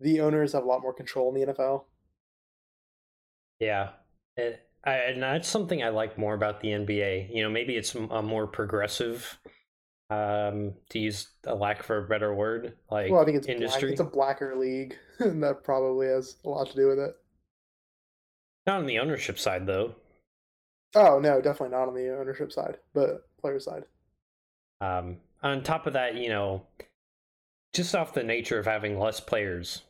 the 0.00 0.20
owners 0.20 0.52
have 0.52 0.64
a 0.64 0.66
lot 0.66 0.82
more 0.82 0.94
control 0.94 1.34
in 1.34 1.40
the 1.40 1.52
NFL. 1.52 1.84
Yeah, 3.58 3.90
it, 4.36 4.60
I, 4.84 4.92
and 4.94 5.22
that's 5.22 5.48
something 5.48 5.82
I 5.82 5.88
like 5.88 6.16
more 6.16 6.34
about 6.34 6.60
the 6.60 6.68
NBA. 6.68 7.34
You 7.34 7.42
know, 7.42 7.50
maybe 7.50 7.76
it's 7.76 7.94
a 7.94 8.22
more 8.22 8.46
progressive, 8.46 9.38
um, 10.10 10.74
to 10.90 10.98
use 10.98 11.28
a 11.46 11.54
lack 11.54 11.82
for 11.82 11.98
a 11.98 12.08
better 12.08 12.34
word, 12.34 12.76
like 12.90 13.10
Well, 13.10 13.20
I 13.20 13.24
think 13.24 13.36
it's 13.38 13.48
black, 13.62 13.82
industry. 13.82 13.90
it's 13.90 14.00
a 14.00 14.04
blacker 14.04 14.56
league, 14.56 14.96
and 15.18 15.42
that 15.42 15.64
probably 15.64 16.06
has 16.08 16.36
a 16.44 16.48
lot 16.48 16.68
to 16.70 16.76
do 16.76 16.88
with 16.88 16.98
it. 16.98 17.16
Not 18.66 18.78
on 18.80 18.86
the 18.86 19.00
ownership 19.00 19.36
side, 19.38 19.66
though. 19.66 19.96
Oh 20.94 21.18
no, 21.18 21.40
definitely 21.40 21.76
not 21.76 21.88
on 21.88 21.94
the 21.94 22.14
ownership 22.18 22.52
side, 22.52 22.78
but 22.92 23.26
player 23.40 23.58
side. 23.60 23.84
Um, 24.80 25.18
on 25.42 25.62
top 25.62 25.86
of 25.86 25.92
that, 25.94 26.16
you 26.16 26.28
know, 26.28 26.66
just 27.72 27.94
off 27.94 28.14
the 28.14 28.22
nature 28.22 28.58
of 28.58 28.66
having 28.66 28.98
less 28.98 29.20
players 29.20 29.82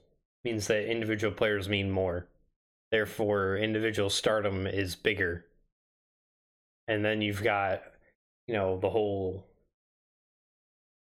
means 0.45 0.66
that 0.69 0.91
individual 0.91 1.33
players 1.35 1.69
mean 1.69 1.91
more. 1.91 2.27
Therefore, 2.91 3.57
individual 3.57 4.11
stardom 4.11 4.66
is 4.66 4.97
bigger. 4.97 5.47
And 6.87 7.05
then 7.05 7.21
you've 7.21 7.43
got, 7.43 7.83
you 8.47 8.55
know, 8.55 8.79
the 8.79 8.91
whole 8.91 9.48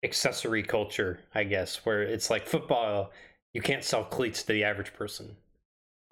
accessory 0.05 0.63
culture, 0.63 1.21
I 1.35 1.45
guess, 1.45 1.85
where 1.85 2.03
it's 2.03 2.31
like 2.31 2.47
football, 2.47 3.11
you 3.55 3.61
can't 3.61 3.85
sell 3.85 4.05
cleats 4.05 4.43
to 4.45 4.53
the 4.53 4.65
average 4.65 4.95
person. 4.95 5.37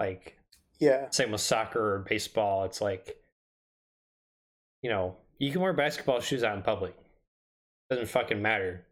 Like, 0.01 0.37
Yeah, 0.81 1.09
same 1.11 1.31
with 1.31 1.41
soccer 1.41 1.95
or 1.95 1.99
baseball. 2.01 2.65
It's 2.65 2.81
like, 2.81 3.23
you 4.83 4.91
know, 4.91 5.17
you 5.39 5.53
can 5.53 5.61
wear 5.61 5.73
basketball 5.73 6.21
shoes 6.21 6.43
out 6.45 6.57
in 6.57 6.63
public. 6.63 6.97
Doesn't 7.91 8.09
fucking 8.09 8.43
matter. 8.43 8.85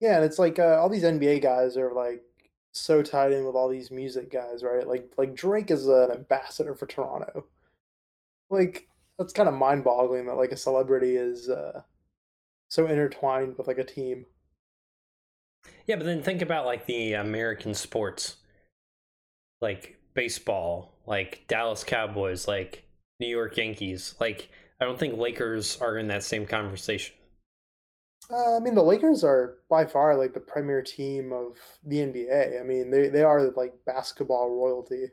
yeah, 0.00 0.16
and 0.16 0.24
it's 0.24 0.38
like 0.38 0.58
uh, 0.58 0.78
all 0.80 0.88
these 0.88 1.04
NBA 1.04 1.42
guys 1.42 1.76
are 1.76 1.92
like 1.92 2.22
so 2.72 3.02
tied 3.02 3.32
in 3.32 3.44
with 3.44 3.54
all 3.54 3.68
these 3.68 3.90
music 3.90 4.32
guys, 4.32 4.62
right? 4.62 4.86
Like 4.86 5.12
like 5.16 5.34
Drake 5.34 5.70
is 5.70 5.86
an 5.86 6.10
ambassador 6.10 6.74
for 6.74 6.86
Toronto. 6.86 7.46
Like 8.50 8.88
that's 9.18 9.32
kind 9.32 9.48
of 9.48 9.54
mind-boggling 9.54 10.26
that 10.26 10.36
like 10.36 10.50
a 10.52 10.56
celebrity 10.56 11.16
is 11.16 11.48
uh, 11.48 11.82
so 12.70 12.86
intertwined 12.86 13.58
with 13.58 13.66
like 13.66 13.78
a 13.78 13.84
team. 13.84 14.24
Yeah, 15.86 15.96
but 15.96 16.06
then 16.06 16.22
think 16.22 16.40
about 16.40 16.64
like 16.64 16.86
the 16.86 17.14
American 17.14 17.74
sports, 17.74 18.36
like 19.60 19.98
baseball. 20.14 20.94
like 21.06 21.44
Dallas 21.48 21.84
Cowboys, 21.84 22.46
like 22.48 22.84
New 23.18 23.26
York 23.28 23.56
Yankees. 23.56 24.14
Like 24.20 24.48
I 24.80 24.84
don't 24.84 24.98
think 24.98 25.18
Lakers 25.18 25.78
are 25.80 25.98
in 25.98 26.08
that 26.08 26.22
same 26.24 26.46
conversation. 26.46 27.14
Uh, 28.30 28.56
I 28.56 28.60
mean, 28.60 28.74
the 28.74 28.82
Lakers 28.82 29.24
are 29.24 29.58
by 29.68 29.84
far 29.86 30.16
like 30.16 30.34
the 30.34 30.40
premier 30.40 30.82
team 30.82 31.32
of 31.32 31.56
the 31.84 31.98
NBA. 31.98 32.60
I 32.60 32.64
mean, 32.64 32.90
they, 32.90 33.08
they 33.08 33.22
are 33.22 33.50
like 33.52 33.74
basketball 33.86 34.50
royalty. 34.50 35.06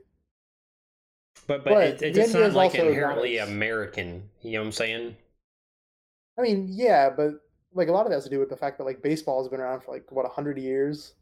But 1.48 1.64
but, 1.64 1.74
but 1.74 2.04
it, 2.04 2.18
it's 2.18 2.34
not 2.34 2.54
like 2.54 2.76
inherently 2.76 3.38
American. 3.40 4.30
You 4.42 4.54
know 4.54 4.60
what 4.60 4.66
I'm 4.68 4.72
saying? 4.74 5.18
I 6.38 6.42
mean, 6.42 6.68
yeah, 6.70 7.10
but 7.10 7.42
like 7.78 7.88
a 7.88 7.92
lot 7.92 8.06
of 8.06 8.10
that 8.10 8.16
has 8.16 8.24
to 8.24 8.30
do 8.30 8.40
with 8.40 8.50
the 8.50 8.58
fact 8.58 8.78
that 8.78 8.84
like 8.84 9.02
baseball 9.02 9.42
has 9.42 9.50
been 9.50 9.60
around 9.60 9.82
for 9.82 9.94
like 9.94 10.12
what 10.12 10.26
hundred 10.30 10.58
years, 10.58 11.14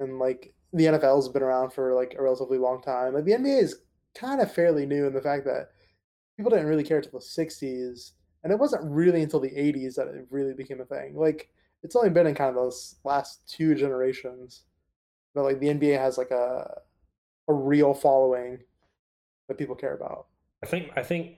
and 0.00 0.18
like 0.18 0.54
the 0.72 0.86
NFL 0.86 1.16
has 1.16 1.28
been 1.28 1.42
around 1.42 1.72
for 1.72 1.94
like 1.94 2.16
a 2.18 2.22
relatively 2.22 2.58
long 2.58 2.82
time. 2.82 3.14
Like 3.14 3.24
the 3.24 3.32
NBA 3.32 3.62
is 3.62 3.76
kind 4.14 4.40
of 4.40 4.52
fairly 4.52 4.86
new 4.86 5.06
in 5.06 5.12
the 5.12 5.20
fact 5.20 5.44
that 5.44 5.68
people 6.36 6.50
didn't 6.50 6.66
really 6.66 6.82
care 6.82 6.96
until 6.96 7.12
the 7.12 7.18
'60s, 7.18 8.12
and 8.42 8.52
it 8.52 8.58
wasn't 8.58 8.90
really 8.90 9.22
until 9.22 9.40
the 9.40 9.50
'80s 9.50 9.94
that 9.96 10.08
it 10.08 10.26
really 10.30 10.54
became 10.54 10.80
a 10.80 10.86
thing. 10.86 11.14
Like 11.14 11.50
it's 11.82 11.94
only 11.94 12.10
been 12.10 12.26
in 12.26 12.34
kind 12.34 12.50
of 12.50 12.56
those 12.56 12.96
last 13.04 13.46
two 13.46 13.74
generations 13.74 14.62
that 15.34 15.42
like 15.42 15.60
the 15.60 15.68
NBA 15.68 15.98
has 15.98 16.16
like 16.16 16.30
a 16.30 16.80
a 17.48 17.52
real 17.52 17.92
following 17.92 18.58
that 19.48 19.58
people 19.58 19.74
care 19.74 19.94
about. 19.94 20.26
I 20.62 20.66
think 20.66 20.90
I 20.96 21.02
think 21.02 21.36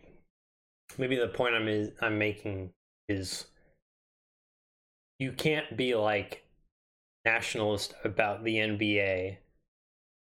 maybe 0.96 1.16
the 1.16 1.28
point 1.28 1.54
I'm 1.54 1.66
is, 1.66 1.90
I'm 2.00 2.18
making 2.18 2.70
is 3.08 3.46
you 5.18 5.32
can't 5.32 5.76
be 5.76 5.94
like 5.94 6.44
nationalist 7.24 7.94
about 8.04 8.44
the 8.44 8.56
NBA 8.56 9.38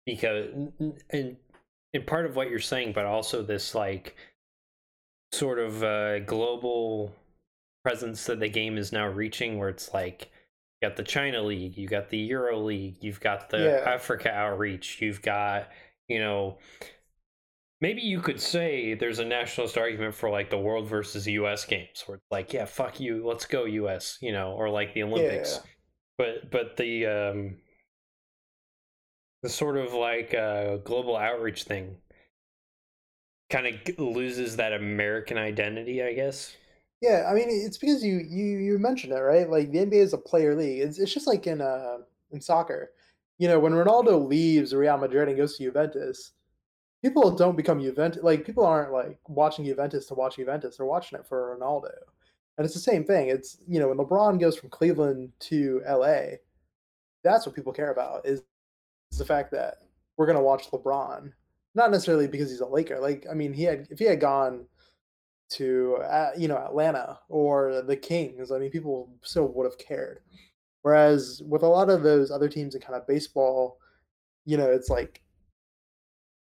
because 0.05 0.49
and 1.11 1.37
and 1.93 2.07
part 2.07 2.27
of 2.27 2.37
what 2.37 2.51
you're 2.51 2.59
saying, 2.59 2.93
but 2.93 3.07
also 3.07 3.43
this 3.43 3.75
like 3.75 4.17
sort 5.33 5.59
of 5.59 5.83
uh, 5.83 6.21
global 6.21 7.13
presence 7.85 8.25
that 8.27 8.41
the 8.41 8.49
game 8.49 8.79
is 8.79 8.93
now 8.93 9.07
reaching, 9.07 9.59
where 9.59 9.69
it's 9.69 9.93
like 9.93 10.31
you 10.81 10.89
got 10.89 10.97
the 10.97 11.03
China 11.03 11.43
League, 11.43 11.77
you 11.77 11.89
got 11.89 12.11
the 12.11 12.19
Euro 12.19 12.59
League, 12.59 12.97
you've 13.01 13.21
got 13.21 13.51
the 13.51 13.59
yeah. 13.85 13.91
Africa 13.91 14.31
outreach, 14.31 15.01
you've 15.01 15.23
got 15.23 15.71
you 16.09 16.21
know 16.21 16.59
maybe 17.81 18.01
you 18.01 18.21
could 18.21 18.41
say 18.41 18.95
there's 18.95 19.19
a 19.19 19.25
nationalist 19.25 19.77
argument 19.77 20.15
for 20.15 20.31
like 20.31 20.51
the 20.51 20.59
world 20.59 20.89
versus 20.89 21.27
US 21.27 21.65
games 21.65 22.05
where 22.07 22.17
it's 22.17 22.31
like, 22.31 22.53
yeah, 22.53 22.65
fuck 22.65 23.01
you, 23.01 23.27
let's 23.27 23.47
go 23.47 23.65
US, 23.65 24.19
you 24.21 24.33
know, 24.33 24.53
or 24.53 24.71
like 24.71 24.95
the 24.95 25.03
Olympics. 25.03 25.55
Yeah. 25.55 25.71
But 26.19 26.51
but 26.51 26.77
the 26.77 27.07
um 27.07 27.57
the 29.43 29.49
sort 29.49 29.77
of 29.77 29.93
like 29.93 30.35
uh 30.35 30.79
global 30.79 31.17
outreach 31.17 31.65
thing 31.65 31.97
kind 33.51 33.67
of 33.67 33.99
loses 33.99 34.57
that 34.57 34.73
American 34.73 35.37
identity, 35.37 36.03
I 36.03 36.15
guess. 36.15 36.57
Yeah, 37.03 37.29
I 37.31 37.35
mean 37.35 37.49
it's 37.49 37.77
because 37.77 38.03
you 38.03 38.25
you 38.27 38.59
you 38.59 38.79
mentioned 38.79 39.13
it, 39.13 39.21
right? 39.21 39.49
Like 39.49 39.71
the 39.71 39.79
NBA 39.79 40.03
is 40.03 40.15
a 40.15 40.19
player 40.19 40.55
league. 40.57 40.81
It's 40.81 40.99
it's 40.99 41.13
just 41.13 41.27
like 41.27 41.47
in 41.47 41.61
uh 41.61 41.99
in 42.31 42.41
soccer. 42.41 42.91
You 43.39 43.49
know, 43.49 43.61
when 43.61 43.75
Ronaldo 43.75 44.27
leaves 44.27 44.75
Real 44.75 44.97
Madrid 44.97 45.29
and 45.29 45.37
goes 45.37 45.59
to 45.59 45.65
Juventus, 45.65 46.33
people 47.03 47.31
don't 47.31 47.57
become 47.57 47.81
Juventus. 47.81 48.23
Like 48.23 48.45
people 48.45 48.65
aren't 48.65 48.93
like 48.93 49.19
watching 49.29 49.65
Juventus 49.65 50.07
to 50.07 50.15
watch 50.15 50.37
Juventus. 50.37 50.77
They're 50.77 50.87
watching 50.87 51.19
it 51.19 51.27
for 51.27 51.57
Ronaldo, 51.57 51.93
and 52.59 52.65
it's 52.65 52.75
the 52.75 52.81
same 52.81 53.05
thing. 53.05 53.29
It's 53.29 53.59
you 53.67 53.81
know 53.81 53.89
when 53.89 53.99
LeBron 53.99 54.41
goes 54.41 54.57
from 54.57 54.71
Cleveland 54.71 55.33
to 55.41 55.83
LA, 55.89 56.37
that's 57.23 57.47
what 57.47 57.55
people 57.55 57.73
care 57.73 57.93
about 57.93 58.27
is, 58.27 58.43
is 59.13 59.19
the 59.19 59.25
fact 59.25 59.51
that 59.53 59.79
we're 60.17 60.27
gonna 60.27 60.43
watch 60.43 60.71
LeBron, 60.71 61.33
not 61.75 61.91
necessarily 61.91 62.27
because 62.27 62.51
he's 62.51 62.61
a 62.61 62.67
Laker. 62.67 62.99
Like 62.99 63.27
I 63.31 63.35
mean, 63.35 63.53
he 63.53 63.65
had 63.65 63.87
if 63.91 63.99
he 63.99 64.05
had 64.05 64.21
gone 64.21 64.67
to 65.49 65.99
uh, 66.03 66.31
you 66.37 66.49
know 66.49 66.59
Atlanta 66.59 67.19
or 67.29 67.83
the 67.83 67.97
Kings, 67.97 68.51
I 68.51 68.59
mean, 68.59 68.71
people 68.71 69.11
still 69.23 69.49
would 69.49 69.65
have 69.65 69.79
cared. 69.79 70.21
Whereas 70.83 71.43
with 71.45 71.63
a 71.63 71.69
lot 71.69 71.91
of 71.91 72.05
those 72.05 72.31
other 72.31 72.49
teams 72.49 72.77
in 72.77 72.81
kind 72.81 72.95
of 72.95 73.09
baseball, 73.09 73.79
you 74.45 74.57
know, 74.57 74.71
it's 74.71 74.89
like 74.89 75.21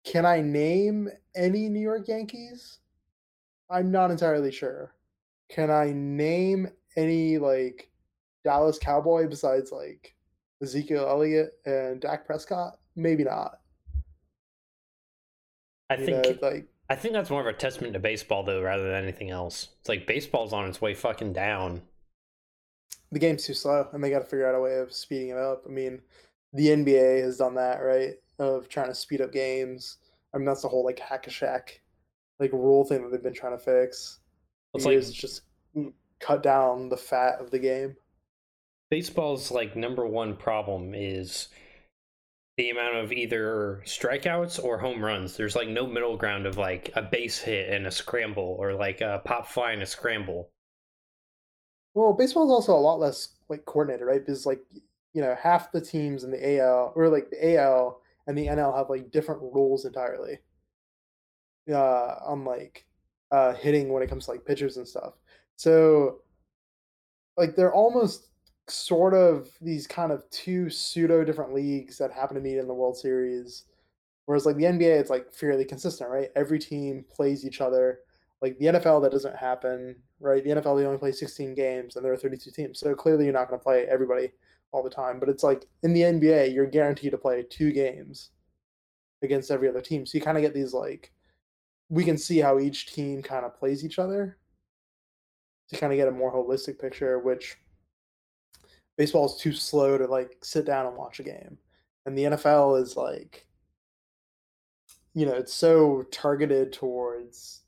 can 0.04 0.26
I 0.26 0.42
name 0.42 1.10
any 1.36 1.70
New 1.70 1.82
York 1.82 2.08
Yankees? 2.08 2.80
I'm 3.70 3.92
not 3.92 4.12
entirely 4.12 4.52
sure. 4.52 4.94
Can 5.50 5.70
I 5.70 5.92
name 5.94 6.70
any 6.96 7.38
like 7.38 7.90
Dallas 8.44 8.80
Cowboy 8.80 9.28
besides 9.28 9.72
like 9.72 10.16
Ezekiel 10.62 11.08
Elliott 11.08 11.54
and 11.66 12.02
Dak 12.02 12.26
Prescott? 12.26 12.80
Maybe 12.96 13.24
not. 13.24 13.60
I 15.90 15.96
you 15.96 16.06
think 16.06 16.42
know, 16.42 16.48
like 16.48 16.68
I 16.90 16.96
think 16.96 17.14
that's 17.14 17.30
more 17.30 17.42
of 17.42 17.48
a 17.48 17.54
testament 17.54 17.94
to 17.94 18.00
baseball 18.00 18.44
though, 18.44 18.62
rather 18.62 18.84
than 18.84 19.04
anything 19.04 19.30
else. 19.30 19.70
It's 19.80 19.90
like 19.90 20.08
baseball's 20.08 20.54
on 20.54 20.68
its 20.68 20.82
way 20.82 20.94
fucking 20.94 21.34
down. 21.34 21.82
The 23.12 23.20
game's 23.20 23.46
too 23.46 23.54
slow, 23.54 23.88
and 23.92 24.04
they 24.04 24.10
got 24.10 24.20
to 24.20 24.26
figure 24.26 24.48
out 24.48 24.56
a 24.56 24.62
way 24.62 24.78
of 24.78 24.92
speeding 24.92 25.30
it 25.30 25.38
up. 25.38 25.64
I 25.68 25.70
mean, 25.70 26.02
the 26.54 26.68
NBA 26.68 27.22
has 27.24 27.38
done 27.38 27.56
that, 27.56 27.78
right? 27.78 28.16
Of 28.40 28.70
trying 28.70 28.88
to 28.88 28.96
speed 28.96 29.22
up 29.22 29.34
games. 29.34 29.98
I 30.34 30.38
mean, 30.38 30.46
that's 30.46 30.62
the 30.62 30.70
whole 30.70 30.86
like 30.86 31.00
hack 31.00 31.28
a 31.28 31.30
Shaq 31.30 31.80
like 32.40 32.54
rule 32.54 32.86
thing 32.86 33.04
that 33.04 33.12
they've 33.12 33.24
been 33.24 33.34
trying 33.34 33.58
to 33.58 33.64
fix. 33.64 34.20
It's 34.74 34.86
like 34.86 35.02
just 35.12 35.42
mm, 35.76 35.92
cut 36.20 36.44
down 36.44 36.90
the 36.90 36.98
fat 36.98 37.40
of 37.40 37.52
the 37.52 37.60
game. 37.60 37.96
Baseball's 38.90 39.52
like 39.52 39.76
number 39.76 40.08
one 40.08 40.36
problem 40.36 40.94
is 40.96 41.50
the 42.58 42.70
amount 42.70 42.98
of 42.98 43.12
either 43.12 43.82
strikeouts 43.86 44.64
or 44.64 44.78
home 44.78 45.04
runs. 45.04 45.38
There's 45.38 45.56
like 45.56 45.68
no 45.68 45.86
middle 45.86 46.18
ground 46.18 46.46
of 46.46 46.58
like 46.58 46.92
a 46.96 47.02
base 47.02 47.40
hit 47.40 47.70
and 47.70 47.88
a 47.88 47.92
scramble 47.92 48.58
or 48.60 48.74
like 48.74 49.02
a 49.02 49.22
pop 49.26 49.48
fly 49.48 49.72
and 49.72 49.82
a 49.82 49.86
scramble. 49.86 50.50
Well, 51.94 52.14
baseball's 52.14 52.52
also 52.52 52.74
a 52.74 52.80
lot 52.80 53.00
less 53.00 53.30
like 53.50 53.66
coordinated, 53.66 54.08
right? 54.08 54.26
Because 54.26 54.46
like 54.46 54.62
you 55.14 55.22
know 55.22 55.36
half 55.42 55.72
the 55.72 55.82
teams 55.82 56.24
in 56.24 56.32
the 56.32 56.60
AL 56.60 56.94
or 56.96 57.10
like 57.10 57.30
the 57.30 57.58
AL 57.58 58.02
and 58.28 58.38
the 58.38 58.48
NL 58.48 58.76
have 58.78 58.90
like 58.90 59.12
different 59.12 59.42
rules 59.42 59.86
entirely. 59.86 60.40
Uh, 61.72 62.16
on 62.26 62.46
like 62.46 62.86
uh, 63.32 63.54
hitting 63.54 63.94
when 63.94 64.02
it 64.02 64.10
comes 64.10 64.26
to 64.26 64.32
like 64.32 64.46
pitchers 64.46 64.78
and 64.78 64.88
stuff. 64.88 65.14
So, 65.56 66.22
like 67.38 67.56
they're 67.56 67.74
almost 67.74 68.30
sort 68.68 69.14
of 69.14 69.50
these 69.62 69.88
kind 69.88 70.12
of 70.12 70.28
two 70.30 70.70
pseudo 70.70 71.24
different 71.24 71.54
leagues 71.54 71.98
that 71.98 72.12
happen 72.12 72.36
to 72.36 72.42
meet 72.42 72.58
in 72.58 72.68
the 72.68 72.74
World 72.74 72.98
Series. 72.98 73.66
Whereas 74.26 74.46
like 74.46 74.58
the 74.58 74.64
NBA, 74.64 75.00
it's 75.00 75.10
like 75.10 75.32
fairly 75.34 75.66
consistent, 75.66 76.10
right? 76.10 76.30
Every 76.36 76.60
team 76.60 77.04
plays 77.10 77.46
each 77.46 77.62
other. 77.62 78.00
Like 78.42 78.58
the 78.58 78.68
NFL, 78.68 79.02
that 79.02 79.12
doesn't 79.12 79.36
happen, 79.36 79.96
right? 80.20 80.44
The 80.44 80.52
NFL, 80.52 80.80
they 80.80 80.86
only 80.86 81.00
play 81.00 81.12
16 81.12 81.56
games 81.56 81.96
and 81.96 82.06
there 82.06 82.14
are 82.14 82.18
32 82.18 82.52
teams. 82.52 82.80
So 82.80 82.94
clearly, 82.96 83.26
you're 83.26 83.34
not 83.34 83.50
going 83.50 83.60
to 83.60 83.64
play 83.64 83.86
everybody 83.86 84.32
all 84.72 84.84
the 84.84 84.90
time. 84.90 85.20
But 85.20 85.30
it's 85.30 85.44
like 85.44 85.66
in 85.84 85.94
the 85.94 86.02
NBA, 86.02 86.54
you're 86.54 86.66
guaranteed 86.66 87.12
to 87.12 87.18
play 87.18 87.44
two 87.44 87.72
games 87.72 88.32
against 89.22 89.52
every 89.52 89.68
other 89.68 89.82
team. 89.82 90.06
So 90.06 90.18
you 90.18 90.24
kind 90.24 90.38
of 90.38 90.44
get 90.44 90.54
these 90.54 90.74
like 90.74 91.12
we 91.90 92.04
can 92.04 92.18
see 92.18 92.40
how 92.40 92.60
each 92.60 92.94
team 92.94 93.22
kind 93.24 93.46
of 93.46 93.58
plays 93.58 93.84
each 93.84 94.00
other 94.00 94.38
to 95.70 95.78
kind 95.78 95.92
of 95.92 95.98
get 95.98 96.08
a 96.08 96.12
more 96.12 96.34
holistic 96.34 96.80
picture, 96.80 97.20
which 97.20 97.58
baseball 98.98 99.26
is 99.26 99.38
too 99.42 99.54
slow 99.54 99.98
to 99.98 100.06
like 100.06 100.38
sit 100.44 100.66
down 100.66 100.86
and 100.86 100.96
watch 100.96 101.20
a 101.20 101.24
game. 101.24 101.58
And 102.06 102.18
the 102.18 102.24
NFL 102.24 102.82
is 102.82 102.96
like 102.96 103.46
you 105.16 105.26
know, 105.26 105.34
it's 105.34 105.54
so 105.54 106.04
targeted 106.12 106.72
towards 106.72 107.62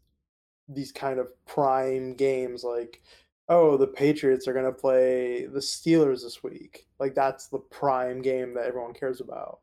these 0.70 0.92
kind 0.92 1.20
of 1.20 1.28
prime 1.46 2.14
games 2.14 2.64
like 2.64 3.02
oh, 3.50 3.78
the 3.78 3.88
Patriots 3.88 4.48
are 4.48 4.54
going 4.54 4.66
to 4.66 4.72
play 4.72 5.46
the 5.46 5.60
Steelers 5.60 6.24
this 6.24 6.42
week. 6.44 6.88
Like 7.00 7.16
that's 7.16 7.48
the 7.48 7.60
prime 7.60 8.22
game 8.22 8.54
that 8.54 8.66
everyone 8.66 8.94
cares 8.94 9.22
about. 9.22 9.60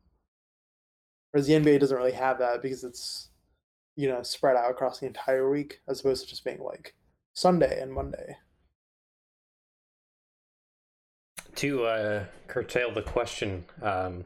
Whereas 1.30 1.46
the 1.46 1.54
NBA 1.54 1.80
doesn't 1.80 1.96
really 1.96 2.12
have 2.12 2.38
that 2.38 2.62
because 2.62 2.84
it's 2.84 3.30
you 3.96 4.08
know 4.08 4.22
spread 4.22 4.56
out 4.56 4.70
across 4.70 5.00
the 5.00 5.06
entire 5.06 5.50
week 5.50 5.80
as 5.88 6.00
opposed 6.00 6.24
to 6.24 6.30
just 6.30 6.44
being 6.44 6.62
like 6.62 6.94
Sunday 7.34 7.80
and 7.80 7.92
Monday. 7.92 8.36
To 11.56 11.84
uh, 11.84 12.24
curtail 12.46 12.92
the 12.92 13.02
question, 13.02 13.64
um, 13.82 14.24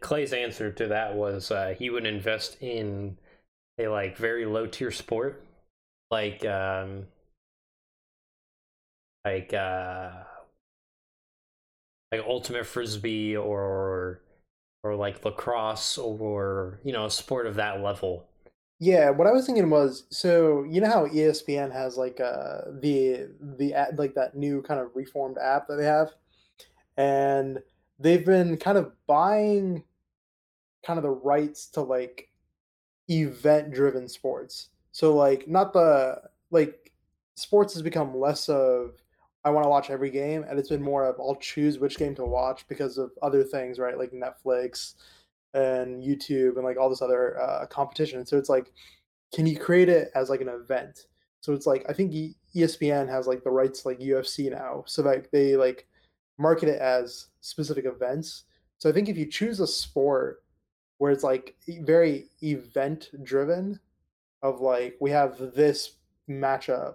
Clay's 0.00 0.32
answer 0.32 0.72
to 0.72 0.88
that 0.88 1.14
was 1.14 1.50
uh, 1.50 1.74
he 1.78 1.88
would 1.88 2.04
invest 2.04 2.56
in 2.60 3.16
a 3.78 3.88
like 3.88 4.16
very 4.16 4.44
low 4.44 4.66
tier 4.66 4.90
sport, 4.90 5.42
like 6.10 6.44
um, 6.44 7.06
like 9.24 9.52
uh 9.54 10.10
like 12.12 12.24
ultimate 12.26 12.66
frisbee 12.66 13.36
or 13.36 14.22
or 14.82 14.94
like 14.94 15.24
lacrosse 15.24 15.98
or 15.98 16.80
you 16.84 16.92
know 16.92 17.06
a 17.06 17.10
sport 17.10 17.46
of 17.46 17.54
that 17.54 17.80
level 17.80 18.28
yeah 18.78 19.10
what 19.10 19.26
i 19.26 19.32
was 19.32 19.46
thinking 19.46 19.70
was 19.70 20.04
so 20.10 20.64
you 20.64 20.80
know 20.80 20.88
how 20.88 21.06
espn 21.06 21.72
has 21.72 21.96
like 21.96 22.20
uh 22.20 22.62
the 22.80 23.28
the 23.40 23.74
like 23.96 24.14
that 24.14 24.36
new 24.36 24.60
kind 24.62 24.80
of 24.80 24.90
reformed 24.94 25.38
app 25.38 25.66
that 25.68 25.76
they 25.76 25.84
have 25.84 26.10
and 26.96 27.58
they've 27.98 28.24
been 28.24 28.56
kind 28.56 28.78
of 28.78 28.92
buying 29.06 29.82
kind 30.84 30.98
of 30.98 31.02
the 31.02 31.10
rights 31.10 31.66
to 31.66 31.80
like 31.80 32.28
event 33.08 33.72
driven 33.72 34.08
sports. 34.08 34.68
So 34.92 35.14
like 35.14 35.48
not 35.48 35.72
the 35.72 36.22
like 36.50 36.92
sports 37.36 37.74
has 37.74 37.82
become 37.82 38.16
less 38.16 38.48
of 38.48 39.02
I 39.44 39.50
want 39.50 39.64
to 39.64 39.70
watch 39.70 39.90
every 39.90 40.10
game 40.10 40.44
and 40.48 40.58
it's 40.58 40.70
been 40.70 40.82
more 40.82 41.04
of 41.04 41.16
I'll 41.20 41.36
choose 41.36 41.78
which 41.78 41.98
game 41.98 42.14
to 42.16 42.24
watch 42.24 42.66
because 42.68 42.96
of 42.98 43.10
other 43.22 43.44
things, 43.44 43.78
right? 43.78 43.98
Like 43.98 44.12
Netflix 44.12 44.94
and 45.52 46.02
YouTube 46.02 46.56
and 46.56 46.64
like 46.64 46.78
all 46.78 46.88
this 46.88 47.02
other 47.02 47.40
uh, 47.40 47.66
competition. 47.66 48.24
So 48.26 48.38
it's 48.38 48.48
like 48.48 48.72
can 49.34 49.46
you 49.46 49.58
create 49.58 49.88
it 49.88 50.10
as 50.14 50.30
like 50.30 50.40
an 50.40 50.48
event? 50.48 51.06
So 51.40 51.52
it's 51.52 51.66
like 51.66 51.84
I 51.88 51.92
think 51.92 52.12
ESPN 52.56 53.08
has 53.08 53.26
like 53.26 53.44
the 53.44 53.50
rights 53.50 53.84
like 53.84 53.98
UFC 54.00 54.50
now. 54.50 54.84
So 54.86 55.02
like 55.02 55.30
they 55.30 55.56
like 55.56 55.86
market 56.38 56.68
it 56.68 56.80
as 56.80 57.26
specific 57.40 57.84
events. 57.84 58.44
So 58.78 58.88
I 58.88 58.92
think 58.92 59.08
if 59.08 59.16
you 59.16 59.26
choose 59.26 59.60
a 59.60 59.66
sport 59.66 60.42
where 60.98 61.12
it's 61.12 61.24
like 61.24 61.56
very 61.82 62.26
event 62.42 63.10
driven 63.24 63.78
of 64.42 64.60
like 64.60 64.96
we 65.00 65.10
have 65.10 65.38
this 65.54 65.96
matchup 66.28 66.94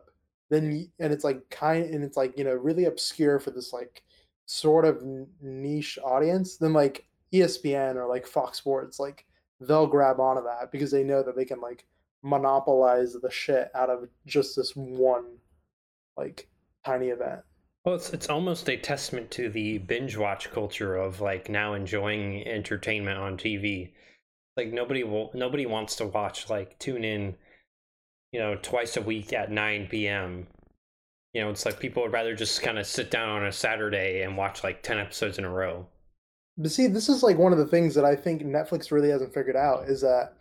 then 0.50 0.90
and 1.00 1.14
it's 1.14 1.24
like 1.24 1.48
kind 1.50 1.86
and 1.86 2.04
it's 2.04 2.18
like 2.18 2.38
you 2.38 2.44
know 2.44 2.54
really 2.54 2.86
obscure 2.86 3.40
for 3.40 3.52
this 3.52 3.74
like 3.74 4.04
sort 4.46 4.86
of 4.86 5.04
niche 5.42 6.00
audience 6.04 6.58
then 6.58 6.74
like 6.74 7.06
espn 7.34 7.96
or 7.96 8.08
like 8.08 8.26
fox 8.26 8.58
sports 8.58 9.00
like 9.00 9.26
they'll 9.62 9.86
grab 9.86 10.20
onto 10.20 10.44
that 10.44 10.72
because 10.72 10.90
they 10.90 11.04
know 11.04 11.22
that 11.22 11.36
they 11.36 11.46
can 11.46 11.62
like 11.62 11.86
monopolize 12.24 13.14
the 13.14 13.32
shit 13.32 13.70
out 13.76 13.90
of 13.90 14.10
just 14.26 14.56
this 14.56 14.76
one 14.76 15.26
like 16.18 16.48
tiny 16.84 17.10
event 17.10 17.42
well, 17.86 17.96
it's 17.96 18.12
it's 18.12 18.30
almost 18.30 18.70
a 18.70 18.78
testament 18.78 19.32
to 19.32 19.50
the 19.50 19.78
binge 19.78 20.18
watch 20.18 20.52
culture 20.52 20.96
of 20.96 21.22
like 21.22 21.50
now 21.50 21.74
enjoying 21.74 22.46
entertainment 22.46 23.18
on 23.18 23.38
TV. 23.38 23.94
Like 24.58 24.74
nobody 24.74 25.04
will 25.04 25.32
nobody 25.34 25.66
wants 25.66 25.96
to 25.98 26.08
watch 26.08 26.50
like 26.50 26.78
tune 26.80 27.06
in, 27.06 27.36
you 28.32 28.40
know, 28.40 28.58
twice 28.62 28.98
a 28.98 29.02
week 29.02 29.34
at 29.34 29.52
nine 29.52 29.88
p.m. 29.88 30.48
You 31.34 31.42
know, 31.42 31.50
it's 31.50 31.66
like 31.66 31.80
people 31.80 32.04
would 32.04 32.14
rather 32.14 32.36
just 32.36 32.62
kind 32.62 32.80
of 32.80 32.88
sit 32.88 33.12
down 33.12 33.30
on 33.30 33.46
a 33.46 33.52
Saturday 33.52 34.24
and 34.24 34.38
watch 34.38 34.64
like 34.64 34.82
ten 34.84 34.98
episodes 34.98 35.38
in 35.38 35.46
a 35.46 35.50
row. 35.50 35.86
But 36.58 36.72
see, 36.72 36.88
this 36.88 37.08
is 37.08 37.24
like 37.24 37.38
one 37.38 37.54
of 37.54 37.58
the 37.58 37.68
things 37.68 37.96
that 37.96 38.06
I 38.06 38.16
think 38.16 38.42
Netflix 38.42 38.92
really 38.92 39.10
hasn't 39.10 39.34
figured 39.34 39.56
out 39.56 39.88
is 39.88 40.02
that 40.02 40.34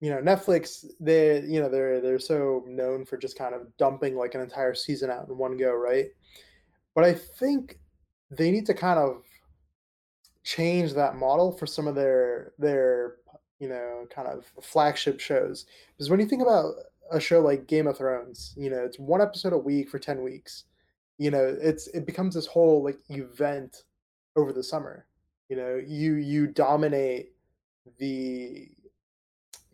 you 0.00 0.10
know 0.10 0.20
Netflix 0.20 0.84
they 1.00 1.40
you 1.42 1.60
know 1.60 1.68
they're 1.68 2.00
they're 2.00 2.18
so 2.18 2.64
known 2.66 3.04
for 3.04 3.16
just 3.16 3.38
kind 3.38 3.54
of 3.54 3.76
dumping 3.76 4.16
like 4.16 4.34
an 4.34 4.40
entire 4.40 4.74
season 4.74 5.10
out 5.10 5.28
in 5.28 5.36
one 5.36 5.56
go, 5.56 5.74
right? 5.74 6.06
But 6.94 7.04
I 7.04 7.14
think 7.14 7.78
they 8.30 8.50
need 8.50 8.66
to 8.66 8.74
kind 8.74 8.98
of 8.98 9.22
change 10.44 10.92
that 10.92 11.16
model 11.16 11.52
for 11.52 11.66
some 11.66 11.86
of 11.88 11.94
their 11.94 12.52
their 12.58 13.16
you 13.58 13.68
know 13.68 14.06
kind 14.14 14.28
of 14.28 14.44
flagship 14.62 15.20
shows 15.20 15.66
because 15.92 16.10
when 16.10 16.20
you 16.20 16.26
think 16.26 16.42
about 16.42 16.74
a 17.10 17.20
show 17.20 17.40
like 17.40 17.66
Game 17.66 17.86
of 17.86 17.98
Thrones, 17.98 18.54
you 18.56 18.70
know, 18.70 18.84
it's 18.84 18.98
one 18.98 19.20
episode 19.20 19.52
a 19.52 19.58
week 19.58 19.88
for 19.88 19.98
10 19.98 20.22
weeks. 20.22 20.64
You 21.18 21.30
know, 21.30 21.56
it's 21.60 21.86
it 21.88 22.06
becomes 22.06 22.34
this 22.34 22.46
whole 22.46 22.82
like 22.82 22.98
event 23.08 23.84
over 24.36 24.52
the 24.52 24.62
summer. 24.62 25.06
You 25.48 25.56
know, 25.56 25.80
you 25.84 26.14
you 26.14 26.46
dominate 26.48 27.32
the 27.98 28.68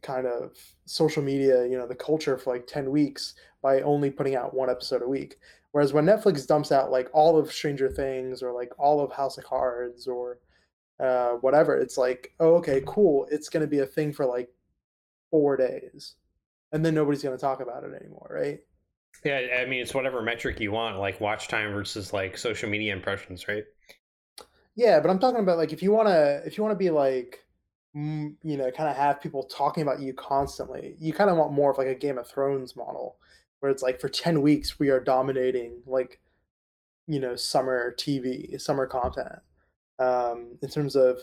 kind 0.02 0.26
of 0.26 0.56
social 0.86 1.22
media, 1.22 1.66
you 1.66 1.78
know, 1.78 1.86
the 1.86 1.94
culture 1.94 2.36
for 2.36 2.52
like 2.52 2.66
10 2.66 2.90
weeks 2.90 3.34
by 3.62 3.80
only 3.82 4.10
putting 4.10 4.34
out 4.34 4.54
one 4.54 4.70
episode 4.70 5.02
a 5.02 5.08
week. 5.08 5.36
Whereas 5.72 5.92
when 5.92 6.06
Netflix 6.06 6.46
dumps 6.46 6.72
out 6.72 6.90
like 6.90 7.08
all 7.12 7.38
of 7.38 7.52
Stranger 7.52 7.88
Things 7.88 8.42
or 8.42 8.52
like 8.52 8.72
all 8.78 9.00
of 9.00 9.12
House 9.12 9.38
of 9.38 9.44
Cards 9.44 10.06
or 10.06 10.38
uh, 10.98 11.32
whatever, 11.34 11.76
it's 11.76 11.96
like, 11.96 12.34
oh, 12.40 12.54
okay, 12.56 12.82
cool. 12.86 13.26
It's 13.30 13.48
going 13.48 13.62
to 13.62 13.66
be 13.66 13.78
a 13.78 13.86
thing 13.86 14.12
for 14.12 14.26
like 14.26 14.48
four 15.30 15.56
days. 15.56 16.16
And 16.72 16.84
then 16.84 16.94
nobody's 16.94 17.22
going 17.22 17.36
to 17.36 17.40
talk 17.40 17.60
about 17.60 17.84
it 17.84 17.92
anymore, 18.00 18.28
right? 18.30 18.60
Yeah, 19.24 19.40
I 19.60 19.66
mean, 19.66 19.80
it's 19.82 19.94
whatever 19.94 20.22
metric 20.22 20.60
you 20.60 20.72
want, 20.72 20.98
like 20.98 21.20
watch 21.20 21.48
time 21.48 21.72
versus 21.72 22.12
like 22.12 22.38
social 22.38 22.70
media 22.70 22.92
impressions, 22.92 23.48
right? 23.48 23.64
Yeah, 24.76 25.00
but 25.00 25.10
I'm 25.10 25.18
talking 25.18 25.40
about 25.40 25.58
like 25.58 25.72
if 25.72 25.82
you 25.82 25.90
want 25.90 26.08
to, 26.08 26.42
if 26.46 26.56
you 26.56 26.64
want 26.64 26.72
to 26.72 26.82
be 26.82 26.90
like, 26.90 27.44
you 27.92 28.36
know, 28.42 28.70
kind 28.70 28.88
of 28.88 28.96
have 28.96 29.20
people 29.20 29.42
talking 29.42 29.82
about 29.82 30.00
you 30.00 30.14
constantly, 30.14 30.96
you 31.00 31.12
kind 31.12 31.28
of 31.28 31.36
want 31.36 31.52
more 31.52 31.72
of 31.72 31.78
like 31.78 31.88
a 31.88 31.94
Game 31.94 32.18
of 32.18 32.28
Thrones 32.28 32.76
model 32.76 33.16
where 33.60 33.70
it's 33.70 33.82
like 33.82 34.00
for 34.00 34.08
10 34.08 34.42
weeks 34.42 34.78
we 34.78 34.88
are 34.88 35.00
dominating 35.00 35.82
like 35.86 36.20
you 37.06 37.20
know 37.20 37.36
summer 37.36 37.94
tv 37.96 38.60
summer 38.60 38.86
content 38.86 39.38
um, 39.98 40.56
in 40.62 40.68
terms 40.68 40.96
of 40.96 41.22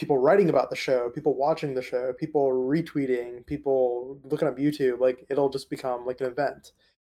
people 0.00 0.18
writing 0.18 0.48
about 0.48 0.70
the 0.70 0.76
show 0.76 1.10
people 1.10 1.36
watching 1.36 1.74
the 1.74 1.82
show 1.82 2.12
people 2.14 2.50
retweeting 2.50 3.44
people 3.46 4.18
looking 4.24 4.48
up 4.48 4.56
youtube 4.56 4.98
like 4.98 5.26
it'll 5.28 5.50
just 5.50 5.70
become 5.70 6.06
like 6.06 6.20
an 6.20 6.26
event. 6.26 6.72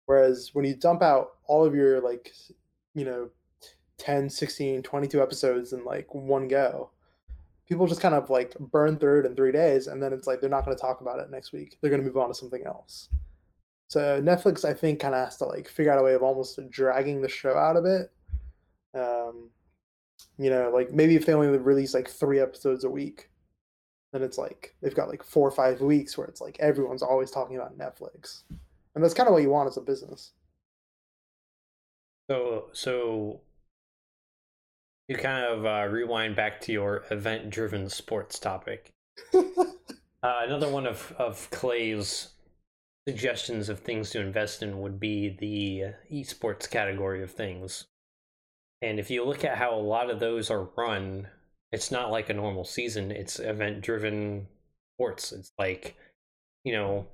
Whereas 0.06 0.50
when 0.52 0.64
you 0.64 0.74
dump 0.74 1.00
out 1.00 1.34
all 1.46 1.64
of 1.64 1.74
your 1.74 2.00
like 2.00 2.32
you 2.94 3.04
know 3.04 3.30
10 3.98 4.28
16 4.28 4.82
22 4.82 5.22
episodes 5.22 5.72
in 5.72 5.84
like 5.84 6.12
one 6.12 6.48
go 6.48 6.90
people 7.68 7.86
just 7.86 8.00
kind 8.00 8.14
of 8.14 8.28
like 8.28 8.54
burn 8.58 8.98
through 8.98 9.20
it 9.20 9.26
in 9.26 9.34
three 9.34 9.52
days 9.52 9.86
and 9.86 10.02
then 10.02 10.12
it's 10.12 10.26
like 10.26 10.40
they're 10.40 10.50
not 10.50 10.64
going 10.64 10.76
to 10.76 10.80
talk 10.80 11.00
about 11.00 11.20
it 11.20 11.30
next 11.30 11.52
week. 11.52 11.78
They're 11.80 11.90
going 11.90 12.02
to 12.02 12.06
move 12.06 12.16
on 12.16 12.28
to 12.28 12.34
something 12.34 12.64
else. 12.66 13.08
So 13.88 14.20
Netflix, 14.20 14.64
I 14.64 14.74
think, 14.74 15.00
kind 15.00 15.14
of 15.14 15.24
has 15.24 15.36
to 15.38 15.44
like 15.44 15.68
figure 15.68 15.92
out 15.92 15.98
a 15.98 16.02
way 16.02 16.14
of 16.14 16.22
almost 16.22 16.58
dragging 16.70 17.22
the 17.22 17.28
show 17.28 17.56
out 17.56 17.76
of 17.76 17.84
it. 17.86 18.10
Um, 18.94 19.50
you 20.38 20.50
know, 20.50 20.70
like 20.72 20.92
maybe 20.92 21.16
if 21.16 21.26
they 21.26 21.34
only 21.34 21.48
release 21.58 21.94
like 21.94 22.08
three 22.08 22.40
episodes 22.40 22.84
a 22.84 22.90
week, 22.90 23.30
then 24.12 24.22
it's 24.22 24.38
like 24.38 24.74
they've 24.82 24.94
got 24.94 25.08
like 25.08 25.22
four 25.22 25.46
or 25.46 25.50
five 25.50 25.80
weeks 25.80 26.16
where 26.16 26.26
it's 26.26 26.40
like 26.40 26.58
everyone's 26.60 27.02
always 27.02 27.30
talking 27.30 27.56
about 27.56 27.78
Netflix, 27.78 28.42
and 28.94 29.02
that's 29.02 29.14
kind 29.14 29.28
of 29.28 29.32
what 29.32 29.42
you 29.42 29.50
want 29.50 29.68
as 29.68 29.76
a 29.76 29.80
business. 29.80 30.32
So, 32.30 32.66
so 32.72 33.40
you 35.08 35.16
kind 35.16 35.44
of 35.44 35.66
uh, 35.66 35.92
rewind 35.92 36.36
back 36.36 36.60
to 36.62 36.72
your 36.72 37.04
event-driven 37.10 37.88
sports 37.88 38.38
topic. 38.38 38.90
uh, 39.34 39.40
another 40.22 40.68
one 40.68 40.86
of 40.86 41.12
of 41.18 41.50
Clay's 41.50 42.28
suggestions 43.08 43.68
of 43.68 43.80
things 43.80 44.10
to 44.10 44.20
invest 44.20 44.62
in 44.62 44.80
would 44.80 45.00
be 45.00 45.28
the 45.28 45.94
esports 46.12 46.70
category 46.70 47.22
of 47.22 47.30
things. 47.30 47.86
And 48.82 48.98
if 48.98 49.10
you 49.10 49.24
look 49.24 49.44
at 49.44 49.56
how 49.56 49.74
a 49.74 49.80
lot 49.80 50.10
of 50.10 50.20
those 50.20 50.50
are 50.50 50.68
run, 50.76 51.28
it's 51.70 51.90
not 51.90 52.10
like 52.10 52.28
a 52.28 52.34
normal 52.34 52.64
season, 52.64 53.10
it's 53.10 53.38
event 53.38 53.80
driven 53.80 54.48
sports. 54.96 55.32
It's 55.32 55.52
like, 55.58 55.96
you 56.64 56.72
know, 56.72 57.06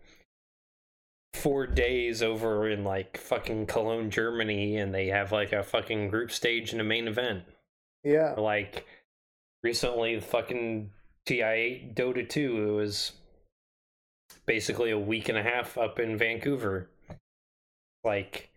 four 1.35 1.67
days 1.67 2.23
over 2.23 2.69
in 2.69 2.85
like 2.85 3.19
fucking 3.19 3.67
Cologne, 3.67 4.11
Germany, 4.11 4.79
and 4.79 4.95
they 4.95 5.09
have 5.09 5.31
like 5.31 5.53
a 5.53 5.63
fucking 5.63 6.09
group 6.09 6.33
stage 6.33 6.73
and 6.73 6.81
a 6.81 6.85
main 6.85 7.07
event. 7.07 7.45
Yeah. 8.03 8.35
Or 8.37 8.43
like 8.43 8.87
recently, 9.63 10.19
fucking 10.21 10.91
TI8 11.27 11.95
Dota 11.95 12.29
2, 12.29 12.69
it 12.69 12.73
was 12.73 13.13
basically 14.47 14.91
a 14.91 14.99
week 14.99 15.29
and 15.29 15.39
a 15.39 15.43
half 15.43 15.77
up 15.77 15.99
in 15.99 16.17
Vancouver. 16.17 16.89
Like 18.03 18.51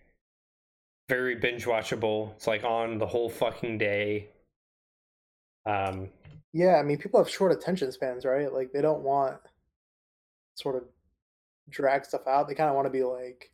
very 1.11 1.35
binge 1.35 1.65
watchable. 1.65 2.33
It's 2.35 2.47
like 2.47 2.63
on 2.63 2.97
the 2.97 3.05
whole 3.05 3.29
fucking 3.29 3.77
day. 3.77 4.29
Um 5.65 6.09
yeah, 6.53 6.75
I 6.75 6.83
mean 6.83 6.97
people 6.97 7.19
have 7.19 7.29
short 7.29 7.51
attention 7.51 7.91
spans, 7.91 8.25
right? 8.25 8.51
Like 8.51 8.71
they 8.71 8.81
don't 8.81 9.01
want 9.01 9.37
sort 10.55 10.75
of 10.75 10.83
drag 11.69 12.05
stuff 12.05 12.27
out. 12.27 12.47
They 12.47 12.55
kind 12.55 12.69
of 12.69 12.75
want 12.75 12.85
to 12.85 12.91
be 12.91 13.03
like 13.03 13.51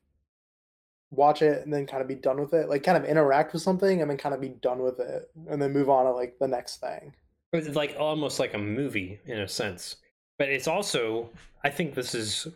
watch 1.10 1.42
it 1.42 1.64
and 1.64 1.74
then 1.74 1.88
kind 1.88 2.02
of 2.02 2.08
be 2.08 2.16
done 2.16 2.40
with 2.40 2.54
it. 2.54 2.70
Like 2.70 2.84
kind 2.84 2.98
of 2.98 3.06
interact 3.06 3.54
with 3.54 3.62
something 3.62 4.02
and 4.02 4.10
then 4.10 4.18
kind 4.18 4.36
of 4.36 4.42
be 4.42 4.50
done 4.50 4.84
with 4.84 5.00
it 5.00 5.30
and 5.50 5.62
then 5.62 5.74
move 5.74 5.90
on 5.90 6.06
to 6.06 6.12
like 6.12 6.38
the 6.40 6.48
next 6.48 6.78
thing. 6.78 7.14
It's 7.54 7.76
like 7.76 7.96
almost 7.98 8.40
like 8.40 8.54
a 8.54 8.60
movie 8.60 9.20
in 9.26 9.40
a 9.40 9.48
sense 9.48 9.98
but 10.38 10.50
it's 10.50 10.68
also 10.68 11.30
I 11.64 11.70
think 11.70 11.96
this 11.96 12.14
is 12.14 12.48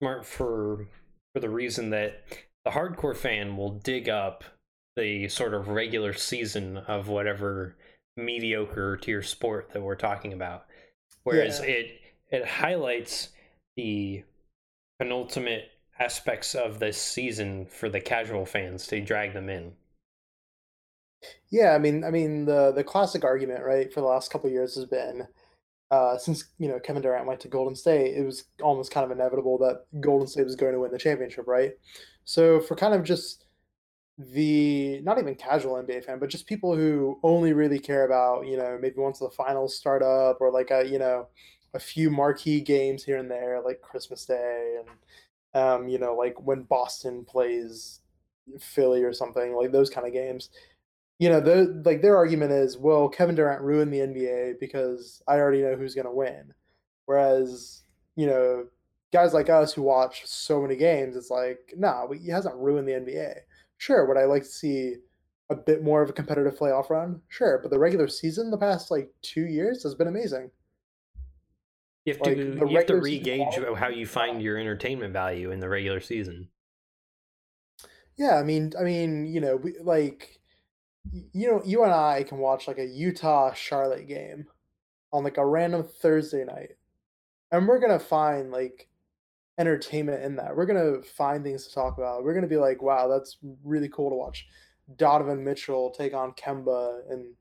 smart 0.00 0.24
for 0.24 0.86
for 1.32 1.40
the 1.40 1.50
reason 1.50 1.90
that 1.90 2.22
the 2.64 2.70
hardcore 2.70 3.16
fan 3.16 3.56
will 3.56 3.70
dig 3.70 4.08
up 4.08 4.44
the 4.96 5.28
sort 5.28 5.54
of 5.54 5.68
regular 5.68 6.12
season 6.12 6.78
of 6.78 7.08
whatever 7.08 7.76
mediocre 8.16 8.96
tier 8.96 9.22
sport 9.22 9.70
that 9.72 9.82
we're 9.82 9.96
talking 9.96 10.32
about 10.32 10.66
whereas 11.24 11.60
yeah. 11.60 11.66
it 11.66 12.00
it 12.30 12.46
highlights 12.46 13.30
the 13.76 14.22
penultimate 14.98 15.70
aspects 15.98 16.54
of 16.54 16.78
this 16.78 17.00
season 17.00 17.66
for 17.66 17.88
the 17.88 18.00
casual 18.00 18.46
fans 18.46 18.86
to 18.86 19.00
drag 19.00 19.32
them 19.32 19.48
in 19.48 19.72
yeah 21.50 21.72
i 21.72 21.78
mean 21.78 22.04
i 22.04 22.10
mean 22.10 22.44
the 22.44 22.72
the 22.72 22.84
classic 22.84 23.24
argument 23.24 23.64
right 23.64 23.92
for 23.92 24.00
the 24.00 24.06
last 24.06 24.30
couple 24.30 24.48
years 24.48 24.76
has 24.76 24.84
been 24.84 25.26
uh, 25.90 26.18
since 26.18 26.44
you 26.58 26.66
know 26.66 26.80
Kevin 26.80 27.02
Durant 27.02 27.26
went 27.26 27.40
to 27.40 27.48
Golden 27.48 27.76
State, 27.76 28.16
it 28.16 28.24
was 28.24 28.44
almost 28.60 28.90
kind 28.90 29.04
of 29.04 29.16
inevitable 29.16 29.58
that 29.58 29.84
Golden 30.00 30.26
State 30.26 30.44
was 30.44 30.56
going 30.56 30.72
to 30.72 30.80
win 30.80 30.90
the 30.90 30.98
championship, 30.98 31.46
right? 31.46 31.72
So 32.24 32.60
for 32.60 32.76
kind 32.76 32.94
of 32.94 33.04
just 33.04 33.44
the 34.18 35.00
not 35.02 35.18
even 35.18 35.34
casual 35.34 35.78
NBA 35.78 36.00
fan, 36.02 36.18
but 36.18 36.30
just 36.30 36.46
people 36.46 36.76
who 36.76 37.18
only 37.22 37.52
really 37.52 37.78
care 37.78 38.04
about, 38.06 38.46
you 38.46 38.56
know, 38.56 38.78
maybe 38.80 38.96
once 38.98 39.18
the 39.18 39.30
finals 39.30 39.76
start 39.76 40.02
up 40.02 40.38
or 40.40 40.50
like 40.52 40.70
a, 40.70 40.86
you 40.86 40.98
know, 40.98 41.28
a 41.74 41.78
few 41.80 42.10
marquee 42.10 42.60
games 42.60 43.04
here 43.04 43.18
and 43.18 43.30
there, 43.30 43.60
like 43.64 43.80
Christmas 43.82 44.24
Day 44.26 44.78
and 44.80 44.88
um, 45.54 45.88
you 45.88 45.98
know, 45.98 46.14
like 46.14 46.34
when 46.40 46.62
Boston 46.64 47.24
plays 47.24 48.00
Philly 48.60 49.02
or 49.04 49.12
something, 49.12 49.54
like 49.54 49.72
those 49.72 49.90
kind 49.90 50.06
of 50.06 50.12
games. 50.12 50.50
You 51.18 51.28
know, 51.30 51.40
the 51.40 51.82
like 51.84 52.02
their 52.02 52.16
argument 52.16 52.52
is, 52.52 52.76
well, 52.78 53.08
Kevin 53.08 53.36
Durant 53.36 53.62
ruined 53.62 53.92
the 53.92 54.00
NBA 54.00 54.54
because 54.60 55.22
I 55.28 55.36
already 55.38 55.62
know 55.62 55.76
who's 55.76 55.94
gonna 55.94 56.12
win. 56.14 56.52
Whereas, 57.06 57.84
you 58.16 58.26
know, 58.26 58.66
guys 59.14 59.32
like 59.32 59.48
us 59.48 59.72
who 59.72 59.82
watch 59.82 60.26
so 60.26 60.60
many 60.60 60.74
games, 60.74 61.14
it's 61.14 61.30
like, 61.30 61.72
nah, 61.76 62.04
he 62.12 62.28
hasn't 62.28 62.56
ruined 62.56 62.88
the 62.88 62.92
NBA. 62.92 63.34
Sure, 63.78 64.06
would 64.06 64.18
I 64.18 64.24
like 64.24 64.42
to 64.42 64.48
see 64.48 64.96
a 65.50 65.54
bit 65.54 65.84
more 65.84 66.02
of 66.02 66.10
a 66.10 66.12
competitive 66.12 66.58
playoff 66.58 66.90
run? 66.90 67.22
Sure, 67.28 67.60
but 67.62 67.70
the 67.70 67.78
regular 67.78 68.08
season 68.08 68.50
the 68.50 68.58
past 68.58 68.90
like 68.90 69.14
two 69.22 69.46
years 69.46 69.84
has 69.84 69.94
been 69.94 70.08
amazing. 70.08 70.50
You 72.04 72.14
have 72.14 72.22
like, 72.22 72.36
to 72.36 72.66
you 72.68 72.76
have 72.76 72.86
to 72.86 73.00
re-gauge 73.00 73.54
how 73.76 73.88
you 73.88 74.04
find 74.04 74.42
your 74.42 74.58
entertainment 74.58 75.12
value 75.12 75.52
in 75.52 75.60
the 75.60 75.68
regular 75.68 76.00
season. 76.00 76.48
Yeah, 78.16 78.36
I 78.36 78.42
mean, 78.42 78.72
I 78.78 78.82
mean, 78.82 79.26
you 79.26 79.40
know, 79.40 79.56
we, 79.56 79.78
like, 79.80 80.40
you 81.32 81.50
know, 81.50 81.62
you 81.64 81.84
and 81.84 81.92
I 81.92 82.24
can 82.24 82.38
watch 82.38 82.66
like 82.66 82.78
a 82.78 82.84
Utah 82.84 83.54
Charlotte 83.54 84.08
game 84.08 84.46
on 85.12 85.22
like 85.22 85.38
a 85.38 85.46
random 85.46 85.84
Thursday 85.84 86.44
night, 86.44 86.72
and 87.52 87.68
we're 87.68 87.78
gonna 87.78 88.00
find 88.00 88.50
like 88.50 88.88
entertainment 89.58 90.22
in 90.22 90.36
that. 90.36 90.56
We're 90.56 90.66
gonna 90.66 91.02
find 91.02 91.44
things 91.44 91.66
to 91.66 91.74
talk 91.74 91.98
about. 91.98 92.24
We're 92.24 92.34
gonna 92.34 92.46
be 92.46 92.56
like, 92.56 92.82
wow, 92.82 93.08
that's 93.08 93.38
really 93.64 93.88
cool 93.88 94.10
to 94.10 94.16
watch. 94.16 94.46
Donovan 94.96 95.44
Mitchell 95.44 95.90
take 95.90 96.14
on 96.14 96.32
Kemba, 96.32 97.10
and 97.10 97.34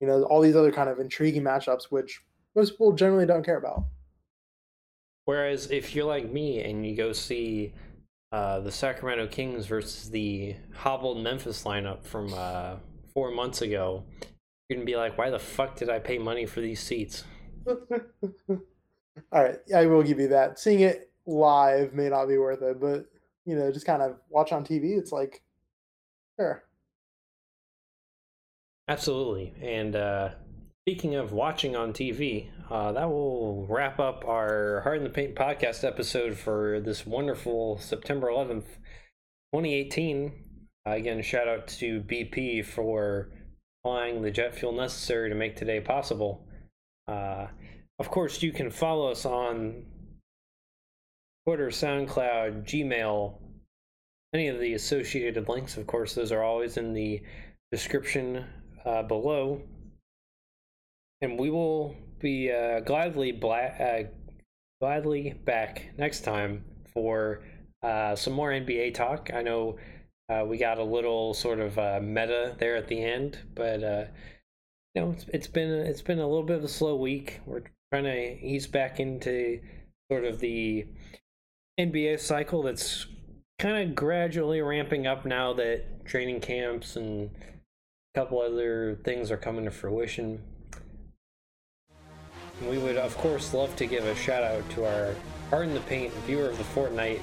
you 0.00 0.06
know 0.06 0.22
all 0.24 0.40
these 0.40 0.56
other 0.56 0.72
kind 0.72 0.88
of 0.88 0.98
intriguing 0.98 1.42
matchups, 1.42 1.84
which 1.90 2.20
most 2.54 2.72
people 2.72 2.92
generally 2.92 3.26
don't 3.26 3.44
care 3.44 3.58
about. 3.58 3.84
Whereas 5.24 5.70
if 5.70 5.94
you're 5.94 6.06
like 6.06 6.30
me 6.30 6.62
and 6.62 6.84
you 6.84 6.96
go 6.96 7.12
see 7.12 7.74
uh, 8.32 8.60
the 8.60 8.72
Sacramento 8.72 9.28
Kings 9.28 9.66
versus 9.66 10.10
the 10.10 10.56
hobbled 10.74 11.22
Memphis 11.22 11.64
lineup 11.64 12.04
from 12.04 12.32
uh, 12.34 12.76
four 13.12 13.30
months 13.30 13.62
ago, 13.62 14.04
you're 14.68 14.76
gonna 14.76 14.86
be 14.86 14.96
like, 14.96 15.18
"Why 15.18 15.30
the 15.30 15.38
fuck 15.38 15.76
did 15.76 15.90
I 15.90 15.98
pay 15.98 16.18
money 16.18 16.46
for 16.46 16.60
these 16.60 16.80
seats?" 16.80 17.24
All 19.32 19.42
right, 19.44 19.58
I 19.74 19.86
will 19.86 20.02
give 20.02 20.18
you 20.18 20.28
that. 20.28 20.58
Seeing 20.58 20.80
it 20.80 21.09
live 21.26 21.94
may 21.94 22.08
not 22.08 22.26
be 22.26 22.38
worth 22.38 22.62
it, 22.62 22.80
but 22.80 23.06
you 23.44 23.56
know, 23.56 23.70
just 23.72 23.86
kind 23.86 24.02
of 24.02 24.16
watch 24.28 24.52
on 24.52 24.64
TV. 24.64 24.98
It's 24.98 25.12
like, 25.12 25.42
sure. 26.38 26.62
Absolutely, 28.88 29.54
and 29.62 29.94
uh, 29.94 30.30
Speaking 30.90 31.14
of 31.14 31.30
watching 31.30 31.76
on 31.76 31.92
TV, 31.92 32.48
uh, 32.70 32.90
that 32.92 33.08
will 33.08 33.66
wrap 33.66 34.00
up 34.00 34.24
our 34.26 34.80
Hard 34.80 34.96
in 34.96 35.04
the 35.04 35.10
Paint 35.10 35.34
podcast 35.36 35.84
episode 35.84 36.36
for 36.36 36.80
this 36.80 37.06
wonderful 37.06 37.76
September 37.78 38.28
11th, 38.28 38.64
2018. 39.54 40.32
Uh, 40.84 40.90
again, 40.90 41.22
shout 41.22 41.46
out 41.46 41.68
to 41.68 42.00
BP 42.00 42.64
for 42.64 43.30
supplying 43.78 44.22
the 44.22 44.30
jet 44.30 44.54
fuel 44.54 44.72
necessary 44.72 45.28
to 45.28 45.34
make 45.34 45.54
today 45.54 45.80
possible. 45.80 46.48
Uh, 47.06 47.48
of 47.98 48.10
course, 48.10 48.42
you 48.42 48.50
can 48.50 48.70
follow 48.70 49.10
us 49.10 49.26
on 49.26 49.84
Twitter, 51.50 51.70
SoundCloud, 51.70 52.62
Gmail, 52.62 53.34
any 54.32 54.46
of 54.46 54.60
the 54.60 54.74
associated 54.74 55.48
links. 55.48 55.76
Of 55.76 55.84
course, 55.88 56.14
those 56.14 56.30
are 56.30 56.44
always 56.44 56.76
in 56.76 56.94
the 56.94 57.22
description 57.72 58.44
uh, 58.84 59.02
below 59.02 59.60
and 61.20 61.40
we 61.40 61.50
will 61.50 61.96
be 62.20 62.52
uh, 62.52 62.78
gladly 62.80 63.32
bla- 63.32 63.74
uh, 63.80 64.02
gladly 64.80 65.34
back 65.44 65.90
next 65.98 66.20
time 66.20 66.64
for 66.94 67.42
uh, 67.82 68.14
some 68.14 68.32
more 68.32 68.50
NBA 68.50 68.94
talk. 68.94 69.30
I 69.34 69.42
know 69.42 69.76
uh, 70.28 70.44
we 70.46 70.56
got 70.56 70.78
a 70.78 70.84
little 70.84 71.34
sort 71.34 71.58
of 71.58 71.76
meta 72.00 72.54
there 72.60 72.76
at 72.76 72.86
the 72.86 73.02
end, 73.02 73.38
but 73.56 73.80
you 74.94 75.02
know 75.02 75.10
it's, 75.10 75.26
it's 75.32 75.48
been 75.48 75.70
it's 75.70 76.02
been 76.02 76.20
a 76.20 76.28
little 76.28 76.44
bit 76.44 76.58
of 76.58 76.64
a 76.64 76.68
slow 76.68 76.94
week. 76.94 77.40
We're 77.44 77.64
trying 77.92 78.04
to 78.04 78.46
ease 78.46 78.68
back 78.68 79.00
into 79.00 79.60
sort 80.10 80.24
of 80.24 80.38
the 80.38 80.86
NBA 81.80 82.20
cycle 82.20 82.62
that's 82.62 83.06
kind 83.58 83.88
of 83.88 83.94
gradually 83.94 84.60
ramping 84.60 85.06
up 85.06 85.24
now 85.24 85.54
that 85.54 86.04
training 86.04 86.40
camps 86.40 86.96
and 86.96 87.30
a 88.14 88.18
couple 88.18 88.40
other 88.40 88.98
things 89.02 89.30
are 89.30 89.38
coming 89.38 89.64
to 89.64 89.70
fruition. 89.70 90.42
We 92.68 92.76
would, 92.76 92.98
of 92.98 93.16
course, 93.16 93.54
love 93.54 93.74
to 93.76 93.86
give 93.86 94.04
a 94.04 94.14
shout 94.14 94.42
out 94.42 94.68
to 94.70 94.84
our 94.84 95.14
Hard 95.48 95.68
in 95.68 95.74
the 95.74 95.80
Paint 95.80 96.12
viewer 96.26 96.50
of 96.50 96.58
the 96.58 96.64
fortnight, 96.64 97.22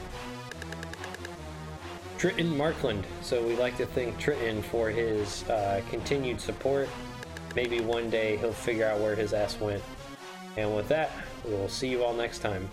Triton 2.17 2.57
Markland. 2.57 3.05
So 3.21 3.45
we'd 3.45 3.59
like 3.59 3.77
to 3.77 3.85
thank 3.85 4.17
Triton 4.17 4.63
for 4.63 4.89
his 4.89 5.47
uh, 5.49 5.81
continued 5.91 6.41
support. 6.41 6.89
Maybe 7.55 7.79
one 7.79 8.09
day 8.09 8.37
he'll 8.37 8.51
figure 8.51 8.87
out 8.87 8.99
where 8.99 9.15
his 9.15 9.33
ass 9.33 9.59
went. 9.59 9.83
And 10.57 10.75
with 10.75 10.87
that, 10.87 11.11
we 11.45 11.51
will 11.51 11.69
see 11.69 11.89
you 11.89 12.03
all 12.03 12.13
next 12.15 12.39
time. 12.39 12.67